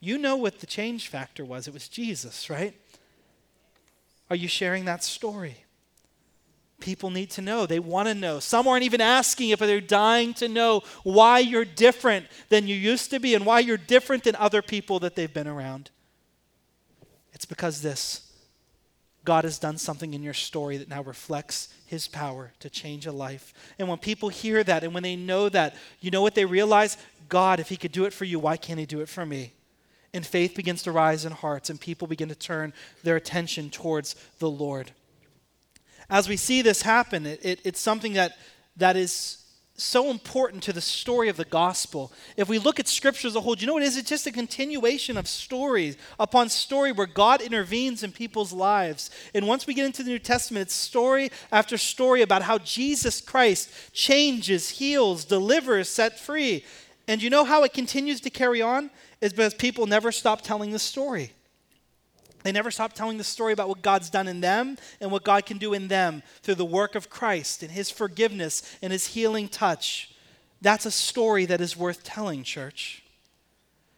You 0.00 0.16
know 0.16 0.36
what 0.36 0.60
the 0.60 0.66
change 0.66 1.08
factor 1.08 1.44
was. 1.44 1.68
It 1.68 1.74
was 1.74 1.86
Jesus, 1.86 2.48
right? 2.48 2.74
Are 4.30 4.36
you 4.36 4.48
sharing 4.48 4.84
that 4.84 5.02
story? 5.02 5.64
People 6.80 7.10
need 7.10 7.30
to 7.32 7.42
know. 7.42 7.66
They 7.66 7.80
want 7.80 8.08
to 8.08 8.14
know. 8.14 8.38
Some 8.38 8.68
aren't 8.68 8.84
even 8.84 9.00
asking 9.00 9.50
if 9.50 9.58
they're 9.58 9.80
dying 9.80 10.32
to 10.34 10.48
know 10.48 10.82
why 11.02 11.40
you're 11.40 11.64
different 11.64 12.26
than 12.50 12.68
you 12.68 12.76
used 12.76 13.10
to 13.10 13.18
be 13.18 13.34
and 13.34 13.44
why 13.44 13.60
you're 13.60 13.76
different 13.76 14.24
than 14.24 14.36
other 14.36 14.62
people 14.62 15.00
that 15.00 15.16
they've 15.16 15.32
been 15.32 15.48
around. 15.48 15.90
It's 17.32 17.46
because 17.46 17.82
this 17.82 18.28
God 19.24 19.44
has 19.44 19.58
done 19.58 19.76
something 19.76 20.14
in 20.14 20.22
your 20.22 20.34
story 20.34 20.78
that 20.78 20.88
now 20.88 21.02
reflects 21.02 21.68
his 21.84 22.08
power 22.08 22.52
to 22.60 22.70
change 22.70 23.06
a 23.06 23.12
life. 23.12 23.52
And 23.78 23.88
when 23.88 23.98
people 23.98 24.28
hear 24.28 24.64
that 24.64 24.84
and 24.84 24.94
when 24.94 25.02
they 25.02 25.16
know 25.16 25.48
that, 25.50 25.76
you 26.00 26.10
know 26.10 26.22
what 26.22 26.34
they 26.34 26.44
realize? 26.44 26.96
God, 27.28 27.60
if 27.60 27.68
he 27.68 27.76
could 27.76 27.92
do 27.92 28.04
it 28.04 28.12
for 28.12 28.24
you, 28.24 28.38
why 28.38 28.56
can't 28.56 28.78
he 28.78 28.86
do 28.86 29.00
it 29.00 29.08
for 29.08 29.26
me? 29.26 29.52
And 30.14 30.24
faith 30.24 30.54
begins 30.54 30.82
to 30.84 30.92
rise 30.92 31.24
in 31.24 31.32
hearts, 31.32 31.70
and 31.70 31.80
people 31.80 32.08
begin 32.08 32.28
to 32.28 32.34
turn 32.34 32.72
their 33.02 33.16
attention 33.16 33.70
towards 33.70 34.16
the 34.38 34.50
Lord 34.50 34.92
as 36.10 36.28
we 36.28 36.36
see 36.36 36.62
this 36.62 36.82
happen, 36.82 37.26
it, 37.26 37.40
it, 37.42 37.60
it's 37.64 37.80
something 37.80 38.14
that, 38.14 38.38
that 38.76 38.96
is 38.96 39.44
so 39.76 40.10
important 40.10 40.62
to 40.64 40.72
the 40.72 40.80
story 40.80 41.28
of 41.28 41.36
the 41.36 41.44
gospel. 41.44 42.10
If 42.36 42.48
we 42.48 42.58
look 42.58 42.80
at 42.80 42.88
scripture 42.88 43.28
as 43.28 43.36
a 43.36 43.40
whole, 43.40 43.54
do 43.54 43.60
you 43.60 43.66
know 43.68 43.74
what 43.74 43.84
it 43.84 43.86
is? 43.86 43.96
It's 43.96 44.08
just 44.08 44.26
a 44.26 44.32
continuation 44.32 45.16
of 45.16 45.28
stories 45.28 45.96
upon 46.18 46.48
story 46.48 46.90
where 46.90 47.06
God 47.06 47.40
intervenes 47.40 48.02
in 48.02 48.10
people's 48.10 48.52
lives. 48.52 49.10
And 49.34 49.46
once 49.46 49.66
we 49.66 49.74
get 49.74 49.86
into 49.86 50.02
the 50.02 50.10
New 50.10 50.18
Testament, 50.18 50.62
it's 50.62 50.74
story 50.74 51.30
after 51.52 51.78
story 51.78 52.22
about 52.22 52.42
how 52.42 52.58
Jesus 52.58 53.20
Christ 53.20 53.70
changes, 53.92 54.70
heals, 54.70 55.24
delivers, 55.24 55.88
set 55.88 56.18
free. 56.18 56.64
And 57.08 57.22
you 57.22 57.30
know 57.30 57.44
how 57.44 57.64
it 57.64 57.72
continues 57.72 58.20
to 58.20 58.30
carry 58.30 58.60
on? 58.62 58.90
Is 59.20 59.32
because 59.32 59.54
people 59.54 59.86
never 59.86 60.12
stop 60.12 60.42
telling 60.42 60.70
the 60.70 60.78
story. 60.78 61.32
They 62.44 62.52
never 62.52 62.70
stop 62.70 62.92
telling 62.92 63.18
the 63.18 63.24
story 63.24 63.52
about 63.52 63.68
what 63.68 63.82
God's 63.82 64.10
done 64.10 64.28
in 64.28 64.40
them 64.40 64.76
and 65.00 65.10
what 65.10 65.24
God 65.24 65.44
can 65.44 65.58
do 65.58 65.72
in 65.72 65.88
them 65.88 66.22
through 66.42 66.54
the 66.54 66.64
work 66.64 66.94
of 66.94 67.10
Christ 67.10 67.62
and 67.62 67.72
his 67.72 67.90
forgiveness 67.90 68.62
and 68.80 68.92
his 68.92 69.08
healing 69.08 69.48
touch. 69.48 70.14
That's 70.60 70.86
a 70.86 70.90
story 70.90 71.46
that 71.46 71.60
is 71.60 71.76
worth 71.76 72.04
telling, 72.04 72.44
church. 72.44 73.02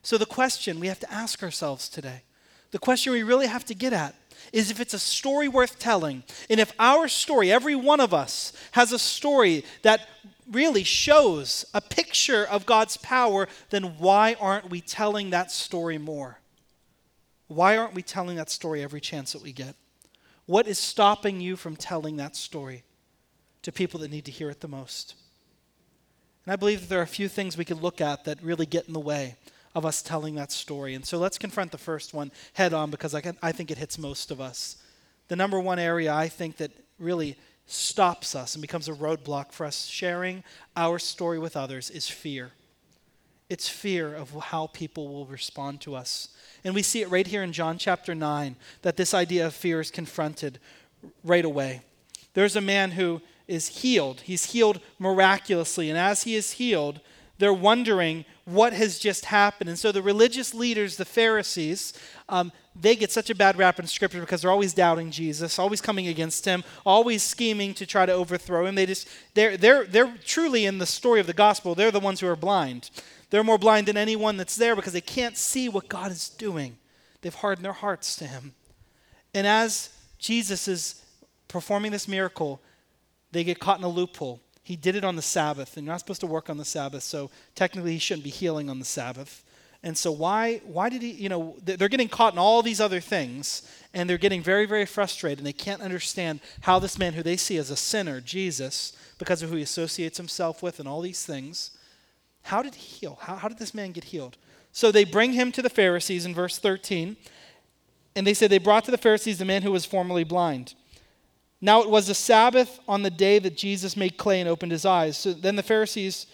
So, 0.02 0.16
the 0.16 0.24
question 0.24 0.80
we 0.80 0.86
have 0.86 1.00
to 1.00 1.12
ask 1.12 1.42
ourselves 1.42 1.88
today, 1.88 2.22
the 2.70 2.78
question 2.78 3.12
we 3.12 3.22
really 3.22 3.46
have 3.46 3.66
to 3.66 3.74
get 3.74 3.92
at, 3.92 4.14
is 4.52 4.70
if 4.70 4.80
it's 4.80 4.94
a 4.94 4.98
story 4.98 5.48
worth 5.48 5.78
telling, 5.78 6.22
and 6.48 6.60
if 6.60 6.72
our 6.78 7.08
story, 7.08 7.52
every 7.52 7.76
one 7.76 8.00
of 8.00 8.12
us, 8.12 8.52
has 8.72 8.92
a 8.92 8.98
story 8.98 9.64
that 9.82 10.08
really 10.50 10.82
shows 10.82 11.64
a 11.72 11.80
picture 11.80 12.44
of 12.44 12.66
God's 12.66 12.96
power, 12.96 13.48
then 13.70 13.98
why 13.98 14.36
aren't 14.40 14.70
we 14.70 14.80
telling 14.80 15.30
that 15.30 15.50
story 15.50 15.98
more? 15.98 16.40
Why 17.46 17.76
aren't 17.76 17.94
we 17.94 18.02
telling 18.02 18.36
that 18.36 18.50
story 18.50 18.82
every 18.82 19.00
chance 19.00 19.32
that 19.32 19.42
we 19.42 19.52
get? 19.52 19.74
What 20.46 20.66
is 20.66 20.78
stopping 20.78 21.40
you 21.40 21.56
from 21.56 21.76
telling 21.76 22.16
that 22.16 22.36
story 22.36 22.82
to 23.62 23.72
people 23.72 24.00
that 24.00 24.10
need 24.10 24.24
to 24.24 24.32
hear 24.32 24.50
it 24.50 24.60
the 24.60 24.68
most? 24.68 25.14
And 26.44 26.52
I 26.52 26.56
believe 26.56 26.80
that 26.80 26.88
there 26.88 27.00
are 27.00 27.04
a 27.04 27.06
few 27.06 27.28
things 27.28 27.56
we 27.56 27.64
could 27.64 27.82
look 27.82 28.00
at 28.00 28.24
that 28.24 28.42
really 28.42 28.66
get 28.66 28.86
in 28.88 28.92
the 28.92 29.00
way 29.00 29.36
of 29.74 29.86
us 29.86 30.02
telling 30.02 30.34
that 30.34 30.52
story. 30.52 30.94
And 30.94 31.04
so 31.04 31.18
let's 31.18 31.38
confront 31.38 31.70
the 31.70 31.78
first 31.78 32.12
one 32.12 32.32
head 32.54 32.74
on 32.74 32.90
because 32.90 33.14
I, 33.14 33.20
can, 33.20 33.36
I 33.42 33.52
think 33.52 33.70
it 33.70 33.78
hits 33.78 33.98
most 33.98 34.30
of 34.30 34.40
us. 34.40 34.76
The 35.28 35.36
number 35.36 35.60
one 35.60 35.78
area 35.78 36.12
I 36.12 36.28
think 36.28 36.56
that 36.56 36.72
really 36.98 37.36
stops 37.66 38.34
us 38.34 38.54
and 38.54 38.62
becomes 38.62 38.88
a 38.88 38.92
roadblock 38.92 39.52
for 39.52 39.64
us 39.64 39.86
sharing 39.86 40.42
our 40.76 40.98
story 40.98 41.38
with 41.38 41.56
others 41.56 41.88
is 41.88 42.08
fear. 42.08 42.50
It's 43.48 43.68
fear 43.68 44.14
of 44.14 44.30
how 44.30 44.68
people 44.68 45.08
will 45.08 45.26
respond 45.26 45.80
to 45.82 45.94
us. 45.94 46.28
And 46.64 46.74
we 46.74 46.82
see 46.82 47.02
it 47.02 47.10
right 47.10 47.26
here 47.26 47.42
in 47.42 47.52
John 47.52 47.78
chapter 47.78 48.14
9 48.14 48.56
that 48.82 48.96
this 48.96 49.14
idea 49.14 49.46
of 49.46 49.54
fear 49.54 49.80
is 49.80 49.90
confronted 49.90 50.58
right 51.24 51.44
away. 51.44 51.82
There's 52.34 52.56
a 52.56 52.60
man 52.60 52.92
who 52.92 53.20
is 53.48 53.68
healed. 53.68 54.20
He's 54.22 54.46
healed 54.46 54.80
miraculously. 54.98 55.90
And 55.90 55.98
as 55.98 56.22
he 56.22 56.36
is 56.36 56.52
healed, 56.52 57.00
they're 57.40 57.52
wondering 57.52 58.26
what 58.44 58.72
has 58.72 58.98
just 58.98 59.24
happened. 59.24 59.70
And 59.70 59.78
so 59.78 59.92
the 59.92 60.02
religious 60.02 60.54
leaders, 60.54 60.96
the 60.96 61.04
Pharisees, 61.04 61.94
um, 62.28 62.52
they 62.78 62.94
get 62.94 63.10
such 63.10 63.30
a 63.30 63.34
bad 63.34 63.56
rap 63.56 63.80
in 63.80 63.86
Scripture 63.86 64.20
because 64.20 64.42
they're 64.42 64.50
always 64.50 64.74
doubting 64.74 65.10
Jesus, 65.10 65.58
always 65.58 65.80
coming 65.80 66.06
against 66.06 66.44
him, 66.44 66.62
always 66.84 67.22
scheming 67.22 67.72
to 67.74 67.86
try 67.86 68.04
to 68.06 68.12
overthrow 68.12 68.66
him. 68.66 68.74
They 68.74 68.86
just 68.86 69.08
they're 69.34 69.56
they're 69.56 69.84
they're 69.84 70.14
truly 70.24 70.66
in 70.66 70.78
the 70.78 70.86
story 70.86 71.18
of 71.18 71.26
the 71.26 71.32
gospel. 71.32 71.74
They're 71.74 71.90
the 71.90 71.98
ones 71.98 72.20
who 72.20 72.28
are 72.28 72.36
blind. 72.36 72.90
They're 73.30 73.44
more 73.44 73.58
blind 73.58 73.86
than 73.88 73.96
anyone 73.96 74.36
that's 74.36 74.56
there 74.56 74.76
because 74.76 74.92
they 74.92 75.00
can't 75.00 75.36
see 75.36 75.68
what 75.68 75.88
God 75.88 76.10
is 76.10 76.28
doing. 76.28 76.76
They've 77.22 77.34
hardened 77.34 77.64
their 77.64 77.72
hearts 77.72 78.16
to 78.16 78.26
Him. 78.26 78.54
And 79.32 79.46
as 79.46 79.90
Jesus 80.18 80.68
is 80.68 81.02
performing 81.48 81.90
this 81.90 82.06
miracle, 82.06 82.60
they 83.32 83.44
get 83.44 83.60
caught 83.60 83.78
in 83.78 83.84
a 83.84 83.88
loophole. 83.88 84.40
He 84.70 84.76
did 84.76 84.94
it 84.94 85.02
on 85.02 85.16
the 85.16 85.20
Sabbath, 85.20 85.76
and 85.76 85.84
you're 85.84 85.92
not 85.92 85.98
supposed 85.98 86.20
to 86.20 86.28
work 86.28 86.48
on 86.48 86.56
the 86.56 86.64
Sabbath, 86.64 87.02
so 87.02 87.28
technically 87.56 87.94
he 87.94 87.98
shouldn't 87.98 88.22
be 88.22 88.30
healing 88.30 88.70
on 88.70 88.78
the 88.78 88.84
Sabbath. 88.84 89.42
And 89.82 89.98
so 89.98 90.12
why 90.12 90.58
why 90.64 90.88
did 90.88 91.02
he, 91.02 91.10
you 91.10 91.28
know, 91.28 91.56
they're 91.64 91.88
getting 91.88 92.08
caught 92.08 92.34
in 92.34 92.38
all 92.38 92.62
these 92.62 92.80
other 92.80 93.00
things 93.00 93.68
and 93.92 94.08
they're 94.08 94.16
getting 94.16 94.44
very 94.44 94.66
very 94.66 94.86
frustrated 94.86 95.38
and 95.38 95.46
they 95.48 95.52
can't 95.52 95.82
understand 95.82 96.38
how 96.60 96.78
this 96.78 97.00
man 97.00 97.14
who 97.14 97.22
they 97.24 97.36
see 97.36 97.56
as 97.56 97.70
a 97.70 97.74
sinner, 97.74 98.20
Jesus, 98.20 98.96
because 99.18 99.42
of 99.42 99.50
who 99.50 99.56
he 99.56 99.62
associates 99.64 100.18
himself 100.18 100.62
with 100.62 100.78
and 100.78 100.88
all 100.88 101.00
these 101.00 101.26
things, 101.26 101.72
how 102.42 102.62
did 102.62 102.76
he 102.76 102.86
heal? 102.98 103.18
How, 103.22 103.34
how 103.34 103.48
did 103.48 103.58
this 103.58 103.74
man 103.74 103.90
get 103.90 104.04
healed? 104.04 104.36
So 104.70 104.92
they 104.92 105.02
bring 105.02 105.32
him 105.32 105.50
to 105.50 105.62
the 105.62 105.68
Pharisees 105.68 106.24
in 106.24 106.32
verse 106.32 106.58
13. 106.58 107.16
And 108.14 108.24
they 108.24 108.34
say, 108.34 108.46
They 108.46 108.58
brought 108.58 108.84
to 108.84 108.92
the 108.92 108.98
Pharisees 108.98 109.38
the 109.38 109.44
man 109.44 109.62
who 109.62 109.72
was 109.72 109.84
formerly 109.84 110.22
blind. 110.22 110.74
Now 111.60 111.82
it 111.82 111.90
was 111.90 112.06
the 112.06 112.14
Sabbath 112.14 112.80
on 112.88 113.02
the 113.02 113.10
day 113.10 113.38
that 113.38 113.56
Jesus 113.56 113.96
made 113.96 114.16
clay 114.16 114.40
and 114.40 114.48
opened 114.48 114.72
his 114.72 114.86
eyes. 114.86 115.18
So 115.18 115.32
then 115.32 115.56
the 115.56 115.62
Pharisees 115.62 116.26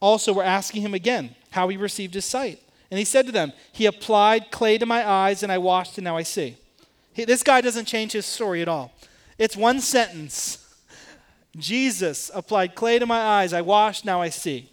also 0.00 0.32
were 0.32 0.42
asking 0.42 0.82
him 0.82 0.94
again 0.94 1.34
how 1.50 1.68
he 1.68 1.76
received 1.76 2.14
his 2.14 2.24
sight. 2.24 2.60
And 2.90 2.98
he 2.98 3.04
said 3.04 3.26
to 3.26 3.32
them, 3.32 3.52
He 3.72 3.86
applied 3.86 4.50
clay 4.50 4.78
to 4.78 4.86
my 4.86 5.08
eyes, 5.08 5.42
and 5.42 5.52
I 5.52 5.58
washed, 5.58 5.96
and 5.98 6.04
now 6.04 6.16
I 6.16 6.22
see. 6.22 6.56
He, 7.14 7.24
this 7.24 7.42
guy 7.42 7.60
doesn't 7.60 7.86
change 7.86 8.12
his 8.12 8.26
story 8.26 8.62
at 8.62 8.68
all. 8.68 8.92
It's 9.38 9.56
one 9.56 9.80
sentence 9.80 10.58
Jesus 11.56 12.30
applied 12.34 12.74
clay 12.74 12.98
to 12.98 13.06
my 13.06 13.20
eyes, 13.20 13.52
I 13.52 13.60
washed, 13.60 14.04
now 14.04 14.20
I 14.20 14.30
see. 14.30 14.70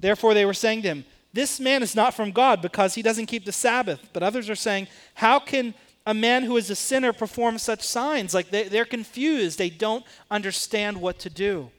Therefore, 0.00 0.34
they 0.34 0.44
were 0.44 0.54
saying 0.54 0.82
to 0.82 0.88
him, 0.88 1.04
This 1.32 1.60
man 1.60 1.82
is 1.82 1.94
not 1.94 2.14
from 2.14 2.32
God 2.32 2.60
because 2.62 2.94
he 2.94 3.02
doesn't 3.02 3.26
keep 3.26 3.44
the 3.44 3.52
Sabbath. 3.52 4.08
But 4.12 4.22
others 4.22 4.50
are 4.50 4.56
saying, 4.56 4.88
How 5.14 5.38
can 5.38 5.74
a 6.06 6.14
man 6.14 6.44
who 6.44 6.56
is 6.56 6.70
a 6.70 6.76
sinner 6.76 7.12
perform 7.12 7.58
such 7.58 7.82
signs? 7.82 8.34
Like 8.34 8.50
they, 8.50 8.64
they're 8.64 8.84
confused. 8.84 9.58
They 9.58 9.70
don't 9.70 10.04
understand 10.30 11.00
what 11.00 11.18
to 11.20 11.30
do. 11.30 11.70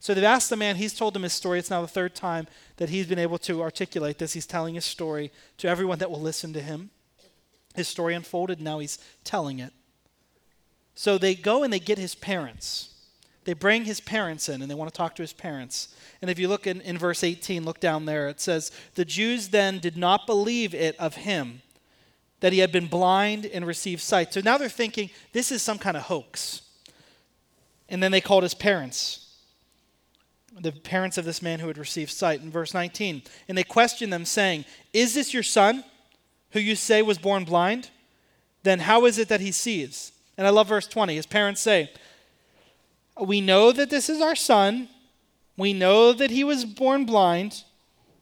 So 0.00 0.14
they've 0.14 0.24
asked 0.24 0.50
the 0.50 0.56
man, 0.56 0.76
he's 0.76 0.94
told 0.94 1.14
them 1.14 1.24
his 1.24 1.32
story. 1.32 1.58
It's 1.58 1.70
now 1.70 1.82
the 1.82 1.88
third 1.88 2.14
time 2.14 2.46
that 2.76 2.88
he's 2.88 3.06
been 3.06 3.18
able 3.18 3.38
to 3.38 3.62
articulate 3.62 4.18
this. 4.18 4.32
He's 4.32 4.46
telling 4.46 4.74
his 4.74 4.84
story 4.84 5.32
to 5.58 5.68
everyone 5.68 5.98
that 5.98 6.10
will 6.10 6.20
listen 6.20 6.52
to 6.52 6.60
him. 6.60 6.90
His 7.74 7.88
story 7.88 8.14
unfolded, 8.14 8.60
now 8.60 8.78
he's 8.78 8.98
telling 9.24 9.58
it. 9.58 9.72
So 10.94 11.18
they 11.18 11.34
go 11.34 11.62
and 11.62 11.72
they 11.72 11.78
get 11.78 11.98
his 11.98 12.14
parents. 12.14 12.94
They 13.44 13.54
bring 13.54 13.84
his 13.84 14.00
parents 14.00 14.48
in 14.48 14.62
and 14.62 14.70
they 14.70 14.74
want 14.74 14.92
to 14.92 14.96
talk 14.96 15.14
to 15.16 15.22
his 15.22 15.32
parents. 15.32 15.94
And 16.20 16.30
if 16.30 16.38
you 16.38 16.48
look 16.48 16.66
in, 16.66 16.80
in 16.80 16.98
verse 16.98 17.22
18, 17.24 17.64
look 17.64 17.80
down 17.80 18.04
there, 18.04 18.28
it 18.28 18.40
says, 18.40 18.70
The 18.94 19.04
Jews 19.04 19.48
then 19.48 19.78
did 19.78 19.96
not 19.96 20.26
believe 20.26 20.74
it 20.74 20.96
of 20.98 21.16
him 21.16 21.62
that 22.40 22.52
he 22.52 22.60
had 22.60 22.72
been 22.72 22.86
blind 22.86 23.46
and 23.46 23.66
received 23.66 24.00
sight. 24.00 24.32
So 24.32 24.40
now 24.40 24.58
they're 24.58 24.68
thinking 24.68 25.10
this 25.32 25.50
is 25.50 25.62
some 25.62 25.78
kind 25.78 25.96
of 25.96 26.04
hoax. 26.04 26.62
And 27.88 28.02
then 28.02 28.12
they 28.12 28.20
called 28.20 28.42
his 28.42 28.54
parents, 28.54 29.36
the 30.58 30.72
parents 30.72 31.18
of 31.18 31.24
this 31.24 31.42
man 31.42 31.60
who 31.60 31.68
had 31.68 31.78
received 31.78 32.10
sight, 32.10 32.42
in 32.42 32.50
verse 32.50 32.74
19. 32.74 33.22
And 33.48 33.56
they 33.56 33.64
questioned 33.64 34.12
them, 34.12 34.24
saying, 34.24 34.64
Is 34.92 35.14
this 35.14 35.32
your 35.32 35.42
son, 35.42 35.84
who 36.50 36.60
you 36.60 36.76
say 36.76 37.02
was 37.02 37.18
born 37.18 37.44
blind? 37.44 37.90
then 38.68 38.80
how 38.80 39.06
is 39.06 39.18
it 39.18 39.28
that 39.28 39.40
he 39.40 39.52
sees? 39.52 40.12
And 40.36 40.46
I 40.46 40.50
love 40.50 40.68
verse 40.68 40.86
20. 40.86 41.14
His 41.14 41.26
parents 41.26 41.60
say, 41.60 41.90
We 43.20 43.40
know 43.40 43.72
that 43.72 43.90
this 43.90 44.08
is 44.08 44.20
our 44.20 44.36
son. 44.36 44.88
We 45.56 45.72
know 45.72 46.12
that 46.12 46.30
he 46.30 46.44
was 46.44 46.64
born 46.64 47.04
blind. 47.04 47.64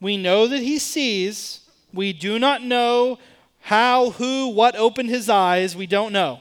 We 0.00 0.16
know 0.16 0.46
that 0.46 0.62
he 0.62 0.79
sees. 0.79 1.61
We 1.92 2.12
do 2.12 2.38
not 2.38 2.62
know 2.62 3.18
how, 3.66 4.11
who, 4.11 4.46
what 4.46 4.76
opened 4.76 5.09
his 5.09 5.29
eyes. 5.29 5.74
We 5.74 5.88
don't 5.88 6.12
know. 6.12 6.38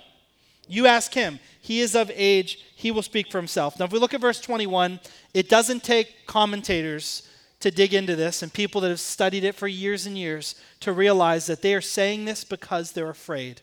You 0.68 0.86
ask 0.86 1.12
him. 1.12 1.40
He 1.60 1.80
is 1.80 1.96
of 1.96 2.12
age. 2.14 2.64
He 2.76 2.92
will 2.92 3.02
speak 3.02 3.32
for 3.32 3.40
himself. 3.40 3.80
Now, 3.80 3.86
if 3.86 3.92
we 3.92 3.98
look 3.98 4.14
at 4.14 4.22
verse 4.22 4.40
21, 4.40 5.00
it 5.34 5.50
doesn't 5.50 5.84
take 5.84 6.28
commentators 6.28 7.28
to 7.62 7.72
dig 7.72 7.96
into 7.96 8.16
this 8.16 8.44
and 8.44 8.54
people 8.54 8.80
that 8.82 8.90
have 8.90 9.00
studied 9.00 9.44
it 9.44 9.56
for 9.56 9.68
years 9.68 10.06
and 10.06 10.16
years 10.16 10.54
to 10.82 10.94
realize 10.94 11.48
that 11.48 11.64
they 11.64 11.74
are 11.74 11.82
saying 11.82 12.26
this 12.26 12.44
because 12.44 12.92
they're 12.92 13.10
afraid. 13.10 13.62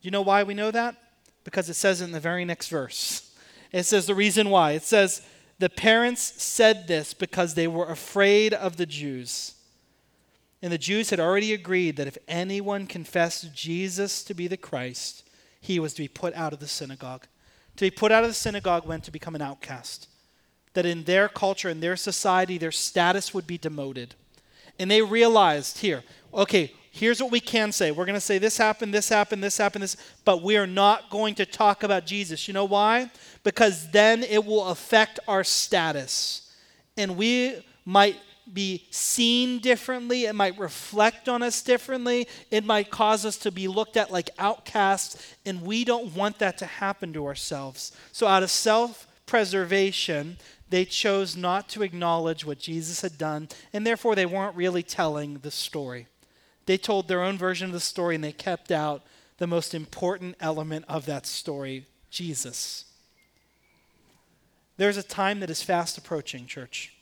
You 0.00 0.10
know 0.10 0.22
why 0.22 0.42
we 0.42 0.54
know 0.54 0.72
that? 0.72 0.96
Because 1.44 1.70
it 1.70 1.74
says 1.74 2.00
in 2.00 2.10
the 2.10 2.18
very 2.18 2.44
next 2.44 2.70
verse. 2.70 3.36
It 3.70 3.84
says 3.84 4.06
the 4.06 4.16
reason 4.16 4.50
why. 4.50 4.72
It 4.72 4.82
says, 4.82 5.22
the 5.60 5.70
parents 5.70 6.42
said 6.42 6.88
this 6.88 7.14
because 7.14 7.54
they 7.54 7.68
were 7.68 7.86
afraid 7.86 8.52
of 8.52 8.78
the 8.78 8.86
Jews. 8.86 9.54
And 10.62 10.72
the 10.72 10.78
Jews 10.78 11.10
had 11.10 11.20
already 11.20 11.52
agreed 11.52 11.96
that 11.96 12.08
if 12.08 12.18
anyone 12.26 12.86
confessed 12.86 13.54
Jesus 13.54 14.24
to 14.24 14.34
be 14.34 14.48
the 14.48 14.56
Christ, 14.56 15.22
he 15.60 15.78
was 15.78 15.94
to 15.94 16.02
be 16.02 16.08
put 16.08 16.34
out 16.34 16.52
of 16.52 16.58
the 16.58 16.66
synagogue. 16.66 17.26
To 17.76 17.84
be 17.84 17.90
put 17.90 18.10
out 18.10 18.24
of 18.24 18.30
the 18.30 18.34
synagogue 18.34 18.86
meant 18.88 19.04
to 19.04 19.12
become 19.12 19.36
an 19.36 19.42
outcast. 19.42 20.08
That 20.74 20.86
in 20.86 21.04
their 21.04 21.28
culture, 21.28 21.68
in 21.68 21.80
their 21.80 21.96
society, 21.96 22.58
their 22.58 22.72
status 22.72 23.32
would 23.32 23.46
be 23.46 23.58
demoted. 23.58 24.14
And 24.78 24.90
they 24.90 25.02
realized 25.02 25.78
here, 25.78 26.02
okay, 26.34 26.72
here's 26.90 27.22
what 27.22 27.30
we 27.30 27.40
can 27.40 27.70
say. 27.70 27.90
We're 27.92 28.04
going 28.04 28.14
to 28.14 28.20
say 28.20 28.38
this 28.38 28.58
happened, 28.58 28.92
this 28.92 29.08
happened, 29.08 29.42
this 29.42 29.58
happened, 29.58 29.84
this, 29.84 29.96
but 30.24 30.42
we 30.42 30.56
are 30.56 30.66
not 30.66 31.10
going 31.10 31.36
to 31.36 31.46
talk 31.46 31.84
about 31.84 32.06
Jesus. 32.06 32.48
You 32.48 32.54
know 32.54 32.64
why? 32.64 33.10
Because 33.44 33.90
then 33.90 34.24
it 34.24 34.44
will 34.44 34.66
affect 34.66 35.20
our 35.28 35.44
status. 35.44 36.52
And 36.96 37.16
we 37.16 37.62
might 37.84 38.16
be 38.52 38.86
seen 38.90 39.58
differently. 39.58 40.24
It 40.24 40.34
might 40.34 40.58
reflect 40.58 41.28
on 41.28 41.42
us 41.42 41.62
differently. 41.62 42.26
It 42.50 42.64
might 42.64 42.90
cause 42.90 43.24
us 43.24 43.36
to 43.38 43.52
be 43.52 43.68
looked 43.68 43.96
at 43.96 44.10
like 44.10 44.30
outcasts. 44.38 45.34
And 45.44 45.62
we 45.62 45.84
don't 45.84 46.14
want 46.14 46.38
that 46.38 46.58
to 46.58 46.66
happen 46.66 47.12
to 47.12 47.26
ourselves. 47.26 47.92
So, 48.12 48.26
out 48.26 48.42
of 48.42 48.50
self 48.50 49.06
preservation, 49.26 50.38
they 50.70 50.84
chose 50.84 51.36
not 51.36 51.68
to 51.70 51.82
acknowledge 51.82 52.44
what 52.44 52.58
Jesus 52.58 53.00
had 53.00 53.18
done. 53.18 53.48
And 53.72 53.86
therefore, 53.86 54.14
they 54.14 54.26
weren't 54.26 54.56
really 54.56 54.82
telling 54.82 55.38
the 55.38 55.50
story. 55.50 56.06
They 56.66 56.76
told 56.76 57.08
their 57.08 57.22
own 57.22 57.38
version 57.38 57.66
of 57.66 57.72
the 57.72 57.80
story 57.80 58.14
and 58.14 58.22
they 58.22 58.32
kept 58.32 58.70
out 58.70 59.02
the 59.38 59.46
most 59.46 59.74
important 59.74 60.36
element 60.40 60.84
of 60.88 61.06
that 61.06 61.24
story 61.24 61.86
Jesus. 62.10 62.84
There's 64.76 64.96
a 64.96 65.02
time 65.02 65.40
that 65.40 65.50
is 65.50 65.62
fast 65.62 65.98
approaching, 65.98 66.46
church, 66.46 66.94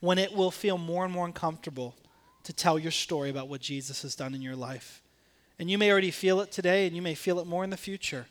when 0.00 0.18
it 0.18 0.34
will 0.34 0.50
feel 0.50 0.78
more 0.78 1.04
and 1.04 1.12
more 1.12 1.26
uncomfortable 1.26 1.94
to 2.44 2.52
tell 2.52 2.78
your 2.78 2.90
story 2.90 3.30
about 3.30 3.48
what 3.48 3.60
Jesus 3.60 4.02
has 4.02 4.14
done 4.14 4.34
in 4.34 4.42
your 4.42 4.56
life. 4.56 5.02
And 5.58 5.70
you 5.70 5.76
may 5.76 5.92
already 5.92 6.10
feel 6.10 6.40
it 6.40 6.50
today, 6.50 6.86
and 6.86 6.96
you 6.96 7.02
may 7.02 7.14
feel 7.14 7.38
it 7.38 7.46
more 7.46 7.64
in 7.64 7.70
the 7.70 7.76
future. 7.76 8.26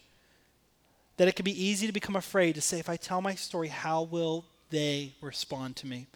That 1.17 1.27
it 1.27 1.35
can 1.35 1.43
be 1.43 1.63
easy 1.63 1.85
to 1.85 1.93
become 1.93 2.15
afraid 2.15 2.55
to 2.55 2.61
say, 2.61 2.79
if 2.79 2.89
I 2.89 2.97
tell 2.97 3.21
my 3.21 3.35
story, 3.35 3.67
how 3.67 4.03
will 4.03 4.45
they 4.71 5.13
respond 5.21 5.75
to 5.77 5.87
me? 5.87 6.07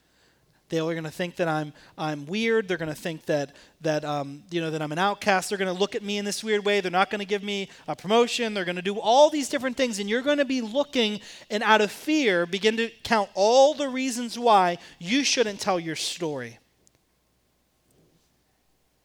They're 0.69 0.82
going 0.82 1.04
to 1.04 1.12
think 1.12 1.36
that 1.36 1.47
I'm, 1.47 1.71
I'm 1.97 2.26
weird. 2.26 2.67
They're 2.67 2.78
going 2.78 2.89
to 2.89 2.99
think 2.99 3.26
that, 3.26 3.56
that, 3.82 4.04
um, 4.04 4.43
you 4.49 4.60
know, 4.60 4.71
that 4.71 4.82
I'm 4.82 4.91
an 4.91 4.97
outcast. 4.97 5.49
They're 5.49 5.58
going 5.58 5.73
to 5.73 5.80
look 5.80 5.93
at 5.93 6.02
me 6.02 6.17
in 6.17 6.26
this 6.26 6.43
weird 6.43 6.65
way. 6.65 6.82
They're 6.82 6.91
not 6.91 7.12
going 7.12 7.19
to 7.19 7.26
give 7.26 7.43
me 7.43 7.69
a 7.88 7.95
promotion. 7.95 8.54
They're 8.54 8.65
going 8.65 8.78
to 8.78 8.82
do 8.82 8.99
all 8.99 9.30
these 9.30 9.49
different 9.49 9.78
things. 9.78 9.99
And 9.99 10.10
you're 10.10 10.23
going 10.23 10.39
to 10.39 10.45
be 10.45 10.62
looking 10.62 11.19
and 11.52 11.62
out 11.62 11.82
of 11.82 11.91
fear 11.91 12.45
begin 12.45 12.78
to 12.78 12.89
count 13.04 13.30
all 13.36 13.76
the 13.76 13.88
reasons 13.88 14.39
why 14.39 14.80
you 14.99 15.23
shouldn't 15.23 15.60
tell 15.60 15.80
your 15.80 15.95
story. 15.95 16.58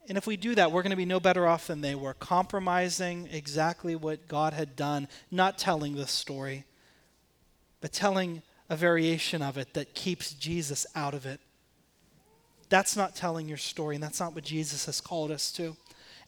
And 0.08 0.16
if 0.16 0.26
we 0.26 0.38
do 0.38 0.54
that, 0.54 0.72
we're 0.72 0.82
going 0.82 0.90
to 0.90 0.96
be 0.96 1.04
no 1.04 1.20
better 1.20 1.46
off 1.46 1.66
than 1.66 1.82
they 1.82 1.94
were, 1.94 2.14
compromising 2.14 3.28
exactly 3.30 3.94
what 3.94 4.26
God 4.26 4.54
had 4.54 4.74
done, 4.74 5.06
not 5.30 5.58
telling 5.58 5.96
the 5.96 6.06
story, 6.06 6.64
but 7.82 7.92
telling 7.92 8.40
a 8.70 8.76
variation 8.76 9.42
of 9.42 9.58
it 9.58 9.74
that 9.74 9.94
keeps 9.94 10.32
Jesus 10.32 10.86
out 10.94 11.12
of 11.12 11.26
it. 11.26 11.40
That's 12.68 12.96
not 12.96 13.14
telling 13.14 13.48
your 13.48 13.58
story, 13.58 13.96
and 13.96 14.02
that's 14.02 14.20
not 14.20 14.34
what 14.34 14.44
Jesus 14.44 14.86
has 14.86 15.00
called 15.00 15.30
us 15.30 15.50
to. 15.52 15.76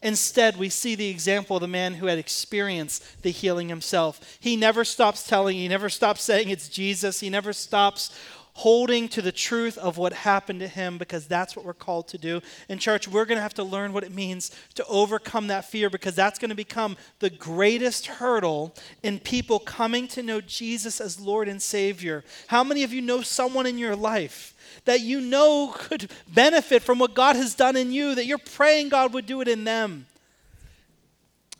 Instead, 0.03 0.57
we 0.57 0.69
see 0.69 0.95
the 0.95 1.09
example 1.09 1.57
of 1.57 1.61
the 1.61 1.67
man 1.67 1.93
who 1.93 2.07
had 2.07 2.17
experienced 2.17 3.21
the 3.21 3.29
healing 3.29 3.69
himself. 3.69 4.37
He 4.39 4.55
never 4.55 4.83
stops 4.83 5.27
telling, 5.27 5.57
he 5.57 5.67
never 5.67 5.89
stops 5.89 6.23
saying 6.23 6.49
it's 6.49 6.69
Jesus, 6.69 7.19
he 7.19 7.29
never 7.29 7.53
stops 7.53 8.11
holding 8.53 9.07
to 9.07 9.21
the 9.21 9.31
truth 9.31 9.77
of 9.77 9.97
what 9.97 10.11
happened 10.11 10.59
to 10.59 10.67
him 10.67 10.97
because 10.97 11.25
that's 11.25 11.55
what 11.55 11.65
we're 11.65 11.73
called 11.73 12.07
to 12.09 12.17
do. 12.17 12.41
In 12.67 12.79
church, 12.79 13.07
we're 13.07 13.25
going 13.25 13.37
to 13.37 13.41
have 13.41 13.53
to 13.55 13.63
learn 13.63 13.93
what 13.93 14.03
it 14.03 14.13
means 14.13 14.51
to 14.75 14.85
overcome 14.87 15.47
that 15.47 15.65
fear 15.65 15.89
because 15.89 16.15
that's 16.15 16.37
going 16.37 16.49
to 16.49 16.55
become 16.55 16.97
the 17.19 17.29
greatest 17.29 18.07
hurdle 18.07 18.75
in 19.03 19.19
people 19.19 19.59
coming 19.59 20.07
to 20.09 20.23
know 20.23 20.41
Jesus 20.41 20.99
as 20.99 21.19
Lord 21.19 21.47
and 21.47 21.61
Savior. 21.61 22.23
How 22.47 22.63
many 22.63 22.83
of 22.83 22.91
you 22.91 23.01
know 23.01 23.21
someone 23.21 23.65
in 23.65 23.77
your 23.77 23.95
life? 23.95 24.50
That 24.85 25.01
you 25.01 25.21
know 25.21 25.73
could 25.75 26.11
benefit 26.27 26.81
from 26.81 26.99
what 26.99 27.13
God 27.13 27.35
has 27.35 27.55
done 27.55 27.75
in 27.75 27.91
you, 27.91 28.15
that 28.15 28.25
you're 28.25 28.37
praying 28.37 28.89
God 28.89 29.13
would 29.13 29.25
do 29.25 29.41
it 29.41 29.47
in 29.47 29.63
them. 29.63 30.07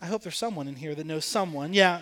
I 0.01 0.07
hope 0.07 0.23
there's 0.23 0.37
someone 0.37 0.67
in 0.67 0.75
here 0.75 0.95
that 0.95 1.05
knows 1.05 1.25
someone. 1.25 1.73
Yeah. 1.73 2.01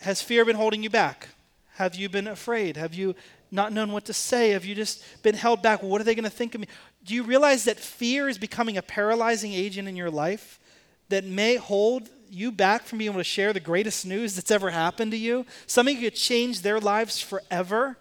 Has 0.00 0.22
fear 0.22 0.44
been 0.44 0.56
holding 0.56 0.82
you 0.82 0.90
back? 0.90 1.28
Have 1.74 1.94
you 1.94 2.08
been 2.08 2.28
afraid? 2.28 2.76
Have 2.76 2.94
you 2.94 3.14
not 3.50 3.72
known 3.72 3.92
what 3.92 4.04
to 4.06 4.12
say? 4.12 4.50
Have 4.50 4.64
you 4.64 4.74
just 4.74 5.04
been 5.22 5.34
held 5.34 5.62
back? 5.62 5.82
What 5.82 6.00
are 6.00 6.04
they 6.04 6.14
going 6.14 6.24
to 6.24 6.30
think 6.30 6.54
of 6.54 6.60
me? 6.60 6.68
Do 7.04 7.14
you 7.14 7.22
realize 7.22 7.64
that 7.64 7.78
fear 7.78 8.28
is 8.28 8.38
becoming 8.38 8.76
a 8.76 8.82
paralyzing 8.82 9.52
agent 9.52 9.88
in 9.88 9.96
your 9.96 10.10
life 10.10 10.60
that 11.08 11.24
may 11.24 11.56
hold 11.56 12.08
you 12.30 12.50
back 12.50 12.84
from 12.84 12.98
being 12.98 13.10
able 13.10 13.20
to 13.20 13.24
share 13.24 13.52
the 13.52 13.60
greatest 13.60 14.06
news 14.06 14.36
that's 14.36 14.50
ever 14.50 14.70
happened 14.70 15.10
to 15.10 15.18
you? 15.18 15.44
Something 15.66 16.00
could 16.00 16.14
change 16.14 16.62
their 16.62 16.80
lives 16.80 17.20
forever? 17.20 17.98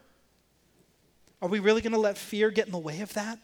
Are 1.41 1.49
we 1.49 1.60
really 1.60 1.82
going 1.82 1.93
to 1.93 1.99
let 1.99 2.17
fear 2.17 2.51
get 2.51 2.67
in 2.67 2.71
the 2.71 2.77
way 2.77 3.01
of 3.01 3.13
that? 3.13 3.39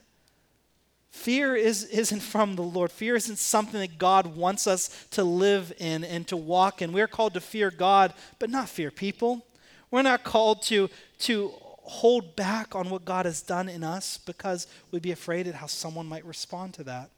Fear 1.10 1.56
is, 1.56 1.86
isn't 1.86 2.20
from 2.20 2.56
the 2.56 2.62
Lord. 2.62 2.92
Fear 2.92 3.16
isn't 3.16 3.40
something 3.40 3.80
that 3.80 3.98
God 3.98 4.36
wants 4.36 4.68
us 4.68 5.08
to 5.12 5.24
live 5.24 5.74
in 5.80 6.04
and 6.04 6.28
to 6.28 6.38
walk 6.38 6.82
in. 6.82 6.92
We're 6.92 7.08
called 7.08 7.34
to 7.34 7.42
fear 7.42 7.72
God, 7.72 8.14
but 8.40 8.50
not 8.50 8.70
fear 8.70 8.92
people. 8.92 9.46
We're 9.90 10.04
not 10.04 10.24
called 10.24 10.62
to, 10.64 10.90
to 11.20 11.54
hold 11.84 12.36
back 12.36 12.76
on 12.76 12.90
what 12.90 13.06
God 13.06 13.26
has 13.26 13.42
done 13.42 13.70
in 13.70 13.84
us 13.84 14.18
because 14.18 14.68
we'd 14.92 15.02
be 15.02 15.12
afraid 15.12 15.48
of 15.48 15.56
how 15.56 15.68
someone 15.68 16.06
might 16.06 16.26
respond 16.26 16.74
to 16.76 16.84
that. 16.84 17.10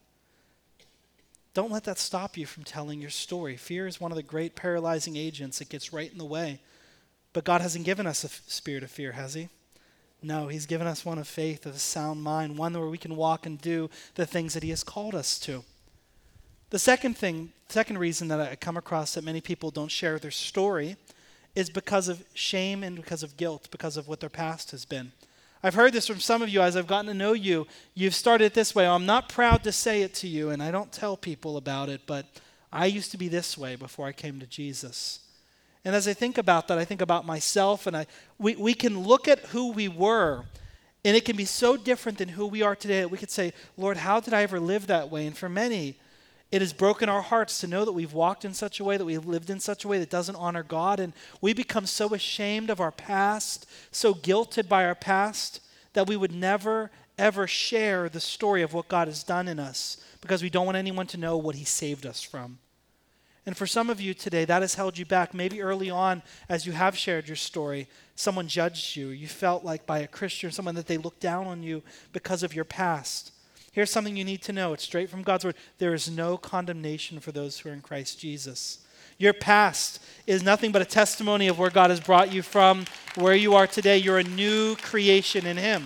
Don't 1.54 1.72
let 1.72 1.84
that 1.86 1.98
stop 1.98 2.38
you 2.38 2.46
from 2.46 2.64
telling 2.64 3.02
your 3.02 3.10
story. 3.10 3.58
Fear 3.58 3.88
is 3.88 4.00
one 4.00 4.12
of 4.12 4.16
the 4.16 4.24
great 4.24 4.56
paralyzing 4.56 5.18
agents 5.18 5.60
that 5.60 5.70
gets 5.70 5.92
right 5.92 6.12
in 6.12 6.20
the 6.20 6.26
way. 6.26 6.62
But 7.34 7.44
God 7.44 7.62
hasn't 7.62 7.86
given 7.86 8.08
us 8.08 8.24
a 8.24 8.28
f- 8.28 8.44
spirit 8.48 8.84
of 8.84 8.92
fear, 8.92 9.12
has 9.12 9.34
He? 9.34 9.50
No, 10.22 10.48
He's 10.48 10.66
given 10.66 10.88
us 10.88 11.06
one 11.06 11.18
of 11.18 11.28
faith, 11.28 11.66
of 11.66 11.76
a 11.76 11.80
sound 11.80 12.22
mind, 12.22 12.58
one 12.58 12.74
where 12.74 12.90
we 12.90 12.98
can 12.98 13.16
walk 13.16 13.46
and 13.46 13.60
do 13.60 13.90
the 14.16 14.26
things 14.26 14.54
that 14.54 14.64
He 14.64 14.70
has 14.70 14.84
called 14.84 15.16
us 15.16 15.40
to. 15.40 15.64
The 16.70 16.80
second 16.80 17.18
thing, 17.18 17.52
second 17.68 17.98
reason 17.98 18.28
that 18.28 18.40
I 18.40 18.56
come 18.56 18.78
across 18.78 19.14
that 19.14 19.24
many 19.24 19.42
people 19.42 19.72
don't 19.72 19.90
share 19.90 20.20
their 20.20 20.32
story 20.32 20.98
is 21.56 21.70
because 21.70 22.08
of 22.08 22.24
shame 22.34 22.84
and 22.84 22.96
because 22.96 23.24
of 23.24 23.38
guilt, 23.38 23.70
because 23.72 23.98
of 23.98 24.08
what 24.08 24.20
their 24.20 24.30
past 24.30 24.72
has 24.72 24.86
been. 24.86 25.12
I've 25.64 25.74
heard 25.74 25.94
this 25.94 26.08
from 26.08 26.20
some 26.20 26.42
of 26.42 26.50
you 26.50 26.62
as 26.62 26.78
I've 26.78 26.88
gotten 26.88 27.08
to 27.08 27.14
know 27.14 27.34
you. 27.34 27.68
You've 27.94 28.16
started 28.16 28.54
this 28.54 28.74
way. 28.74 28.88
I'm 28.88 29.06
not 29.06 29.28
proud 29.28 29.64
to 29.64 29.72
say 29.72 30.04
it 30.04 30.14
to 30.16 30.28
you, 30.28 30.52
and 30.52 30.64
I 30.64 30.72
don't 30.72 30.92
tell 30.92 31.18
people 31.18 31.58
about 31.58 31.90
it, 31.90 32.02
but 32.06 32.26
I 32.72 32.86
used 32.86 33.12
to 33.12 33.18
be 33.18 33.28
this 33.28 33.58
way 33.58 33.76
before 33.76 34.06
I 34.06 34.12
came 34.12 34.40
to 34.40 34.48
Jesus. 34.48 35.20
And 35.86 35.96
as 35.96 36.08
I 36.08 36.14
think 36.14 36.38
about 36.38 36.68
that, 36.68 36.78
I 36.78 36.86
think 36.86 37.02
about 37.02 37.26
myself, 37.26 37.88
and 37.88 37.96
I, 37.96 38.06
we, 38.38 38.56
we 38.56 38.74
can 38.74 39.00
look 39.00 39.28
at 39.28 39.40
who 39.40 39.72
we 39.72 39.88
were, 39.88 40.44
and 41.06 41.16
it 41.16 41.24
can 41.24 41.38
be 41.38 41.46
so 41.46 41.78
different 41.78 42.18
than 42.18 42.30
who 42.30 42.46
we 42.46 42.62
are 42.62 42.76
today 42.76 43.02
that 43.02 43.12
we 43.12 43.18
could 43.18 43.32
say, 43.32 43.54
Lord, 43.78 43.98
how 43.98 44.20
did 44.20 44.34
I 44.34 44.44
ever 44.44 44.60
live 44.60 44.88
that 44.88 45.10
way? 45.10 45.26
And 45.26 45.38
for 45.38 45.48
many, 45.48 45.98
it 46.52 46.62
has 46.62 46.74
broken 46.74 47.08
our 47.08 47.22
hearts 47.22 47.60
to 47.62 47.68
know 47.68 47.86
that 47.86 47.94
we've 47.94 48.14
walked 48.14 48.44
in 48.44 48.54
such 48.54 48.80
a 48.80 48.84
way, 48.84 48.98
that 48.98 49.06
we've 49.06 49.26
lived 49.26 49.50
in 49.50 49.60
such 49.60 49.86
a 49.86 49.88
way 49.88 50.00
that 50.00 50.10
doesn't 50.10 50.36
honor 50.36 50.64
God. 50.64 51.00
And 51.00 51.14
we 51.42 51.54
become 51.54 51.86
so 51.86 52.14
ashamed 52.14 52.70
of 52.70 52.82
our 52.82 52.92
past, 52.92 53.68
so 53.92 54.14
guilted 54.14 54.68
by 54.68 54.86
our 54.86 54.96
past, 54.96 55.62
that 55.94 56.08
we 56.08 56.18
would 56.18 56.34
never, 56.34 56.92
ever 57.18 57.48
share 57.48 58.10
the 58.10 58.20
story 58.20 58.64
of 58.64 58.74
what 58.74 58.88
God 58.88 59.08
has 59.08 59.24
done 59.24 59.48
in 59.48 59.60
us 59.60 59.98
because 60.22 60.44
we 60.44 60.50
don't 60.50 60.66
want 60.66 60.78
anyone 60.78 61.08
to 61.08 61.18
know 61.18 61.38
what 61.38 61.56
He 61.56 61.66
saved 61.66 62.06
us 62.06 62.22
from. 62.22 62.58
And 63.50 63.58
for 63.58 63.66
some 63.66 63.90
of 63.90 64.00
you 64.00 64.14
today, 64.14 64.46
that 64.46 64.62
has 64.62 64.76
held 64.76 65.00
you 65.00 65.08
back. 65.08 65.34
Maybe 65.34 65.60
early 65.60 65.90
on, 65.90 66.22
as 66.48 66.68
you 66.68 66.72
have 66.74 66.96
shared 66.96 67.28
your 67.28 67.36
story, 67.36 67.88
someone 68.16 68.48
judged 68.48 68.96
you. 68.96 69.08
You 69.08 69.28
felt 69.28 69.66
like 69.66 69.88
by 69.88 69.98
a 70.02 70.08
Christian, 70.08 70.52
someone 70.52 70.76
that 70.76 70.86
they 70.86 70.98
looked 70.98 71.20
down 71.20 71.48
on 71.48 71.64
you 71.64 71.82
because 72.14 72.44
of 72.44 72.54
your 72.54 72.64
past. 72.64 73.32
Here's 73.72 73.90
something 73.90 74.16
you 74.16 74.24
need 74.24 74.44
to 74.44 74.54
know 74.54 74.74
it's 74.74 74.84
straight 74.84 75.10
from 75.10 75.24
God's 75.24 75.46
word. 75.46 75.56
There 75.80 75.96
is 75.96 76.12
no 76.12 76.38
condemnation 76.38 77.20
for 77.20 77.32
those 77.32 77.58
who 77.58 77.70
are 77.70 77.74
in 77.74 77.82
Christ 77.82 78.20
Jesus. 78.20 78.86
Your 79.18 79.34
past 79.34 80.00
is 80.28 80.44
nothing 80.44 80.72
but 80.72 80.84
a 80.84 80.86
testimony 80.86 81.48
of 81.48 81.58
where 81.58 81.72
God 81.72 81.90
has 81.90 82.00
brought 82.00 82.32
you 82.32 82.44
from, 82.44 82.86
where 83.16 83.34
you 83.34 83.56
are 83.56 83.66
today. 83.66 83.98
You're 83.98 84.20
a 84.20 84.24
new 84.24 84.76
creation 84.76 85.48
in 85.48 85.58
Him. 85.58 85.86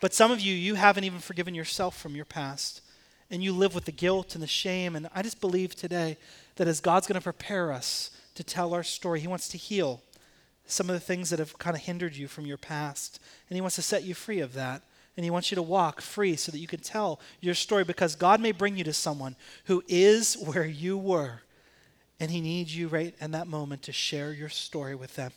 But 0.00 0.14
some 0.14 0.32
of 0.32 0.40
you, 0.40 0.52
you 0.52 0.74
haven't 0.74 1.04
even 1.04 1.20
forgiven 1.20 1.54
yourself 1.54 1.96
from 1.96 2.16
your 2.16 2.24
past. 2.24 2.80
And 3.30 3.42
you 3.42 3.52
live 3.52 3.74
with 3.74 3.84
the 3.84 3.92
guilt 3.92 4.34
and 4.34 4.42
the 4.42 4.48
shame. 4.48 4.96
And 4.96 5.08
I 5.14 5.22
just 5.22 5.40
believe 5.40 5.74
today 5.74 6.16
that 6.56 6.68
as 6.68 6.80
God's 6.80 7.06
going 7.06 7.20
to 7.20 7.24
prepare 7.24 7.72
us 7.72 8.10
to 8.34 8.44
tell 8.44 8.72
our 8.74 8.82
story, 8.82 9.20
He 9.20 9.28
wants 9.28 9.48
to 9.48 9.58
heal 9.58 10.02
some 10.66 10.88
of 10.88 10.94
the 10.94 11.00
things 11.00 11.30
that 11.30 11.38
have 11.38 11.58
kind 11.58 11.76
of 11.76 11.82
hindered 11.82 12.16
you 12.16 12.28
from 12.28 12.46
your 12.46 12.56
past. 12.56 13.20
And 13.48 13.56
He 13.56 13.60
wants 13.60 13.76
to 13.76 13.82
set 13.82 14.04
you 14.04 14.14
free 14.14 14.40
of 14.40 14.54
that. 14.54 14.82
And 15.16 15.24
He 15.24 15.30
wants 15.30 15.50
you 15.50 15.56
to 15.56 15.62
walk 15.62 16.00
free 16.00 16.36
so 16.36 16.52
that 16.52 16.58
you 16.58 16.66
can 16.66 16.80
tell 16.80 17.20
your 17.40 17.54
story 17.54 17.84
because 17.84 18.14
God 18.14 18.40
may 18.40 18.52
bring 18.52 18.76
you 18.76 18.84
to 18.84 18.92
someone 18.92 19.36
who 19.64 19.82
is 19.88 20.34
where 20.34 20.66
you 20.66 20.96
were. 20.96 21.42
And 22.20 22.30
He 22.30 22.40
needs 22.40 22.76
you 22.76 22.88
right 22.88 23.14
in 23.20 23.32
that 23.32 23.46
moment 23.46 23.82
to 23.82 23.92
share 23.92 24.32
your 24.32 24.48
story 24.48 24.94
with 24.94 25.16
them 25.16 25.32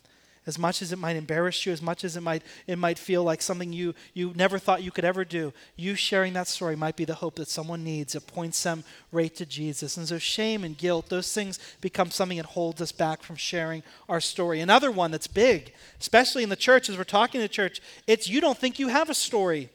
as 0.48 0.58
much 0.58 0.82
as 0.82 0.92
it 0.92 0.98
might 0.98 1.16
embarrass 1.16 1.66
you, 1.66 1.72
as 1.72 1.84
much 1.84 2.04
as 2.04 2.18
it 2.18 2.22
might, 2.22 2.42
it 2.66 2.78
might 2.78 2.98
feel 2.98 3.24
like 3.24 3.44
something 3.44 3.72
you, 3.72 3.94
you 4.16 4.34
never 4.36 4.58
thought 4.58 4.82
you 4.82 4.90
could 4.90 5.06
ever 5.06 5.24
do, 5.24 5.54
you 5.76 5.94
sharing 5.94 6.34
that 6.34 6.48
story 6.48 6.76
might 6.76 6.96
be 6.96 7.06
the 7.06 7.14
hope 7.14 7.36
that 7.36 7.48
someone 7.48 7.84
needs. 7.84 8.16
It 8.16 8.26
points 8.26 8.62
them 8.64 8.84
right 9.12 9.34
to 9.36 9.46
Jesus. 9.46 9.98
And 9.98 10.08
so 10.08 10.18
shame 10.18 10.64
and 10.64 10.76
guilt, 10.76 11.10
those 11.10 11.32
things 11.32 11.60
become 11.80 12.10
something 12.10 12.38
that 12.38 12.48
holds 12.48 12.82
us 12.82 12.92
back 12.92 13.22
from 13.22 13.36
sharing 13.36 13.84
our 14.10 14.20
story. 14.20 14.62
Another 14.62 14.90
one 14.90 15.12
that's 15.12 15.28
big, 15.28 15.74
especially 16.00 16.42
in 16.42 16.50
the 16.50 16.56
church, 16.56 16.90
as 16.90 16.98
we're 16.98 17.04
talking 17.04 17.40
to 17.40 17.48
church, 17.48 17.80
it's 18.08 18.28
you 18.28 18.42
don't 18.42 18.58
think 18.58 18.80
you 18.80 18.88
have 18.88 19.12
a 19.12 19.16
story. 19.16 19.70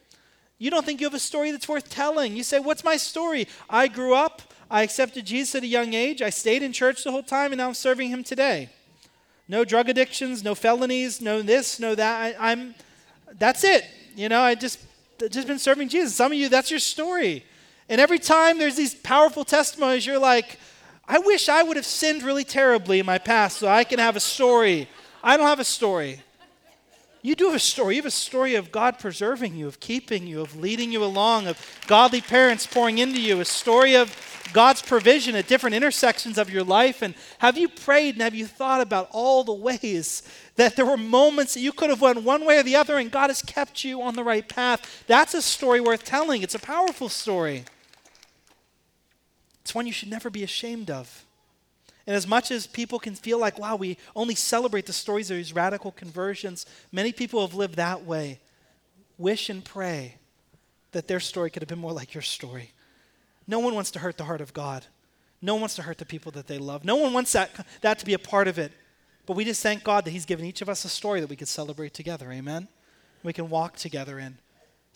You 0.59 0.71
don't 0.71 0.85
think 0.85 1.01
you 1.01 1.07
have 1.07 1.15
a 1.15 1.21
story 1.21 1.53
that's 1.53 1.69
worth 1.69 1.89
telling. 1.91 2.35
You 2.35 2.43
say, 2.43 2.59
What's 2.59 2.83
my 2.83 2.97
story? 2.97 3.47
I 3.71 3.87
grew 3.87 4.15
up, 4.15 4.43
I 4.69 4.83
accepted 4.83 5.27
Jesus 5.27 5.55
at 5.55 5.63
a 5.63 5.69
young 5.69 5.95
age, 5.95 6.23
I 6.23 6.31
stayed 6.31 6.65
in 6.65 6.73
church 6.73 7.05
the 7.05 7.13
whole 7.13 7.23
time, 7.23 7.53
and 7.53 7.59
now 7.59 7.69
I'm 7.69 7.75
serving 7.75 8.09
him 8.09 8.25
today 8.25 8.71
no 9.49 9.65
drug 9.65 9.89
addictions, 9.89 10.43
no 10.43 10.55
felonies, 10.55 11.21
no 11.21 11.43
this, 11.43 11.79
no 11.79 11.95
that. 11.95 12.37
I, 12.41 12.53
am 12.53 12.75
that's 13.39 13.65
it. 13.65 13.85
You 14.15 14.29
know, 14.29 14.41
I 14.41 14.55
just 14.55 14.81
just 15.31 15.47
been 15.47 15.59
serving 15.59 15.89
Jesus. 15.89 16.15
Some 16.15 16.33
of 16.33 16.39
you, 16.39 16.49
that's 16.49 16.71
your 16.71 16.81
story. 16.81 17.45
And 17.89 18.01
every 18.01 18.19
time 18.19 18.59
there's 18.59 18.77
these 18.77 18.95
powerful 18.95 19.45
testimonies, 19.45 20.07
you're 20.07 20.19
like, 20.19 20.59
I 21.09 21.19
wish 21.21 21.49
I 21.49 21.63
would 21.63 21.77
have 21.77 21.87
sinned 21.87 22.23
really 22.23 22.45
terribly 22.45 22.99
in 22.99 23.07
my 23.07 23.19
past 23.19 23.59
so 23.59 23.69
I 23.69 23.85
can 23.85 23.99
have 23.99 24.17
a 24.17 24.21
story. 24.21 24.89
I 25.23 25.37
don't 25.37 25.47
have 25.47 25.61
a 25.61 25.65
story. 25.65 26.21
You 27.27 27.35
do 27.35 27.47
have 27.47 27.57
a 27.57 27.59
story. 27.59 27.97
You 27.97 28.03
have 28.03 28.07
a 28.07 28.13
story 28.13 28.55
of 28.55 28.71
God 28.71 29.01
preserving 29.01 29.57
you, 29.57 29.67
of 29.67 29.81
keeping 29.81 30.29
you, 30.29 30.43
of 30.43 30.55
leading 30.55 30.93
you 30.93 31.03
along, 31.03 31.49
of 31.49 31.61
godly 31.89 32.21
parents 32.21 32.69
pouring 32.69 32.99
into 32.99 33.21
you, 33.21 33.41
a 33.41 33.45
story 33.45 33.97
of 33.97 34.17
God's 34.53 34.81
provision 34.81 35.35
at 35.35 35.49
different 35.49 35.75
intersections 35.75 36.39
of 36.39 36.51
your 36.51 36.63
life? 36.63 37.03
And 37.03 37.17
have 37.41 37.59
you 37.59 37.69
prayed 37.69 38.15
and 38.15 38.23
have 38.23 38.37
you 38.37 38.47
thought 38.47 38.81
about 38.81 39.09
all 39.11 39.43
the 39.43 39.53
ways 39.53 40.23
that 40.55 40.77
there 40.77 40.87
were 40.87 40.97
moments 40.97 41.55
that 41.55 41.61
you 41.63 41.73
could 41.73 41.91
have 41.91 42.01
went 42.01 42.23
one 42.23 42.45
way 42.45 42.61
or 42.61 42.63
the 42.63 42.77
other 42.77 42.97
and 42.97 43.11
God 43.11 43.29
has 43.29 43.43
kept 43.43 43.83
you 43.83 44.01
on 44.03 44.15
the 44.15 44.23
right 44.23 44.49
path? 44.49 45.03
That's 45.09 45.35
a 45.35 45.43
story 45.43 45.81
worth 45.81 46.05
telling. 46.05 46.45
It's 46.45 46.55
a 46.55 46.61
powerful 46.61 47.09
story. 47.09 47.65
It's 49.63 49.75
one 49.75 49.89
you 49.89 49.93
should 49.93 50.11
never 50.11 50.31
be 50.31 50.45
ashamed 50.45 50.91
of. 50.91 51.26
And 52.07 52.15
as 52.15 52.27
much 52.27 52.51
as 52.51 52.67
people 52.67 52.99
can 52.99 53.15
feel 53.15 53.39
like, 53.39 53.59
wow, 53.59 53.75
we 53.77 53.99
only 54.15 54.37
celebrate 54.37 54.87
the 54.87 54.93
stories 54.93 55.31
of 55.31 55.37
these 55.37 55.53
radical 55.53 55.91
conversions, 55.91 56.65
many 56.93 57.13
people 57.13 57.41
have 57.45 57.55
lived 57.55 57.75
that 57.77 58.05
way. 58.05 58.39
Wish 59.19 59.51
and 59.51 59.65
pray 59.65 60.17
that 60.93 61.09
their 61.09 61.21
story 61.21 61.51
could 61.51 61.63
have 61.63 61.69
been 61.69 61.79
more 61.79 61.93
like 61.93 62.15
your 62.15 62.23
story. 62.23 62.73
No 63.47 63.59
one 63.59 63.75
wants 63.75 63.91
to 63.93 63.99
hurt 63.99 64.19
the 64.19 64.25
heart 64.25 64.41
of 64.41 64.53
God. 64.53 64.87
No 65.43 65.55
one 65.55 65.63
wants 65.63 65.77
to 65.77 65.83
hurt 65.83 65.99
the 65.99 66.07
people 66.07 66.33
that 66.33 66.47
they 66.47 66.59
love. 66.59 66.85
No 66.85 66.97
one 66.97 67.13
wants 67.13 67.33
that, 67.33 67.51
that 67.81 67.99
to 67.99 68.07
be 68.07 68.15
a 68.15 68.19
part 68.19 68.49
of 68.49 68.59
it. 68.59 68.73
But 69.27 69.37
we 69.37 69.45
just 69.45 69.63
thank 69.63 69.83
God 69.83 70.05
that 70.05 70.11
He's 70.13 70.25
given 70.25 70.47
each 70.47 70.63
of 70.63 70.69
us 70.69 70.85
a 70.85 70.89
story 70.89 71.21
that 71.21 71.29
we 71.29 71.37
could 71.37 71.49
celebrate 71.49 71.93
together. 71.93 72.31
Amen? 72.31 72.69
We 73.23 73.33
can 73.33 73.51
walk 73.51 73.77
together 73.77 74.19
in. 74.19 74.39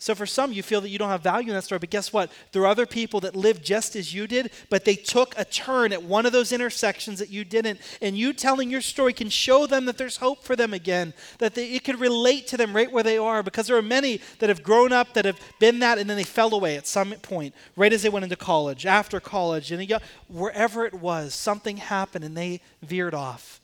So 0.01 0.15
for 0.15 0.25
some, 0.25 0.51
you 0.51 0.63
feel 0.63 0.81
that 0.81 0.89
you 0.89 0.97
don't 0.97 1.11
have 1.11 1.21
value 1.21 1.49
in 1.49 1.53
that 1.53 1.63
story, 1.63 1.77
but 1.77 1.91
guess 1.91 2.11
what? 2.11 2.31
There 2.53 2.63
are 2.63 2.67
other 2.67 2.87
people 2.87 3.19
that 3.19 3.35
lived 3.35 3.63
just 3.63 3.95
as 3.95 4.11
you 4.11 4.25
did, 4.25 4.49
but 4.67 4.83
they 4.83 4.95
took 4.95 5.35
a 5.37 5.45
turn 5.45 5.93
at 5.93 6.01
one 6.01 6.25
of 6.25 6.31
those 6.31 6.51
intersections 6.51 7.19
that 7.19 7.29
you 7.29 7.45
didn't. 7.45 7.79
And 8.01 8.17
you 8.17 8.33
telling 8.33 8.71
your 8.71 8.81
story 8.81 9.13
can 9.13 9.29
show 9.29 9.67
them 9.67 9.85
that 9.85 9.99
there's 9.99 10.17
hope 10.17 10.43
for 10.43 10.55
them 10.55 10.73
again, 10.73 11.13
that 11.37 11.53
they, 11.53 11.73
it 11.73 11.83
can 11.83 11.99
relate 11.99 12.47
to 12.47 12.57
them 12.57 12.75
right 12.75 12.91
where 12.91 13.03
they 13.03 13.19
are, 13.19 13.43
because 13.43 13.67
there 13.67 13.77
are 13.77 13.83
many 13.83 14.21
that 14.39 14.49
have 14.49 14.63
grown 14.63 14.91
up 14.91 15.13
that 15.13 15.25
have 15.25 15.39
been 15.59 15.77
that, 15.77 15.99
and 15.99 16.09
then 16.09 16.17
they 16.17 16.23
fell 16.23 16.55
away 16.55 16.77
at 16.77 16.87
some 16.87 17.11
point, 17.21 17.53
right 17.75 17.93
as 17.93 18.01
they 18.01 18.09
went 18.09 18.23
into 18.23 18.35
college, 18.35 18.87
after 18.87 19.19
college, 19.19 19.71
and 19.71 20.01
wherever 20.27 20.83
it 20.83 20.95
was, 20.95 21.35
something 21.35 21.77
happened 21.77 22.25
and 22.25 22.35
they 22.35 22.59
veered 22.81 23.13
off. 23.13 23.61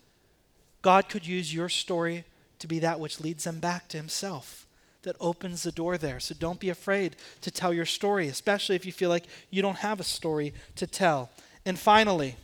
God 0.83 1.09
could 1.09 1.25
use 1.25 1.51
your 1.51 1.67
story 1.67 2.25
to 2.59 2.67
be 2.67 2.77
that 2.77 2.99
which 2.99 3.19
leads 3.19 3.45
them 3.45 3.59
back 3.59 3.87
to 3.87 3.97
Himself 3.97 4.66
that 5.07 5.15
opens 5.21 5.63
the 5.63 5.71
door 5.71 5.97
there. 5.97 6.19
So 6.19 6.35
don't 6.37 6.59
be 6.59 6.69
afraid 6.69 7.15
to 7.41 7.49
tell 7.49 7.73
your 7.73 7.85
story, 7.85 8.27
especially 8.27 8.75
if 8.75 8.85
you 8.85 8.91
feel 8.91 9.09
like 9.09 9.23
you 9.49 9.61
don't 9.61 9.77
have 9.77 10.01
a 10.01 10.03
story 10.03 10.53
to 10.75 10.85
tell. 10.85 11.31
And 11.65 11.79
finally, 11.79 12.35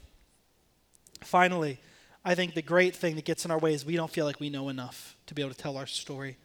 finally, 1.22 1.80
I 2.24 2.36
think 2.36 2.54
the 2.54 2.62
great 2.62 2.96
thing 2.96 3.16
that 3.16 3.26
gets 3.26 3.44
in 3.44 3.52
our 3.52 3.60
way 3.60 3.74
is 3.74 3.86
we 3.86 3.98
don't 3.98 4.10
feel 4.10 4.26
like 4.26 4.40
we 4.40 4.50
know 4.50 4.70
enough 4.70 5.18
to 5.26 5.34
be 5.34 5.42
able 5.42 5.54
to 5.54 5.58
tell 5.58 5.76
our 5.76 5.86
story. 5.86 6.38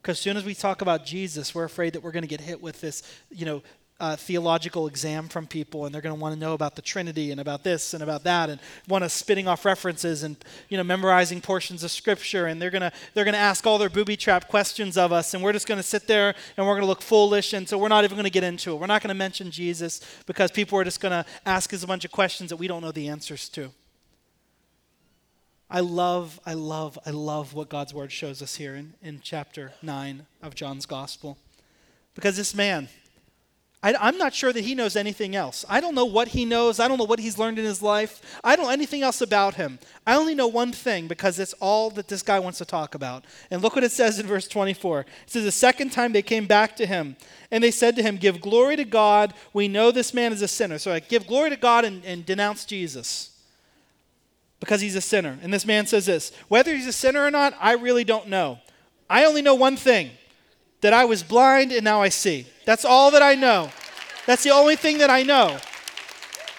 Because 0.00 0.16
as 0.16 0.22
soon 0.22 0.38
as 0.38 0.46
we 0.46 0.54
talk 0.54 0.80
about 0.80 1.04
Jesus, 1.04 1.54
we're 1.54 1.64
afraid 1.64 1.92
that 1.92 2.02
we're 2.02 2.12
going 2.12 2.22
to 2.22 2.28
get 2.28 2.40
hit 2.40 2.62
with 2.62 2.80
this, 2.80 3.02
you 3.30 3.44
know, 3.44 3.62
uh, 3.98 4.14
theological 4.14 4.86
exam 4.86 5.28
from 5.28 5.46
people, 5.46 5.86
and 5.86 5.94
they're 5.94 6.02
going 6.02 6.14
to 6.14 6.20
want 6.20 6.34
to 6.34 6.38
know 6.38 6.52
about 6.52 6.76
the 6.76 6.82
Trinity 6.82 7.30
and 7.30 7.40
about 7.40 7.64
this 7.64 7.94
and 7.94 8.02
about 8.02 8.24
that, 8.24 8.50
and 8.50 8.60
want 8.88 9.02
to 9.02 9.08
spitting 9.08 9.48
off 9.48 9.64
references 9.64 10.22
and 10.22 10.36
you 10.68 10.76
know 10.76 10.84
memorizing 10.84 11.40
portions 11.40 11.82
of 11.82 11.90
Scripture, 11.90 12.46
and 12.46 12.60
they're 12.60 12.70
going 12.70 12.82
to 12.82 12.92
they're 13.14 13.24
going 13.24 13.32
to 13.34 13.38
ask 13.38 13.66
all 13.66 13.78
their 13.78 13.88
booby 13.88 14.16
trap 14.16 14.48
questions 14.48 14.98
of 14.98 15.12
us, 15.12 15.32
and 15.32 15.42
we're 15.42 15.52
just 15.52 15.66
going 15.66 15.78
to 15.78 15.82
sit 15.82 16.06
there 16.06 16.34
and 16.56 16.66
we're 16.66 16.74
going 16.74 16.82
to 16.82 16.86
look 16.86 17.02
foolish, 17.02 17.52
and 17.52 17.68
so 17.68 17.78
we're 17.78 17.88
not 17.88 18.04
even 18.04 18.16
going 18.16 18.24
to 18.24 18.30
get 18.30 18.44
into 18.44 18.72
it. 18.72 18.76
We're 18.76 18.86
not 18.86 19.02
going 19.02 19.08
to 19.08 19.14
mention 19.14 19.50
Jesus 19.50 20.00
because 20.26 20.50
people 20.50 20.78
are 20.78 20.84
just 20.84 21.00
going 21.00 21.12
to 21.12 21.24
ask 21.46 21.72
us 21.72 21.82
a 21.82 21.86
bunch 21.86 22.04
of 22.04 22.12
questions 22.12 22.50
that 22.50 22.56
we 22.56 22.68
don't 22.68 22.82
know 22.82 22.92
the 22.92 23.08
answers 23.08 23.48
to. 23.50 23.70
I 25.68 25.80
love, 25.80 26.38
I 26.46 26.54
love, 26.54 26.98
I 27.04 27.10
love 27.10 27.54
what 27.54 27.68
God's 27.68 27.92
word 27.92 28.12
shows 28.12 28.40
us 28.40 28.54
here 28.54 28.76
in, 28.76 28.94
in 29.02 29.20
chapter 29.20 29.72
9 29.82 30.26
of 30.40 30.54
John's 30.54 30.86
gospel. 30.86 31.38
Because 32.14 32.36
this 32.36 32.54
man, 32.54 32.88
I, 33.94 34.08
am 34.08 34.18
not 34.18 34.34
sure 34.34 34.52
that 34.52 34.64
he 34.64 34.74
knows 34.74 34.96
anything 34.96 35.36
else. 35.36 35.64
I 35.68 35.80
don't 35.80 35.94
know 35.94 36.06
what 36.06 36.28
he 36.28 36.44
knows. 36.44 36.80
I 36.80 36.88
don't 36.88 36.98
know 36.98 37.04
what 37.04 37.20
he's 37.20 37.38
learned 37.38 37.60
in 37.60 37.64
his 37.64 37.80
life. 37.80 38.20
I 38.42 38.56
don't 38.56 38.64
know 38.64 38.72
anything 38.72 39.02
else 39.02 39.20
about 39.20 39.54
him. 39.54 39.78
I 40.04 40.16
only 40.16 40.34
know 40.34 40.48
one 40.48 40.72
thing 40.72 41.06
because 41.06 41.38
it's 41.38 41.52
all 41.60 41.90
that 41.90 42.08
this 42.08 42.22
guy 42.22 42.40
wants 42.40 42.58
to 42.58 42.64
talk 42.64 42.96
about. 42.96 43.24
And 43.48 43.62
look 43.62 43.76
what 43.76 43.84
it 43.84 43.92
says 43.92 44.18
in 44.18 44.26
verse 44.26 44.48
24. 44.48 45.00
It 45.00 45.06
says, 45.26 45.44
The 45.44 45.52
second 45.52 45.90
time 45.92 46.12
they 46.12 46.22
came 46.22 46.46
back 46.46 46.74
to 46.76 46.86
him, 46.86 47.16
and 47.52 47.62
they 47.62 47.70
said 47.70 47.94
to 47.94 48.02
him, 48.02 48.16
Give 48.16 48.40
glory 48.40 48.74
to 48.74 48.84
God. 48.84 49.34
We 49.52 49.68
know 49.68 49.92
this 49.92 50.12
man 50.12 50.32
is 50.32 50.42
a 50.42 50.48
sinner. 50.48 50.78
So 50.78 50.92
I 50.92 50.98
give 50.98 51.28
glory 51.28 51.50
to 51.50 51.56
God 51.56 51.84
and, 51.84 52.04
and 52.04 52.26
denounce 52.26 52.64
Jesus 52.64 53.38
because 54.58 54.80
he's 54.80 54.96
a 54.96 55.00
sinner. 55.00 55.38
And 55.42 55.54
this 55.54 55.64
man 55.64 55.86
says 55.86 56.06
this 56.06 56.32
Whether 56.48 56.74
he's 56.74 56.88
a 56.88 56.92
sinner 56.92 57.24
or 57.24 57.30
not, 57.30 57.54
I 57.60 57.74
really 57.74 58.04
don't 58.04 58.26
know. 58.26 58.58
I 59.08 59.26
only 59.26 59.42
know 59.42 59.54
one 59.54 59.76
thing 59.76 60.10
that 60.80 60.92
I 60.92 61.04
was 61.04 61.22
blind 61.22 61.72
and 61.72 61.84
now 61.84 62.02
I 62.02 62.08
see. 62.08 62.46
That's 62.64 62.84
all 62.84 63.10
that 63.12 63.22
I 63.22 63.34
know. 63.34 63.70
That's 64.26 64.42
the 64.42 64.50
only 64.50 64.76
thing 64.76 64.98
that 64.98 65.10
I 65.10 65.22
know. 65.22 65.58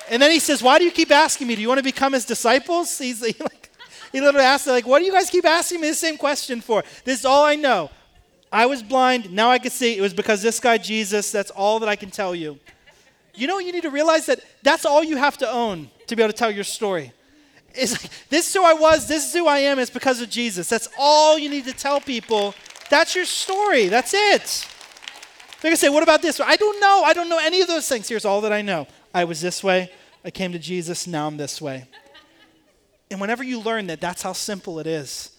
And 0.09 0.21
then 0.21 0.31
he 0.31 0.39
says, 0.39 0.63
Why 0.63 0.79
do 0.79 0.85
you 0.85 0.91
keep 0.91 1.11
asking 1.11 1.47
me? 1.47 1.55
Do 1.55 1.61
you 1.61 1.67
want 1.67 1.79
to 1.79 1.83
become 1.83 2.13
his 2.13 2.25
disciples? 2.25 2.97
He's 2.99 3.25
he 3.25 3.35
like, 3.39 3.69
he 4.11 4.21
literally 4.21 4.45
asked, 4.45 4.67
like, 4.67 4.87
what 4.87 4.99
do 4.99 5.05
you 5.05 5.11
guys 5.11 5.29
keep 5.29 5.45
asking 5.45 5.81
me 5.81 5.89
the 5.89 5.95
same 5.95 6.17
question 6.17 6.61
for? 6.61 6.83
This 7.03 7.19
is 7.19 7.25
all 7.25 7.43
I 7.43 7.55
know. 7.55 7.89
I 8.51 8.65
was 8.65 8.81
blind, 8.81 9.31
now 9.31 9.51
I 9.51 9.59
can 9.59 9.71
see. 9.71 9.97
It 9.97 10.01
was 10.01 10.13
because 10.13 10.41
this 10.41 10.59
guy, 10.59 10.77
Jesus, 10.77 11.31
that's 11.31 11.51
all 11.51 11.79
that 11.79 11.89
I 11.89 11.95
can 11.95 12.09
tell 12.09 12.33
you. 12.33 12.57
You 13.35 13.45
know, 13.45 13.59
you 13.59 13.71
need 13.71 13.83
to 13.83 13.89
realize 13.89 14.25
that 14.27 14.39
that's 14.63 14.85
all 14.85 15.03
you 15.03 15.17
have 15.17 15.37
to 15.39 15.51
own 15.51 15.89
to 16.07 16.15
be 16.15 16.23
able 16.23 16.31
to 16.31 16.37
tell 16.37 16.49
your 16.49 16.63
story. 16.63 17.11
It's 17.75 17.91
like, 17.91 18.09
this 18.29 18.47
is 18.47 18.53
who 18.53 18.63
I 18.63 18.73
was, 18.73 19.07
this 19.07 19.27
is 19.27 19.33
who 19.33 19.47
I 19.47 19.59
am, 19.59 19.77
it's 19.77 19.91
because 19.91 20.21
of 20.21 20.29
Jesus. 20.29 20.69
That's 20.69 20.87
all 20.97 21.37
you 21.37 21.49
need 21.49 21.65
to 21.65 21.73
tell 21.73 21.99
people 21.99 22.55
that's 22.89 23.15
your 23.15 23.25
story. 23.25 23.87
That's 23.87 24.13
it. 24.13 24.67
They're 25.61 25.69
going 25.69 25.73
to 25.73 25.77
say, 25.77 25.89
What 25.89 26.03
about 26.03 26.21
this? 26.21 26.39
I 26.39 26.55
don't 26.55 26.79
know. 26.79 27.03
I 27.03 27.13
don't 27.13 27.29
know 27.29 27.39
any 27.39 27.61
of 27.61 27.67
those 27.67 27.87
things. 27.87 28.07
Here's 28.07 28.25
all 28.25 28.41
that 28.41 28.53
I 28.53 28.61
know 28.61 28.87
I 29.13 29.23
was 29.23 29.41
this 29.41 29.63
way. 29.63 29.91
I 30.23 30.31
came 30.31 30.51
to 30.51 30.59
Jesus. 30.59 31.07
Now 31.07 31.27
I'm 31.27 31.37
this 31.37 31.61
way. 31.61 31.85
And 33.09 33.21
whenever 33.21 33.43
you 33.43 33.59
learn 33.59 33.87
that 33.87 34.01
that's 34.01 34.21
how 34.21 34.33
simple 34.33 34.79
it 34.79 34.87
is, 34.87 35.31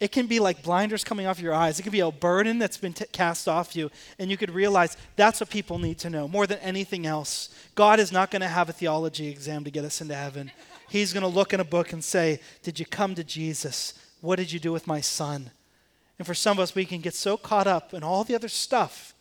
it 0.00 0.12
can 0.12 0.26
be 0.26 0.38
like 0.38 0.62
blinders 0.62 1.02
coming 1.02 1.26
off 1.26 1.40
your 1.40 1.54
eyes. 1.54 1.80
It 1.80 1.82
can 1.82 1.90
be 1.90 2.00
a 2.00 2.10
burden 2.10 2.58
that's 2.58 2.76
been 2.76 2.92
t- 2.92 3.06
cast 3.10 3.48
off 3.48 3.74
you. 3.74 3.90
And 4.18 4.30
you 4.30 4.36
could 4.36 4.50
realize 4.50 4.96
that's 5.16 5.40
what 5.40 5.50
people 5.50 5.78
need 5.78 5.98
to 6.00 6.10
know 6.10 6.28
more 6.28 6.46
than 6.46 6.58
anything 6.58 7.04
else. 7.06 7.48
God 7.74 7.98
is 7.98 8.12
not 8.12 8.30
going 8.30 8.42
to 8.42 8.48
have 8.48 8.68
a 8.68 8.72
theology 8.72 9.28
exam 9.28 9.64
to 9.64 9.70
get 9.70 9.84
us 9.84 10.00
into 10.00 10.14
heaven. 10.14 10.52
He's 10.88 11.12
going 11.12 11.22
to 11.22 11.28
look 11.28 11.52
in 11.52 11.60
a 11.60 11.64
book 11.64 11.92
and 11.92 12.04
say, 12.04 12.40
Did 12.62 12.78
you 12.78 12.86
come 12.86 13.14
to 13.16 13.24
Jesus? 13.24 13.94
What 14.20 14.36
did 14.36 14.52
you 14.52 14.60
do 14.60 14.72
with 14.72 14.86
my 14.86 15.00
son? 15.00 15.50
And 16.18 16.26
for 16.26 16.34
some 16.34 16.58
of 16.58 16.62
us, 16.62 16.74
we 16.74 16.84
can 16.84 17.00
get 17.00 17.14
so 17.14 17.36
caught 17.36 17.66
up 17.66 17.94
in 17.94 18.02
all 18.02 18.24
the 18.24 18.34
other 18.34 18.48
stuff 18.48 19.14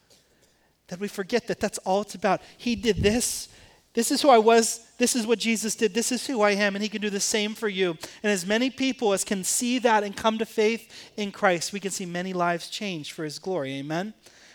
that 0.88 1.00
we 1.00 1.08
forget 1.08 1.48
that 1.48 1.60
that's 1.60 1.78
all 1.80 2.02
it's 2.02 2.16
about. 2.16 2.42
He 2.58 2.76
did 2.76 2.98
this. 2.98 3.50
This 3.94 4.12
is 4.12 4.22
who 4.22 4.30
I 4.30 4.38
was. 4.38 4.86
This 4.98 5.16
is 5.16 5.28
what 5.28 5.40
Jesus 5.40 5.76
did. 5.76 5.94
This 5.94 6.12
is 6.12 6.26
who 6.26 6.42
I 6.42 6.52
am. 6.52 6.76
And 6.76 6.84
He 6.84 6.90
can 6.90 7.02
do 7.02 7.10
the 7.10 7.20
same 7.20 7.54
for 7.54 7.68
you. 7.68 7.98
And 8.24 8.32
as 8.32 8.46
many 8.46 8.70
people 8.70 9.14
as 9.14 9.24
can 9.24 9.44
see 9.44 9.80
that 9.80 10.04
and 10.04 10.16
come 10.16 10.38
to 10.38 10.46
faith 10.46 11.12
in 11.18 11.32
Christ, 11.32 11.74
we 11.74 11.80
can 11.80 11.92
see 11.92 12.06
many 12.06 12.34
lives 12.34 12.70
changed 12.70 13.12
for 13.12 13.24
His 13.24 13.40
glory. 13.40 13.74
Amen? 13.76 14.14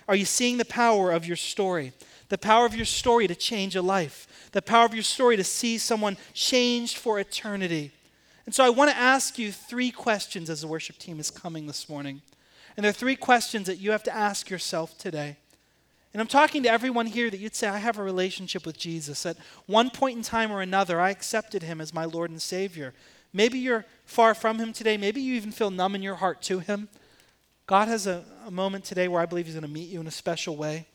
Are 0.09 0.16
you 0.16 0.24
seeing 0.24 0.59
the 0.59 0.64
power 0.64 1.12
of 1.12 1.26
your 1.26 1.36
story? 1.36 1.93
The 2.28 2.38
power 2.38 2.66
of 2.66 2.74
your 2.74 2.86
story 2.86 3.26
to 3.28 3.34
change 3.34 3.76
a 3.76 3.82
life. 3.82 4.49
The 4.53 4.62
power 4.62 4.86
of 4.86 4.95
your 4.95 5.03
story 5.03 5.36
to 5.36 5.45
see 5.45 5.78
someone 5.78 6.16
changed 6.34 6.97
for 6.97 7.20
eternity. 7.20 7.93
And 8.47 8.55
so 8.55 8.64
I 8.64 8.70
want 8.70 8.90
to 8.90 8.97
ask 8.97 9.38
you 9.38 9.53
three 9.53 9.90
questions 9.90 10.51
as 10.51 10.62
the 10.62 10.66
worship 10.66 10.99
team 10.99 11.20
is 11.20 11.30
coming 11.30 11.66
this 11.66 11.88
morning. 11.88 12.22
And 12.76 12.84
there 12.84 12.90
are 12.90 12.94
three 12.94 13.16
questions 13.16 13.66
that 13.66 13.78
you 13.78 13.90
have 13.90 14.02
to 14.04 14.14
ask 14.14 14.48
yourself 14.50 14.96
today. 14.96 15.36
And 16.12 16.20
I'm 16.20 16.28
talking 16.28 16.62
to 16.64 16.70
everyone 16.70 17.06
here 17.06 17.30
that 17.30 17.40
you'd 17.40 17.54
say, 17.54 17.68
I 17.68 17.78
have 17.78 17.98
a 17.98 18.02
relationship 18.02 18.66
with 18.66 18.78
Jesus. 18.78 19.24
At 19.24 19.38
one 19.66 19.90
point 19.90 20.16
in 20.16 20.22
time 20.22 20.52
or 20.52 20.60
another, 20.60 21.00
I 21.00 21.10
accepted 21.10 21.62
him 21.62 21.80
as 21.80 21.94
my 21.94 22.04
Lord 22.04 22.30
and 22.30 22.40
Savior. 22.40 22.92
Maybe 23.32 23.58
you're 23.58 23.86
far 24.04 24.34
from 24.34 24.58
him 24.58 24.72
today. 24.74 24.98
Maybe 24.98 25.22
you 25.22 25.34
even 25.34 25.52
feel 25.52 25.70
numb 25.70 25.94
in 25.94 26.02
your 26.02 26.16
heart 26.16 26.42
to 26.42 26.58
him. 26.58 26.88
God 27.66 27.88
has 27.88 28.06
a, 28.06 28.24
a 28.46 28.50
moment 28.50 28.84
today 28.84 29.08
where 29.08 29.22
I 29.22 29.26
believe 29.26 29.46
he's 29.46 29.54
going 29.54 29.62
to 29.62 29.70
meet 29.70 29.88
you 29.88 30.00
in 30.00 30.06
a 30.06 30.10
special 30.10 30.56
way. 30.56 30.86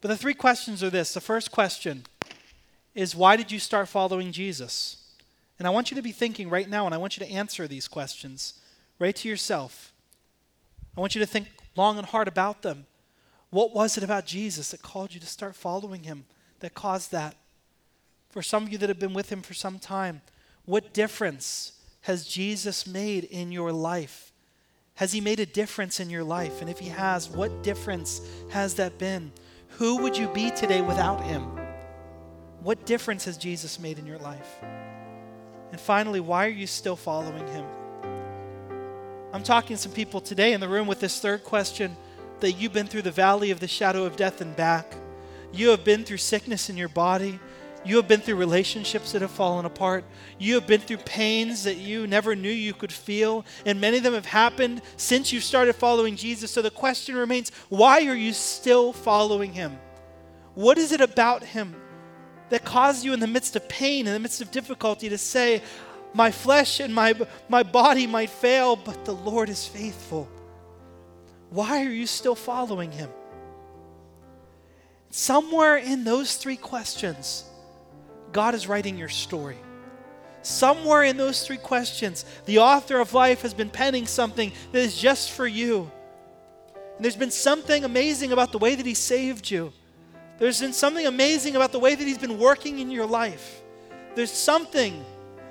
But 0.00 0.08
the 0.08 0.16
three 0.16 0.34
questions 0.34 0.82
are 0.82 0.90
this. 0.90 1.12
The 1.12 1.20
first 1.20 1.50
question 1.50 2.04
is, 2.94 3.14
why 3.14 3.36
did 3.36 3.52
you 3.52 3.58
start 3.58 3.88
following 3.88 4.32
Jesus? 4.32 4.96
And 5.58 5.66
I 5.66 5.70
want 5.70 5.90
you 5.90 5.96
to 5.96 6.02
be 6.02 6.12
thinking 6.12 6.48
right 6.48 6.68
now, 6.68 6.86
and 6.86 6.94
I 6.94 6.98
want 6.98 7.18
you 7.18 7.26
to 7.26 7.32
answer 7.32 7.66
these 7.68 7.88
questions 7.88 8.54
right 8.98 9.14
to 9.16 9.28
yourself. 9.28 9.92
I 10.96 11.00
want 11.00 11.14
you 11.14 11.20
to 11.20 11.26
think 11.26 11.48
long 11.76 11.98
and 11.98 12.06
hard 12.06 12.28
about 12.28 12.62
them. 12.62 12.86
What 13.50 13.74
was 13.74 13.96
it 13.96 14.04
about 14.04 14.26
Jesus 14.26 14.72
that 14.72 14.82
called 14.82 15.14
you 15.14 15.20
to 15.20 15.26
start 15.26 15.54
following 15.54 16.02
him, 16.02 16.26
that 16.60 16.74
caused 16.74 17.12
that? 17.12 17.36
For 18.30 18.42
some 18.42 18.64
of 18.64 18.72
you 18.72 18.78
that 18.78 18.88
have 18.88 18.98
been 18.98 19.14
with 19.14 19.30
him 19.30 19.42
for 19.42 19.54
some 19.54 19.78
time, 19.78 20.20
what 20.64 20.92
difference 20.92 21.72
has 22.02 22.26
Jesus 22.26 22.86
made 22.86 23.24
in 23.24 23.52
your 23.52 23.72
life? 23.72 24.32
Has 24.96 25.12
he 25.12 25.20
made 25.20 25.40
a 25.40 25.46
difference 25.46 26.00
in 26.00 26.10
your 26.10 26.24
life? 26.24 26.60
And 26.60 26.68
if 26.68 26.78
he 26.78 26.88
has, 26.88 27.28
what 27.28 27.62
difference 27.62 28.20
has 28.50 28.74
that 28.74 28.98
been? 28.98 29.32
Who 29.78 30.02
would 30.02 30.18
you 30.18 30.28
be 30.28 30.50
today 30.50 30.80
without 30.80 31.22
him? 31.22 31.44
What 32.62 32.84
difference 32.84 33.24
has 33.26 33.38
Jesus 33.38 33.78
made 33.78 33.98
in 33.98 34.06
your 34.06 34.18
life? 34.18 34.56
And 35.70 35.80
finally, 35.80 36.18
why 36.18 36.46
are 36.46 36.50
you 36.50 36.66
still 36.66 36.96
following 36.96 37.46
him? 37.48 37.64
I'm 39.30 39.42
talking 39.42 39.76
to 39.76 39.82
some 39.82 39.92
people 39.92 40.22
today 40.22 40.54
in 40.54 40.60
the 40.60 40.68
room 40.68 40.86
with 40.86 41.00
this 41.00 41.20
third 41.20 41.44
question 41.44 41.94
that 42.40 42.52
you've 42.52 42.72
been 42.72 42.86
through 42.86 43.02
the 43.02 43.10
valley 43.10 43.50
of 43.50 43.60
the 43.60 43.68
shadow 43.68 44.04
of 44.04 44.16
death 44.16 44.40
and 44.40 44.56
back. 44.56 44.94
You 45.52 45.68
have 45.68 45.84
been 45.84 46.04
through 46.04 46.16
sickness 46.16 46.70
in 46.70 46.78
your 46.78 46.88
body. 46.88 47.38
You 47.84 47.96
have 47.96 48.08
been 48.08 48.20
through 48.20 48.36
relationships 48.36 49.12
that 49.12 49.20
have 49.20 49.30
fallen 49.30 49.66
apart. 49.66 50.04
You 50.38 50.54
have 50.54 50.66
been 50.66 50.80
through 50.80 50.98
pains 50.98 51.64
that 51.64 51.76
you 51.76 52.06
never 52.06 52.34
knew 52.34 52.50
you 52.50 52.72
could 52.72 52.92
feel. 52.92 53.44
And 53.66 53.78
many 53.78 53.98
of 53.98 54.02
them 54.02 54.14
have 54.14 54.26
happened 54.26 54.80
since 54.96 55.30
you 55.30 55.40
started 55.40 55.74
following 55.74 56.16
Jesus. 56.16 56.50
So 56.50 56.62
the 56.62 56.70
question 56.70 57.14
remains 57.14 57.52
why 57.68 58.06
are 58.06 58.14
you 58.14 58.32
still 58.32 58.94
following 58.94 59.52
him? 59.52 59.78
What 60.54 60.78
is 60.78 60.90
it 60.90 61.02
about 61.02 61.42
him 61.44 61.76
that 62.48 62.64
caused 62.64 63.04
you 63.04 63.12
in 63.12 63.20
the 63.20 63.26
midst 63.26 63.56
of 63.56 63.68
pain, 63.68 64.06
in 64.06 64.12
the 64.14 64.20
midst 64.20 64.40
of 64.40 64.50
difficulty, 64.50 65.10
to 65.10 65.18
say, 65.18 65.62
My 66.14 66.30
flesh 66.30 66.80
and 66.80 66.94
my, 66.94 67.14
my 67.48 67.62
body 67.62 68.06
might 68.06 68.30
fail, 68.30 68.76
but 68.76 69.04
the 69.04 69.14
Lord 69.14 69.48
is 69.48 69.66
faithful? 69.66 70.28
Why 71.50 71.84
are 71.84 71.90
you 71.90 72.06
still 72.06 72.34
following 72.34 72.92
him? 72.92 73.10
Somewhere 75.10 75.76
in 75.76 76.04
those 76.04 76.36
three 76.36 76.56
questions, 76.56 77.44
God 78.32 78.54
is 78.54 78.66
writing 78.66 78.98
your 78.98 79.08
story. 79.08 79.56
Somewhere 80.42 81.02
in 81.02 81.16
those 81.16 81.46
three 81.46 81.56
questions, 81.56 82.24
the 82.46 82.58
author 82.58 83.00
of 83.00 83.14
life 83.14 83.42
has 83.42 83.54
been 83.54 83.70
penning 83.70 84.06
something 84.06 84.52
that 84.72 84.78
is 84.78 84.96
just 84.96 85.32
for 85.32 85.46
you. 85.46 85.90
And 86.96 87.04
there's 87.04 87.16
been 87.16 87.30
something 87.30 87.84
amazing 87.84 88.32
about 88.32 88.52
the 88.52 88.58
way 88.58 88.74
that 88.74 88.86
He 88.86 88.94
saved 88.94 89.50
you. 89.50 89.72
There's 90.38 90.60
been 90.60 90.72
something 90.72 91.06
amazing 91.06 91.56
about 91.56 91.72
the 91.72 91.78
way 91.78 91.94
that 91.94 92.06
He's 92.06 92.18
been 92.18 92.38
working 92.38 92.78
in 92.78 92.90
your 92.90 93.06
life. 93.06 93.62
There's 94.14 94.32
something, 94.32 95.04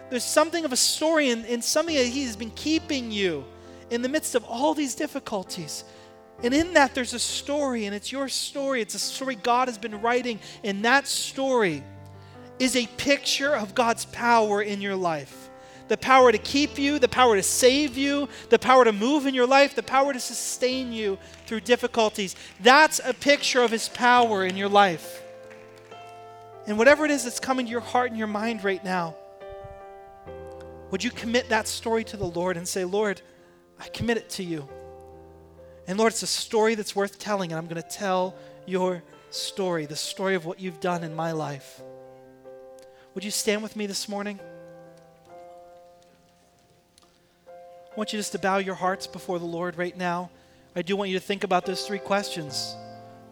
there's 0.10 0.24
something 0.24 0.66
of 0.66 0.72
a 0.72 0.78
story 0.78 1.30
and, 1.30 1.46
and 1.46 1.64
something 1.64 1.96
that 1.96 2.08
He's 2.08 2.36
been 2.36 2.52
keeping 2.52 3.12
you 3.12 3.46
in 3.90 4.02
the 4.02 4.10
midst 4.10 4.36
of 4.36 4.44
all 4.46 4.74
these 4.74 4.96
difficulties. 4.96 5.84
And 6.44 6.54
in 6.54 6.74
that, 6.74 6.94
there's 6.94 7.14
a 7.14 7.20
story, 7.20 7.86
and 7.86 7.96
it's 7.96 8.12
your 8.12 8.30
story. 8.30 8.82
It's 8.82 8.94
a 8.94 9.00
story 9.00 9.36
God 9.36 9.68
has 9.68 9.78
been 9.78 10.02
writing. 10.02 10.40
And 10.64 10.86
that 10.86 11.08
story 11.08 11.84
is 12.60 12.76
a 12.76 12.86
picture 12.98 13.56
of 13.56 13.74
God's 13.74 14.06
power 14.06 14.62
in 14.62 14.82
your 14.82 14.96
life 14.96 15.48
the 15.88 15.98
power 15.98 16.32
to 16.32 16.38
keep 16.38 16.78
you, 16.78 17.00
the 17.00 17.08
power 17.08 17.36
to 17.36 17.44
save 17.44 17.98
you, 17.98 18.28
the 18.50 18.60
power 18.60 18.84
to 18.84 18.92
move 18.92 19.26
in 19.26 19.34
your 19.34 19.48
life, 19.48 19.76
the 19.76 19.84
power 19.84 20.14
to 20.14 20.20
sustain 20.20 20.92
you 20.92 21.18
through 21.46 21.62
difficulties. 21.62 22.36
That's 22.60 23.00
a 23.04 23.14
picture 23.14 23.62
of 23.62 23.72
His 23.72 23.90
power 23.90 24.46
in 24.46 24.58
your 24.58 24.70
life. 24.70 25.24
And 26.66 26.78
whatever 26.78 27.06
it 27.06 27.12
is 27.12 27.24
that's 27.24 27.40
coming 27.40 27.66
to 27.66 27.72
your 27.72 27.82
heart 27.82 28.10
and 28.10 28.18
your 28.18 28.28
mind 28.28 28.64
right 28.64 28.84
now, 28.84 29.16
would 30.92 31.04
you 31.04 31.12
commit 31.12 31.50
that 31.50 31.68
story 31.68 32.04
to 32.06 32.18
the 32.18 32.26
Lord 32.26 32.58
and 32.58 32.68
say, 32.68 32.86
Lord, 32.86 33.22
I 33.80 33.88
commit 33.90 34.18
it 34.18 34.30
to 34.32 34.44
you. 34.44 34.68
And 35.88 35.98
Lord, 35.98 36.14
it's 36.14 36.24
a 36.24 36.28
story 36.28 36.76
that's 36.76 36.96
worth 36.96 37.20
telling, 37.20 37.52
and 37.52 37.58
I'm 37.58 37.68
going 37.68 37.82
to 37.82 37.88
tell 37.88 38.36
your 38.66 39.04
story, 39.30 39.86
the 39.86 39.96
story 39.96 40.36
of 40.36 40.46
what 40.46 40.60
you've 40.60 40.80
done 40.80 41.04
in 41.04 41.16
my 41.16 41.32
life. 41.32 41.82
Would 43.14 43.24
you 43.24 43.32
stand 43.32 43.64
with 43.64 43.76
me 43.76 43.86
this 43.88 44.08
morning? 44.08 44.40
I 47.48 47.96
want 47.96 48.14
you 48.14 48.20
just 48.20 48.34
to 48.34 48.40
bow 48.40 48.58
your 48.58 48.76
hearts 48.76 49.08
before 49.08 49.40
the 49.40 49.46
Lord 49.46 49.78
right 49.78 49.98
now. 49.98 50.30
I 50.76 50.84
do 50.84 50.96
want 50.96 51.10
you 51.10 51.18
to 51.18 51.26
think 51.26 51.44
about 51.44 51.66
those 51.66 51.88
three 51.88 52.00
questions. 52.00 52.76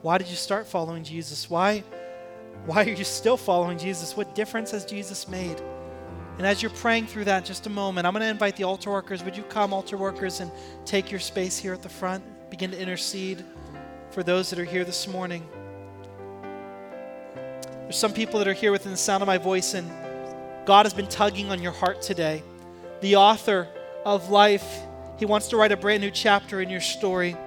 Why 0.01 0.17
did 0.17 0.27
you 0.27 0.35
start 0.35 0.65
following 0.65 1.03
Jesus? 1.03 1.49
Why, 1.49 1.83
why 2.65 2.83
are 2.83 2.89
you 2.89 3.03
still 3.03 3.37
following 3.37 3.77
Jesus? 3.77 4.17
What 4.17 4.33
difference 4.33 4.71
has 4.71 4.85
Jesus 4.85 5.27
made? 5.27 5.61
And 6.37 6.45
as 6.45 6.61
you're 6.61 6.71
praying 6.71 7.07
through 7.07 7.25
that, 7.25 7.45
just 7.45 7.65
a 7.65 7.69
moment, 7.69 8.05
I'm 8.05 8.13
going 8.13 8.21
to 8.21 8.29
invite 8.29 8.57
the 8.57 8.65
altar 8.65 8.91
workers. 8.91 9.23
Would 9.23 9.37
you 9.37 9.43
come, 9.43 9.71
altar 9.73 9.95
workers, 9.95 10.41
and 10.41 10.51
take 10.85 11.09
your 11.09 11.19
space 11.19 11.57
here 11.57 11.73
at 11.73 11.81
the 11.81 11.89
front? 11.89 12.23
Begin 12.49 12.71
to 12.71 12.79
intercede 12.79 13.43
for 14.11 14.21
those 14.21 14.49
that 14.49 14.59
are 14.59 14.65
here 14.65 14.83
this 14.83 15.07
morning. 15.07 15.47
There's 17.83 17.97
some 17.97 18.13
people 18.13 18.39
that 18.39 18.47
are 18.47 18.53
here 18.53 18.71
within 18.71 18.91
the 18.91 18.97
sound 18.97 19.23
of 19.23 19.27
my 19.27 19.37
voice, 19.37 19.75
and 19.75 19.89
God 20.65 20.85
has 20.85 20.93
been 20.93 21.07
tugging 21.07 21.51
on 21.51 21.61
your 21.61 21.71
heart 21.71 22.01
today. 22.01 22.43
The 22.99 23.15
author 23.15 23.69
of 24.03 24.29
life, 24.29 24.81
He 25.17 25.25
wants 25.25 25.47
to 25.49 25.57
write 25.57 25.71
a 25.71 25.77
brand 25.77 26.01
new 26.01 26.11
chapter 26.11 26.59
in 26.59 26.69
your 26.69 26.81
story. 26.81 27.37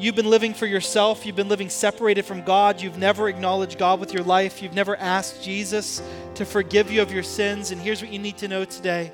You've 0.00 0.14
been 0.14 0.30
living 0.30 0.54
for 0.54 0.64
yourself. 0.64 1.26
You've 1.26 1.36
been 1.36 1.50
living 1.50 1.68
separated 1.68 2.24
from 2.24 2.40
God. 2.40 2.80
You've 2.80 2.96
never 2.96 3.28
acknowledged 3.28 3.78
God 3.78 4.00
with 4.00 4.14
your 4.14 4.22
life. 4.22 4.62
You've 4.62 4.72
never 4.72 4.96
asked 4.96 5.42
Jesus 5.42 6.00
to 6.36 6.46
forgive 6.46 6.90
you 6.90 7.02
of 7.02 7.12
your 7.12 7.22
sins. 7.22 7.70
And 7.70 7.78
here's 7.78 8.00
what 8.00 8.10
you 8.10 8.18
need 8.18 8.38
to 8.38 8.48
know 8.48 8.64
today 8.64 9.12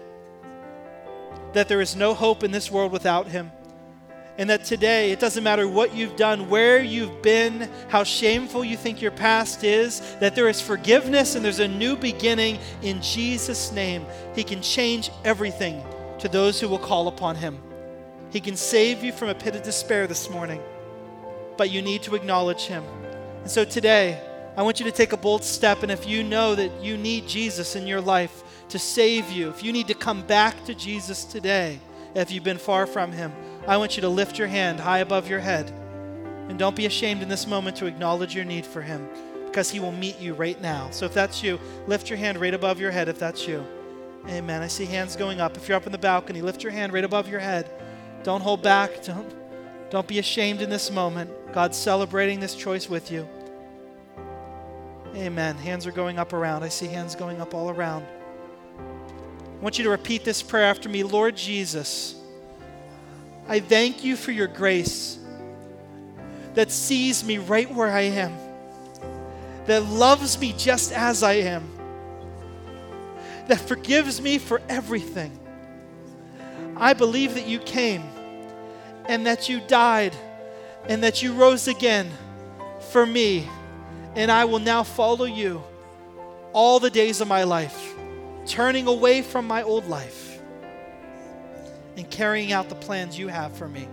that 1.54 1.66
there 1.68 1.80
is 1.80 1.96
no 1.96 2.14
hope 2.14 2.44
in 2.44 2.52
this 2.52 2.70
world 2.70 2.92
without 2.92 3.26
Him. 3.26 3.50
And 4.38 4.48
that 4.48 4.64
today, 4.64 5.10
it 5.10 5.18
doesn't 5.18 5.42
matter 5.42 5.66
what 5.66 5.92
you've 5.92 6.14
done, 6.14 6.48
where 6.48 6.80
you've 6.80 7.20
been, 7.20 7.68
how 7.88 8.04
shameful 8.04 8.64
you 8.64 8.76
think 8.76 9.02
your 9.02 9.10
past 9.10 9.64
is, 9.64 10.00
that 10.20 10.36
there 10.36 10.48
is 10.48 10.60
forgiveness 10.60 11.34
and 11.34 11.44
there's 11.44 11.58
a 11.58 11.66
new 11.66 11.96
beginning 11.96 12.58
in 12.82 13.02
Jesus' 13.02 13.72
name. 13.72 14.06
He 14.36 14.44
can 14.44 14.62
change 14.62 15.10
everything 15.24 15.82
to 16.20 16.28
those 16.28 16.60
who 16.60 16.68
will 16.68 16.78
call 16.78 17.08
upon 17.08 17.34
Him. 17.34 17.58
He 18.30 18.38
can 18.38 18.54
save 18.54 19.02
you 19.02 19.10
from 19.10 19.30
a 19.30 19.34
pit 19.34 19.56
of 19.56 19.64
despair 19.64 20.06
this 20.06 20.30
morning 20.30 20.62
but 21.56 21.70
you 21.70 21.82
need 21.82 22.02
to 22.02 22.14
acknowledge 22.14 22.66
Him. 22.66 22.84
And 23.42 23.50
so 23.50 23.64
today, 23.64 24.20
I 24.56 24.62
want 24.62 24.80
you 24.80 24.86
to 24.86 24.92
take 24.92 25.12
a 25.12 25.16
bold 25.16 25.44
step. 25.44 25.82
And 25.82 25.92
if 25.92 26.06
you 26.06 26.22
know 26.22 26.54
that 26.54 26.82
you 26.82 26.96
need 26.96 27.28
Jesus 27.28 27.76
in 27.76 27.86
your 27.86 28.00
life 28.00 28.42
to 28.70 28.78
save 28.78 29.30
you, 29.30 29.50
if 29.50 29.62
you 29.62 29.72
need 29.72 29.88
to 29.88 29.94
come 29.94 30.22
back 30.22 30.64
to 30.64 30.74
Jesus 30.74 31.24
today, 31.24 31.78
if 32.14 32.30
you've 32.30 32.44
been 32.44 32.58
far 32.58 32.86
from 32.86 33.12
Him, 33.12 33.32
I 33.66 33.76
want 33.76 33.96
you 33.96 34.00
to 34.00 34.08
lift 34.08 34.38
your 34.38 34.48
hand 34.48 34.80
high 34.80 34.98
above 34.98 35.28
your 35.28 35.40
head. 35.40 35.70
And 36.48 36.58
don't 36.58 36.76
be 36.76 36.86
ashamed 36.86 37.22
in 37.22 37.28
this 37.28 37.46
moment 37.46 37.76
to 37.76 37.86
acknowledge 37.86 38.34
your 38.34 38.44
need 38.44 38.64
for 38.64 38.80
Him 38.80 39.08
because 39.44 39.70
He 39.70 39.80
will 39.80 39.92
meet 39.92 40.18
you 40.20 40.32
right 40.32 40.60
now. 40.60 40.88
So 40.90 41.04
if 41.04 41.12
that's 41.12 41.42
you, 41.42 41.60
lift 41.86 42.08
your 42.08 42.16
hand 42.16 42.40
right 42.40 42.54
above 42.54 42.80
your 42.80 42.90
head 42.90 43.08
if 43.08 43.18
that's 43.18 43.46
you. 43.46 43.64
Amen. 44.28 44.62
I 44.62 44.66
see 44.66 44.86
hands 44.86 45.16
going 45.16 45.40
up. 45.40 45.56
If 45.56 45.68
you're 45.68 45.76
up 45.76 45.86
in 45.86 45.92
the 45.92 45.98
balcony, 45.98 46.42
lift 46.42 46.62
your 46.62 46.72
hand 46.72 46.92
right 46.92 47.04
above 47.04 47.28
your 47.28 47.40
head. 47.40 47.70
Don't 48.22 48.40
hold 48.40 48.62
back. 48.62 49.02
Don't 49.04 49.45
don't 49.90 50.06
be 50.06 50.18
ashamed 50.18 50.62
in 50.62 50.70
this 50.70 50.90
moment. 50.90 51.30
God's 51.52 51.76
celebrating 51.76 52.40
this 52.40 52.54
choice 52.54 52.88
with 52.88 53.10
you. 53.10 53.28
Amen. 55.14 55.56
Hands 55.56 55.86
are 55.86 55.92
going 55.92 56.18
up 56.18 56.32
around. 56.32 56.62
I 56.62 56.68
see 56.68 56.86
hands 56.86 57.14
going 57.14 57.40
up 57.40 57.54
all 57.54 57.70
around. 57.70 58.04
I 58.78 59.62
want 59.62 59.78
you 59.78 59.84
to 59.84 59.90
repeat 59.90 60.24
this 60.24 60.42
prayer 60.42 60.64
after 60.64 60.88
me 60.88 61.02
Lord 61.02 61.36
Jesus, 61.36 62.14
I 63.48 63.60
thank 63.60 64.04
you 64.04 64.16
for 64.16 64.32
your 64.32 64.48
grace 64.48 65.18
that 66.54 66.70
sees 66.70 67.24
me 67.24 67.38
right 67.38 67.72
where 67.72 67.90
I 67.90 68.02
am, 68.02 68.36
that 69.66 69.84
loves 69.84 70.38
me 70.40 70.52
just 70.56 70.92
as 70.92 71.22
I 71.22 71.34
am, 71.34 71.70
that 73.46 73.60
forgives 73.60 74.20
me 74.20 74.38
for 74.38 74.60
everything. 74.68 75.38
I 76.76 76.92
believe 76.92 77.34
that 77.34 77.46
you 77.46 77.58
came 77.60 78.02
and 79.08 79.26
that 79.26 79.48
you 79.48 79.60
died 79.60 80.14
and 80.88 81.02
that 81.02 81.22
you 81.22 81.32
rose 81.32 81.68
again 81.68 82.10
for 82.90 83.04
me, 83.04 83.48
and 84.14 84.30
I 84.30 84.44
will 84.44 84.58
now 84.58 84.82
follow 84.82 85.24
you 85.24 85.62
all 86.52 86.78
the 86.80 86.90
days 86.90 87.20
of 87.20 87.28
my 87.28 87.44
life, 87.44 87.94
turning 88.46 88.86
away 88.86 89.22
from 89.22 89.46
my 89.46 89.62
old 89.62 89.86
life 89.88 90.40
and 91.96 92.08
carrying 92.10 92.52
out 92.52 92.68
the 92.68 92.74
plans 92.74 93.18
you 93.18 93.28
have 93.28 93.56
for 93.56 93.68
me. 93.68 93.88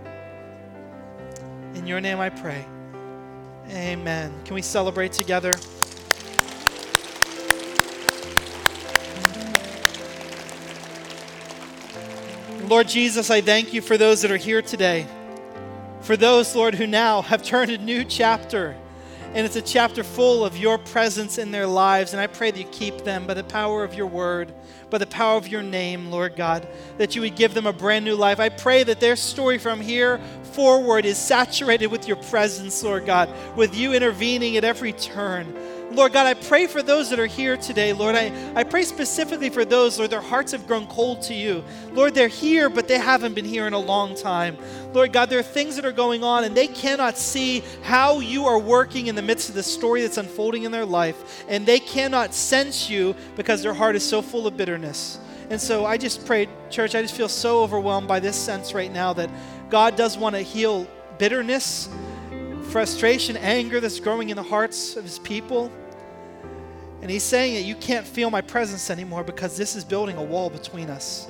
In 1.74 1.88
your 1.88 2.00
name 2.00 2.20
I 2.20 2.30
pray. 2.30 2.66
Amen. 3.70 4.34
Can 4.46 4.56
we 4.56 4.62
celebrate 4.62 5.14
together? 5.14 5.52
Lord 12.74 12.88
Jesus, 12.88 13.30
I 13.30 13.40
thank 13.40 13.72
you 13.72 13.84
for 13.84 14.00
those 14.00 14.24
that 14.24 14.32
are 14.32 14.36
here 14.36 14.64
today. 14.64 15.06
For 16.02 16.18
those, 16.18 16.56
Lord, 16.56 16.74
who 16.74 16.88
now 16.88 17.22
have 17.22 17.44
turned 17.44 17.70
a 17.70 17.78
new 17.78 18.04
chapter 18.04 18.76
and 19.36 19.46
it's 19.46 19.56
a 19.56 19.62
chapter 19.62 20.04
full 20.04 20.44
of 20.44 20.58
your 20.58 20.80
presence 20.80 21.38
in 21.38 21.52
their 21.52 21.68
lives. 21.68 22.14
And 22.14 22.20
I 22.20 22.26
pray 22.26 22.50
that 22.50 22.60
you 22.60 22.66
keep 22.66 23.04
them 23.04 23.28
by 23.28 23.36
the 23.36 23.44
power 23.44 23.84
of 23.84 23.94
your 23.94 24.08
word, 24.08 24.52
by 24.90 24.98
the 24.98 25.06
power 25.06 25.38
of 25.38 25.48
your 25.48 25.62
name, 25.62 26.10
Lord 26.10 26.36
God, 26.36 26.68
that 26.98 27.16
you 27.16 27.22
would 27.22 27.36
give 27.36 27.54
them 27.54 27.68
a 27.68 27.74
brand 27.74 28.06
new 28.06 28.16
life. 28.16 28.40
I 28.40 28.50
pray 28.50 28.82
that 28.84 29.00
their 29.00 29.18
story 29.18 29.60
from 29.60 29.80
here 29.80 30.20
forward 30.54 31.06
is 31.06 31.20
saturated 31.20 31.88
with 31.88 32.08
your 32.08 32.18
presence, 32.18 32.82
Lord 32.82 33.06
God, 33.06 33.30
with 33.56 33.76
you 33.76 33.94
intervening 33.94 34.58
at 34.58 34.64
every 34.64 34.94
turn. 34.94 35.56
Lord 35.96 36.12
God, 36.12 36.26
I 36.26 36.34
pray 36.34 36.66
for 36.66 36.82
those 36.82 37.12
that 37.12 37.20
are 37.20 37.28
here 37.28 37.56
today, 37.56 37.94
Lord. 37.94 38.16
I, 38.16 38.32
I 38.56 38.64
pray 38.64 38.82
specifically 38.84 39.52
for 39.52 39.64
those, 39.64 40.00
Lord, 40.00 40.10
their 40.10 40.22
hearts 40.22 40.52
have 40.52 40.66
grown 40.66 40.88
cold 40.88 41.22
to 41.24 41.36
you. 41.36 41.64
Lord, 41.92 42.16
they're 42.16 42.28
here, 42.28 42.68
but 42.68 42.88
they 42.88 42.98
haven't 42.98 43.36
been 43.36 43.46
here 43.46 43.68
in 43.68 43.74
a 43.74 43.80
long 43.80 44.16
time. 44.16 44.58
Lord 44.92 45.14
God, 45.14 45.30
there 45.30 45.38
are 45.38 45.44
things 45.44 45.76
that 45.76 45.86
are 45.86 45.92
going 45.92 46.24
on 46.24 46.46
and 46.46 46.58
they 46.58 46.66
cannot 46.66 47.18
see 47.18 47.64
how 47.84 48.20
you 48.20 48.46
are 48.46 48.58
working 48.58 49.06
in 49.06 49.16
the 49.16 49.22
midst 49.22 49.50
of 49.50 49.56
the 49.56 49.62
story 49.62 50.02
that's 50.02 50.18
unfolding 50.18 50.64
in 50.64 50.72
their 50.72 50.86
life. 50.86 51.46
And 51.48 51.64
they 51.64 51.80
cannot 51.80 52.34
sense 52.34 52.90
you 52.90 53.16
because 53.36 53.62
their 53.62 53.74
heart 53.74 53.96
is 53.96 54.08
so 54.08 54.24
full 54.24 54.48
of 54.48 54.58
bitterness. 54.58 55.20
And 55.52 55.62
so 55.62 55.86
I 55.86 55.98
just 55.98 56.26
pray, 56.26 56.48
church, 56.72 56.96
I 56.96 57.04
just 57.04 57.14
feel 57.14 57.30
so 57.30 57.62
overwhelmed 57.62 58.08
by 58.08 58.20
this 58.20 58.36
sense 58.36 58.74
right 58.74 58.92
now 58.92 59.14
that 59.14 59.30
God 59.70 59.96
does 59.96 60.18
want 60.18 60.36
to 60.36 60.42
heal 60.42 60.88
bitterness, 61.20 61.88
frustration, 62.70 63.38
anger 63.38 63.80
that's 63.80 64.00
growing 64.00 64.30
in 64.30 64.36
the 64.36 64.44
hearts 64.44 64.96
of 64.96 65.04
his 65.04 65.20
people. 65.20 65.72
And 67.04 67.12
he's 67.12 67.22
saying 67.22 67.56
that 67.56 67.64
you 67.64 67.76
can't 67.76 68.08
feel 68.08 68.32
my 68.32 68.40
presence 68.40 68.90
anymore 68.90 69.26
because 69.26 69.58
this 69.58 69.76
is 69.76 69.84
building 69.84 70.16
a 70.16 70.24
wall 70.24 70.50
between 70.50 70.90
us. 70.90 71.28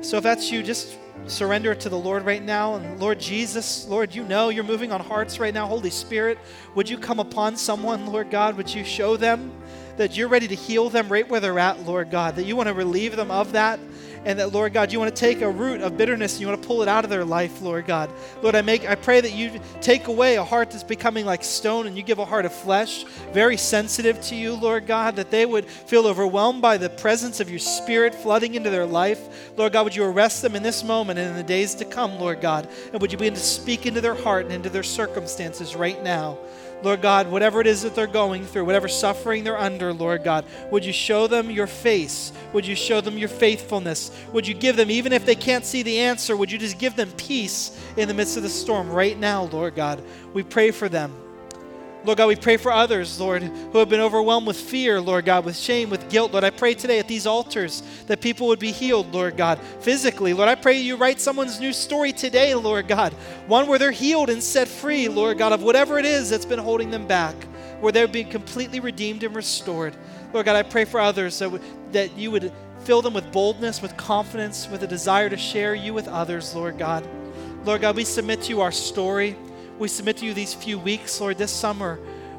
So 0.00 0.16
if 0.16 0.22
that's 0.22 0.50
you, 0.50 0.62
just 0.62 0.96
surrender 1.26 1.72
it 1.72 1.80
to 1.80 1.90
the 1.90 1.98
Lord 1.98 2.24
right 2.24 2.42
now. 2.42 2.76
And 2.76 2.98
Lord 2.98 3.20
Jesus, 3.20 3.86
Lord, 3.86 4.14
you 4.14 4.24
know 4.24 4.48
you're 4.48 4.64
moving 4.64 4.90
on 4.90 5.02
hearts 5.02 5.38
right 5.38 5.52
now. 5.52 5.66
Holy 5.66 5.90
Spirit, 5.90 6.38
would 6.74 6.88
you 6.88 6.96
come 6.96 7.20
upon 7.20 7.54
someone, 7.54 8.06
Lord 8.06 8.30
God? 8.30 8.56
Would 8.56 8.74
you 8.74 8.82
show 8.82 9.18
them 9.18 9.52
that 9.98 10.16
you're 10.16 10.28
ready 10.28 10.48
to 10.48 10.54
heal 10.54 10.88
them 10.88 11.10
right 11.10 11.28
where 11.28 11.38
they're 11.38 11.58
at, 11.58 11.84
Lord 11.84 12.10
God? 12.10 12.36
That 12.36 12.44
you 12.44 12.56
want 12.56 12.70
to 12.70 12.74
relieve 12.74 13.14
them 13.14 13.30
of 13.30 13.52
that 13.52 13.78
and 14.24 14.38
that 14.38 14.52
Lord 14.52 14.72
God, 14.72 14.92
you 14.92 14.98
want 14.98 15.14
to 15.14 15.20
take 15.20 15.40
a 15.40 15.50
root 15.50 15.80
of 15.80 15.96
bitterness 15.96 16.34
and 16.34 16.40
you 16.40 16.46
want 16.46 16.62
to 16.62 16.66
pull 16.66 16.82
it 16.82 16.88
out 16.88 17.04
of 17.04 17.10
their 17.10 17.24
life, 17.24 17.60
Lord 17.60 17.86
God. 17.86 18.10
Lord, 18.42 18.54
I 18.54 18.62
make 18.62 18.88
I 18.88 18.94
pray 18.94 19.20
that 19.20 19.32
you 19.32 19.60
take 19.80 20.06
away 20.06 20.36
a 20.36 20.44
heart 20.44 20.70
that's 20.70 20.84
becoming 20.84 21.26
like 21.26 21.42
stone 21.42 21.86
and 21.86 21.96
you 21.96 22.02
give 22.02 22.18
a 22.18 22.24
heart 22.24 22.44
of 22.44 22.52
flesh, 22.52 23.04
very 23.32 23.56
sensitive 23.56 24.20
to 24.22 24.34
you, 24.34 24.54
Lord 24.54 24.86
God, 24.86 25.16
that 25.16 25.30
they 25.30 25.46
would 25.46 25.66
feel 25.66 26.06
overwhelmed 26.06 26.62
by 26.62 26.76
the 26.76 26.90
presence 26.90 27.40
of 27.40 27.50
your 27.50 27.58
spirit 27.58 28.14
flooding 28.14 28.54
into 28.54 28.70
their 28.70 28.86
life. 28.86 29.52
Lord 29.56 29.72
God, 29.72 29.84
would 29.84 29.96
you 29.96 30.04
arrest 30.04 30.42
them 30.42 30.54
in 30.54 30.62
this 30.62 30.84
moment 30.84 31.18
and 31.18 31.30
in 31.30 31.36
the 31.36 31.42
days 31.42 31.74
to 31.76 31.84
come, 31.84 32.18
Lord 32.18 32.40
God? 32.40 32.68
And 32.92 33.00
would 33.00 33.12
you 33.12 33.18
begin 33.18 33.34
to 33.34 33.40
speak 33.40 33.86
into 33.86 34.00
their 34.00 34.14
heart 34.14 34.44
and 34.44 34.54
into 34.54 34.70
their 34.70 34.82
circumstances 34.82 35.74
right 35.74 36.02
now? 36.02 36.38
Lord 36.82 37.00
God, 37.00 37.30
whatever 37.30 37.60
it 37.60 37.66
is 37.66 37.82
that 37.82 37.94
they're 37.94 38.06
going 38.06 38.44
through, 38.44 38.64
whatever 38.64 38.88
suffering 38.88 39.44
they're 39.44 39.58
under, 39.58 39.92
Lord 39.92 40.24
God, 40.24 40.44
would 40.70 40.84
you 40.84 40.92
show 40.92 41.26
them 41.26 41.50
your 41.50 41.66
face? 41.66 42.32
Would 42.52 42.66
you 42.66 42.74
show 42.74 43.00
them 43.00 43.16
your 43.16 43.28
faithfulness? 43.28 44.10
Would 44.32 44.46
you 44.46 44.54
give 44.54 44.76
them, 44.76 44.90
even 44.90 45.12
if 45.12 45.24
they 45.24 45.36
can't 45.36 45.64
see 45.64 45.82
the 45.82 45.98
answer, 45.98 46.36
would 46.36 46.50
you 46.50 46.58
just 46.58 46.78
give 46.78 46.96
them 46.96 47.10
peace 47.12 47.78
in 47.96 48.08
the 48.08 48.14
midst 48.14 48.36
of 48.36 48.42
the 48.42 48.48
storm 48.48 48.90
right 48.90 49.18
now, 49.18 49.44
Lord 49.44 49.74
God? 49.74 50.02
We 50.34 50.42
pray 50.42 50.72
for 50.72 50.88
them. 50.88 51.21
Lord 52.04 52.18
God, 52.18 52.26
we 52.26 52.36
pray 52.36 52.56
for 52.56 52.72
others, 52.72 53.20
Lord, 53.20 53.42
who 53.42 53.78
have 53.78 53.88
been 53.88 54.00
overwhelmed 54.00 54.46
with 54.46 54.56
fear, 54.56 55.00
Lord 55.00 55.24
God, 55.24 55.44
with 55.44 55.56
shame, 55.56 55.88
with 55.88 56.08
guilt. 56.10 56.32
Lord, 56.32 56.42
I 56.42 56.50
pray 56.50 56.74
today 56.74 56.98
at 56.98 57.06
these 57.06 57.26
altars 57.26 57.82
that 58.08 58.20
people 58.20 58.48
would 58.48 58.58
be 58.58 58.72
healed, 58.72 59.12
Lord 59.14 59.36
God, 59.36 59.60
physically. 59.80 60.32
Lord, 60.32 60.48
I 60.48 60.56
pray 60.56 60.80
you 60.80 60.96
write 60.96 61.20
someone's 61.20 61.60
new 61.60 61.72
story 61.72 62.12
today, 62.12 62.54
Lord 62.54 62.88
God, 62.88 63.12
one 63.46 63.68
where 63.68 63.78
they're 63.78 63.92
healed 63.92 64.30
and 64.30 64.42
set 64.42 64.66
free, 64.66 65.08
Lord 65.08 65.38
God, 65.38 65.52
of 65.52 65.62
whatever 65.62 65.98
it 65.98 66.04
is 66.04 66.28
that's 66.28 66.44
been 66.44 66.58
holding 66.58 66.90
them 66.90 67.06
back, 67.06 67.36
where 67.80 67.92
they're 67.92 68.08
being 68.08 68.28
completely 68.28 68.80
redeemed 68.80 69.22
and 69.22 69.36
restored. 69.36 69.94
Lord 70.32 70.46
God, 70.46 70.56
I 70.56 70.62
pray 70.64 70.84
for 70.84 70.98
others 70.98 71.38
that, 71.38 71.60
that 71.92 72.18
you 72.18 72.32
would 72.32 72.52
fill 72.80 73.02
them 73.02 73.14
with 73.14 73.30
boldness, 73.30 73.80
with 73.80 73.96
confidence, 73.96 74.68
with 74.68 74.82
a 74.82 74.88
desire 74.88 75.30
to 75.30 75.36
share 75.36 75.74
you 75.74 75.94
with 75.94 76.08
others, 76.08 76.54
Lord 76.54 76.78
God. 76.78 77.06
Lord 77.64 77.80
God, 77.80 77.94
we 77.94 78.04
submit 78.04 78.42
to 78.42 78.48
you 78.48 78.60
our 78.60 78.72
story. 78.72 79.36
We 79.82 79.88
submit 79.88 80.18
to 80.18 80.24
you 80.24 80.32
these 80.32 80.54
few 80.54 80.78
weeks, 80.78 81.20
Lord, 81.20 81.38
this 81.38 81.50
summer, 81.50 81.96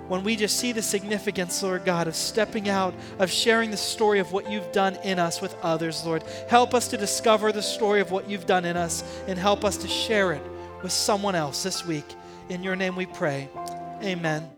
when 0.08 0.24
we 0.24 0.38
just 0.38 0.58
see 0.58 0.72
the 0.72 0.82
significance, 0.82 1.62
Lord 1.62 1.84
God, 1.84 2.08
of 2.08 2.16
stepping 2.16 2.70
out, 2.70 2.94
of 3.20 3.30
sharing 3.30 3.70
the 3.70 3.76
story 3.76 4.20
of 4.20 4.32
what 4.32 4.50
you've 4.50 4.72
done 4.72 4.96
in 5.04 5.20
us 5.20 5.42
with 5.42 5.54
others, 5.62 6.06
Lord. 6.06 6.24
Help 6.48 6.74
us 6.74 6.88
to 6.88 6.98
discover 6.98 7.52
the 7.52 7.62
story 7.62 8.00
of 8.00 8.12
what 8.12 8.30
you've 8.30 8.46
done 8.46 8.64
in 8.64 8.78
us 8.78 9.04
and 9.28 9.38
help 9.38 9.66
us 9.66 9.76
to 9.76 9.90
share 9.90 10.32
it 10.32 10.42
with 10.82 10.94
someone 10.94 11.36
else 11.36 11.64
this 11.64 11.86
week. 11.86 12.16
In 12.48 12.64
your 12.64 12.78
name 12.78 12.96
we 12.96 13.08
pray. 13.08 13.50
Amen. 14.02 14.53